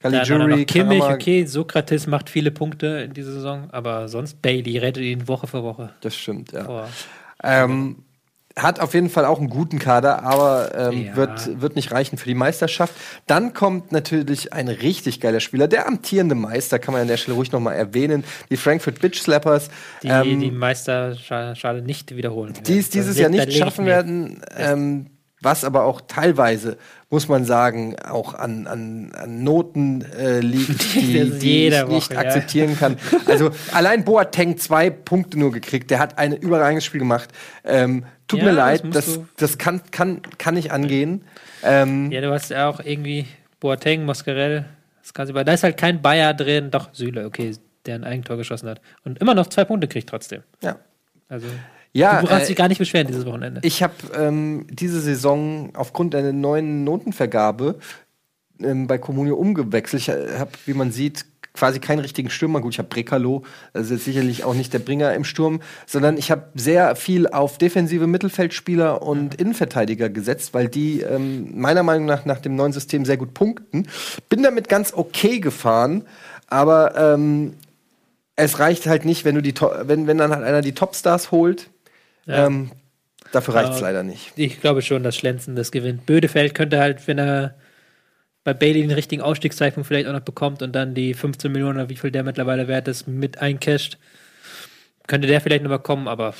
[0.00, 5.28] Caligiuri, Kimmich, okay, Sokrates macht viele Punkte in dieser Saison, aber sonst Bailey rettet ihn
[5.28, 5.90] Woche für Woche.
[6.00, 6.64] Das stimmt, ja.
[6.64, 6.88] Vor.
[7.42, 7.96] Ähm,
[8.58, 11.16] hat auf jeden Fall auch einen guten Kader, aber ähm, Ja.
[11.16, 12.94] wird, wird nicht reichen für die Meisterschaft.
[13.26, 17.36] Dann kommt natürlich ein richtig geiler Spieler, der amtierende Meister, kann man an der Stelle
[17.36, 19.68] ruhig nochmal erwähnen, die Frankfurt Bitch Slappers.
[20.02, 22.54] Die ähm, die Meisterschale nicht wiederholen.
[22.66, 25.06] die es dieses Jahr nicht schaffen werden, ähm,
[25.42, 26.76] was aber auch teilweise,
[27.08, 31.88] muss man sagen, auch an, an, an Noten äh, liegt, die, Das die ich nicht
[31.88, 32.20] Woche, ja.
[32.20, 32.96] akzeptieren kann.
[33.26, 37.30] Also allein Boateng zwei Punkte nur gekriegt, der hat ein überragendes Spiel gemacht.
[37.64, 41.24] Ähm, tut Ja, mir das leid, das, du- das kann, kann, kann nicht angehen.
[41.62, 43.26] Ähm, Ja, du hast ja auch irgendwie
[43.60, 44.64] Boateng, Moscarell,
[45.02, 47.52] das du, da ist halt kein Bayer drin, doch Süle, okay,
[47.86, 48.80] der ein Eigentor geschossen hat.
[49.04, 50.42] Und immer noch zwei Punkte kriegt trotzdem.
[50.62, 50.76] ja.
[51.28, 51.46] Also,
[51.92, 53.60] Ja, du brauchst äh, dich gar nicht beschweren dieses Wochenende.
[53.64, 57.78] Ich habe ähm, diese Saison aufgrund der neuen Notenvergabe
[58.62, 60.02] ähm, bei Comunio umgewechselt.
[60.02, 62.60] Ich habe, wie man sieht, quasi keinen richtigen Stürmer.
[62.60, 63.42] Gut, ich habe Brekalo,
[63.72, 68.06] also sicherlich auch nicht der Bringer im Sturm, sondern ich habe sehr viel auf defensive
[68.06, 73.16] Mittelfeldspieler und Innenverteidiger gesetzt, weil die ähm, meiner Meinung nach nach dem neuen System sehr
[73.16, 73.88] gut punkten.
[74.28, 76.04] Bin damit ganz okay gefahren,
[76.46, 77.54] aber ähm,
[78.36, 81.68] es reicht halt nicht, wenn du die wenn wenn dann halt einer die Topstars holt.
[82.30, 82.46] Ja.
[82.46, 82.70] Ähm,
[83.32, 84.32] dafür reicht es leider nicht.
[84.36, 86.06] Ich glaube schon, dass Schlenzen das gewinnt.
[86.06, 87.56] Bödefeld könnte halt, wenn er
[88.44, 91.88] bei Bailey den richtigen Ausstiegszeitpunkt vielleicht auch noch bekommt und dann die 15 Millionen oder
[91.88, 93.98] wie viel der mittlerweile wert ist, mit eincasht,
[95.06, 96.34] könnte der vielleicht noch mal kommen, aber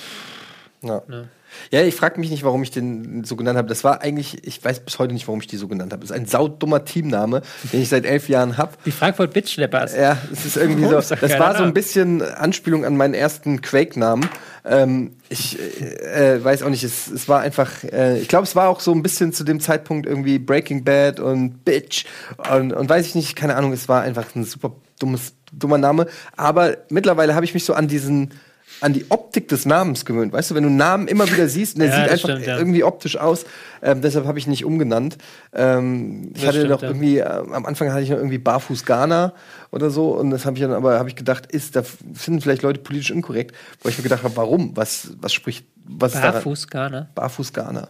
[0.82, 1.28] Ja, ne.
[1.70, 3.68] Ja ich frage mich nicht, warum ich den so genannt habe.
[3.68, 6.02] Das war eigentlich, ich weiß bis heute nicht, warum ich die so genannt habe.
[6.02, 8.72] Das ist ein saudummer Teamname, den ich seit elf Jahren habe.
[8.84, 9.96] die Frankfurt Bitchschleppers.
[9.96, 11.00] Ja, es ist irgendwie so.
[11.20, 14.28] Das war so ein bisschen Anspielung an meinen ersten Quake-Namen.
[14.64, 18.54] Ähm, ich äh, äh, weiß auch nicht, es, es war einfach, äh, ich glaube, es
[18.56, 22.04] war auch so ein bisschen zu dem Zeitpunkt irgendwie Breaking Bad und Bitch
[22.52, 26.06] und, und weiß ich nicht, keine Ahnung, es war einfach ein super dummes, dummer Name.
[26.36, 28.30] Aber mittlerweile habe ich mich so an diesen
[28.80, 30.32] an die Optik des Namens gewöhnt.
[30.32, 32.58] Weißt du, wenn du einen Namen immer wieder siehst der Ja, sieht einfach stimmt, ja.
[32.58, 33.44] irgendwie optisch aus.
[33.82, 35.18] Ähm, deshalb habe ich ihn nicht umgenannt.
[35.52, 38.84] Ähm, ich Das hatte stimmt, noch irgendwie, äh, am Anfang hatte ich noch irgendwie Barfuß
[38.84, 39.34] Ghana
[39.70, 40.10] oder so.
[40.10, 43.10] Und das habe ich dann aber, habe ich gedacht, ist, da finden vielleicht Leute politisch
[43.10, 43.54] inkorrekt.
[43.82, 44.76] Wo ich mir gedacht habe, warum?
[44.76, 46.12] Was, was spricht, was?
[46.12, 47.08] Barfuß Ghana.
[47.14, 47.88] Barfuß Ghana.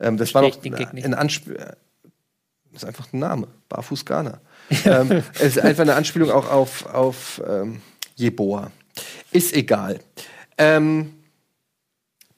[0.00, 1.04] Ähm, das war noch Verstehe Gag nicht.
[1.04, 1.56] ein Anspiel.
[2.72, 3.48] Das ist einfach ein Name.
[3.68, 4.40] Barfuß Ghana.
[4.84, 7.80] ähm, es ist einfach eine Anspielung auch auf, auf ähm,
[8.16, 8.70] Jeboa.
[9.36, 10.00] Ist egal.
[10.58, 11.12] Ähm,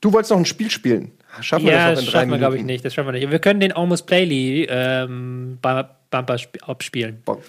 [0.00, 1.12] du wolltest noch ein Spiel spielen.
[1.40, 2.84] Schaffen wir Ja, das das noch in drei schaffen wir, glaube ich, nicht.
[2.84, 3.30] Das schaffen wir nicht.
[3.30, 7.22] Wir können den Almost Playly ähm, Bu- Bumper sp- abspielen.
[7.24, 7.42] Bock.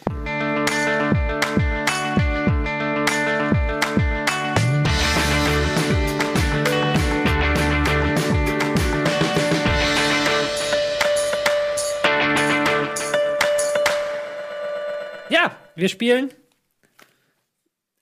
[15.30, 16.32] Ja, wir spielen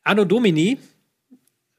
[0.04, 0.78] Anno Domini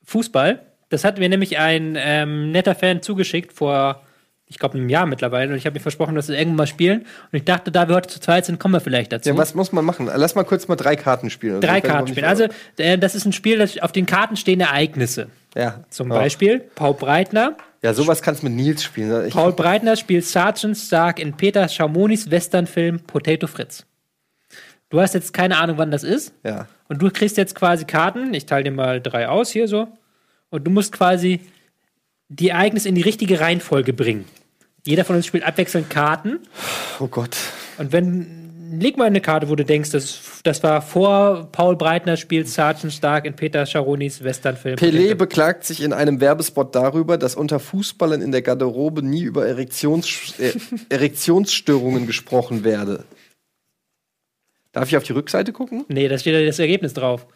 [0.08, 0.60] Fußball.
[0.88, 4.02] Das hat mir nämlich ein ähm, netter Fan zugeschickt vor,
[4.46, 5.52] ich glaube, einem Jahr mittlerweile.
[5.52, 7.00] Und ich habe mir versprochen, dass wir irgendwann mal spielen.
[7.00, 9.28] Und ich dachte, da wir heute zu zweit sind, kommen wir vielleicht dazu.
[9.28, 10.10] Ja, was muss man machen?
[10.12, 11.60] Lass mal kurz mal drei Karten spielen.
[11.60, 12.26] Drei weiß überhaupt Karten spielen.
[12.26, 12.44] Also,
[12.78, 15.28] äh, das ist ein Spiel, das auf den Karten stehen Ereignisse.
[15.54, 15.84] ja.
[15.90, 16.16] Zum ja.
[16.16, 17.58] Beispiel Paul Breitner.
[17.82, 19.26] Ja, sowas kannst du mit Nils spielen.
[19.26, 23.84] Ich, Paul Breitner spielt Sergeant Stark in Peter Schaumonis Westernfilm Potato Fritz.
[24.88, 26.32] Du hast jetzt keine Ahnung, wann das ist.
[26.44, 26.66] ja.
[26.88, 28.32] Und du kriegst jetzt quasi Karten.
[28.34, 29.88] Ich teile dir mal drei aus hier so.
[30.50, 31.40] Und du musst quasi
[32.28, 34.24] die Ereignisse in die richtige Reihenfolge bringen.
[34.86, 36.40] Jeder von uns spielt abwechselnd Karten.
[36.98, 37.36] Oh Gott.
[37.76, 42.16] Und wenn, leg mal eine Karte, wo du denkst, das, das war vor Paul Breitner
[42.16, 44.76] spielt Sergeant Stark in Peter Scharonis Westernfilm.
[44.76, 49.46] Pelé beklagt sich in einem Werbespot darüber, dass unter Fußballern in der Garderobe nie über
[49.46, 50.52] Erektions äh,
[50.88, 53.04] Erektionsstörungen gesprochen werde.
[54.72, 55.84] Darf ich auf die Rückseite gucken?
[55.88, 57.26] Nee, da steht ja das Ergebnis drauf.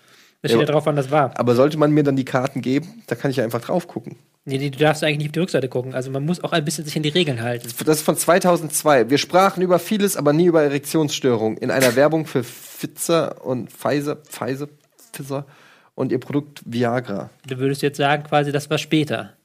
[0.43, 1.39] Da steht Ja, ja drauf, wann das war.
[1.39, 4.17] Aber sollte man mir dann die Karten geben, da kann ich ja einfach drauf gucken.
[4.45, 5.95] Nee, nee, du darfst eigentlich nicht auf die Rückseite gucken.
[5.95, 7.69] Also man muss auch ein bisschen sich an die Regeln halten.
[7.87, 9.09] Das ist von 2002.
[9.09, 11.59] Wir sprachen über vieles, aber nie über Erektionsstörungen.
[11.59, 14.69] In einer Werbung für Pfizer und Pfizer, Pfizer,
[15.13, 15.47] Pfizer
[15.95, 17.31] und ihr Produkt Viagra.
[17.47, 19.37] Du würdest jetzt sagen, quasi, das war später.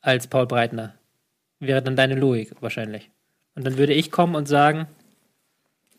[0.00, 0.94] Als Paul Breitner.
[1.60, 3.10] Wäre dann deine Logik wahrscheinlich.
[3.56, 4.86] Und dann würde ich kommen und sagen,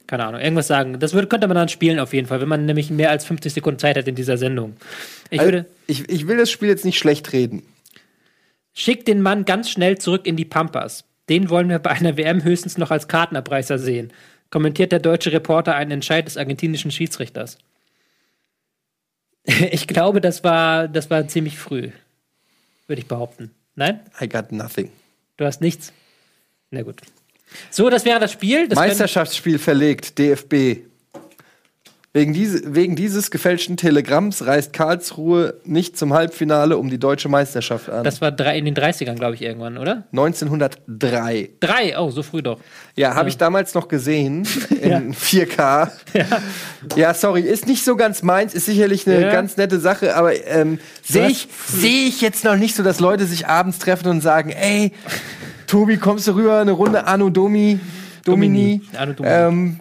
[0.10, 1.00] keine Ahnung, irgendwas sagen.
[1.00, 3.54] Das würde, könnte man dann spielen auf jeden Fall, wenn man nämlich mehr als 50
[3.54, 4.76] Sekunden Zeit hat in dieser Sendung.
[5.30, 7.62] Ich Also, würde, ich, ich will das Spiel jetzt nicht schlecht reden.
[8.74, 11.04] schick den Mann ganz schnell zurück in die Pampas.
[11.30, 14.12] Den wollen wir bei einer WM höchstens noch als Kartenabreißer sehen.
[14.50, 17.58] Kommentiert der deutsche Reporter einen Entscheid des argentinischen Schiedsrichters.
[19.72, 21.92] Ich glaube, das war, das war ziemlich früh.
[22.88, 23.52] Würde ich behaupten.
[23.76, 24.00] Nein?
[24.20, 24.92] I got nothing.
[25.38, 25.94] Du hast nichts?
[26.72, 27.02] Na gut.
[27.72, 28.68] So, das wäre das Spiel.
[28.68, 30.84] Das Meisterschaftsspiel verlegt, DFB.
[32.12, 37.88] Wegen, diese, wegen dieses gefälschten Telegramms reist Karlsruhe nicht zum Halbfinale um die deutsche Meisterschaft
[37.88, 38.04] an.
[38.04, 40.06] das war drei, in den 30ern, glaube ich, irgendwann, oder?
[40.12, 41.50] 1903.
[41.60, 42.60] Drei, oh, so früh doch.
[42.96, 44.48] Ja, habe ich damals noch gesehen
[44.82, 45.92] in 4K.
[46.96, 47.14] Ja.
[47.14, 49.32] sorry, ist nicht so ganz meins, ist sicherlich eine Ja.
[49.32, 53.26] ganz nette Sache, aber ähm, sehe ich, seh ich jetzt noch nicht so, dass Leute
[53.28, 54.94] sich abends treffen und sagen, ey,
[55.70, 57.80] Tobi, kommst du rüber, eine Runde Anno Domi,
[58.26, 58.80] Domini.
[58.80, 58.98] Domini.
[58.98, 59.36] Anno Domini.
[59.36, 59.80] Ähm,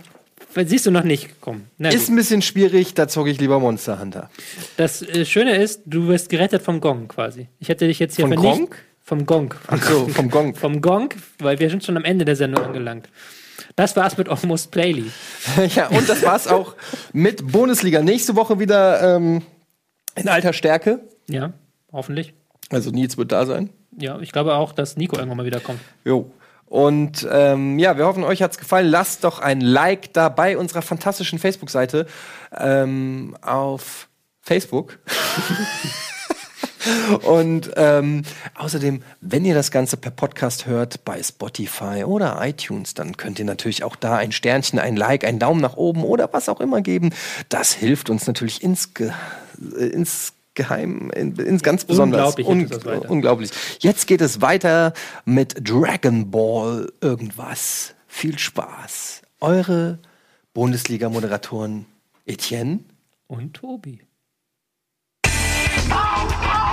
[0.66, 1.40] Siehst du noch nicht?
[1.40, 1.62] Komm.
[1.78, 4.28] Ist ein bisschen schwierig, da zocke ich lieber Monster Hunter.
[4.77, 7.48] Das äh, Schöne ist, du wirst gerettet vom Gong quasi.
[7.59, 8.70] Ich hätte dich jetzt hier Von vernichtet.
[8.70, 8.78] Gong?
[9.02, 9.55] Vom Gong.
[9.66, 10.55] Ach so, vom Gong.
[10.55, 13.09] Vom Gong, weil wir sind schon am Ende der Sendung angelangt.
[13.77, 15.10] Das war's mit Almost Playly.
[15.74, 16.74] ja, und das war's auch
[17.15, 18.02] mit Bundesliga.
[18.02, 19.40] Nächste Woche wieder ähm,
[20.16, 21.01] in alter Stärke.
[21.28, 21.55] Ja,
[21.93, 22.35] hoffentlich.
[22.70, 23.70] Also Nils wird da sein.
[23.97, 25.81] Ja, ich glaube auch, dass Nico irgendwann mal wiederkommt.
[26.05, 26.31] Jo.
[26.66, 28.89] Und ähm, ja, wir hoffen, euch hat's gefallen.
[28.89, 32.07] Lasst doch ein Like da bei unserer fantastischen Facebook-Seite
[32.57, 34.09] ähm, auf
[34.43, 34.99] Facebook.
[37.23, 38.23] Und ähm,
[38.55, 43.45] außerdem, wenn ihr das Ganze per Podcast hört bei Spotify oder iTunes, dann könnt ihr
[43.45, 46.81] natürlich auch da ein Sternchen, ein Like, einen Daumen nach oben oder was auch immer
[46.81, 47.11] geben.
[47.49, 49.12] Das hilft uns natürlich insge
[49.77, 52.35] äh, ins Geheim, in, ins ganz besonders.
[52.36, 53.10] Unglaublich weiter.
[53.10, 53.51] unglaublich.
[53.78, 54.93] Jetzt geht es weiter
[55.24, 57.94] mit Dragon Ball irgendwas.
[58.09, 59.22] Viel Spaß.
[59.40, 60.01] Eure
[60.55, 61.86] Bundesliga-Moderatoren
[62.26, 62.80] Etienne
[63.28, 64.01] Und Tobi.
[65.22, 66.68] Pow, pow,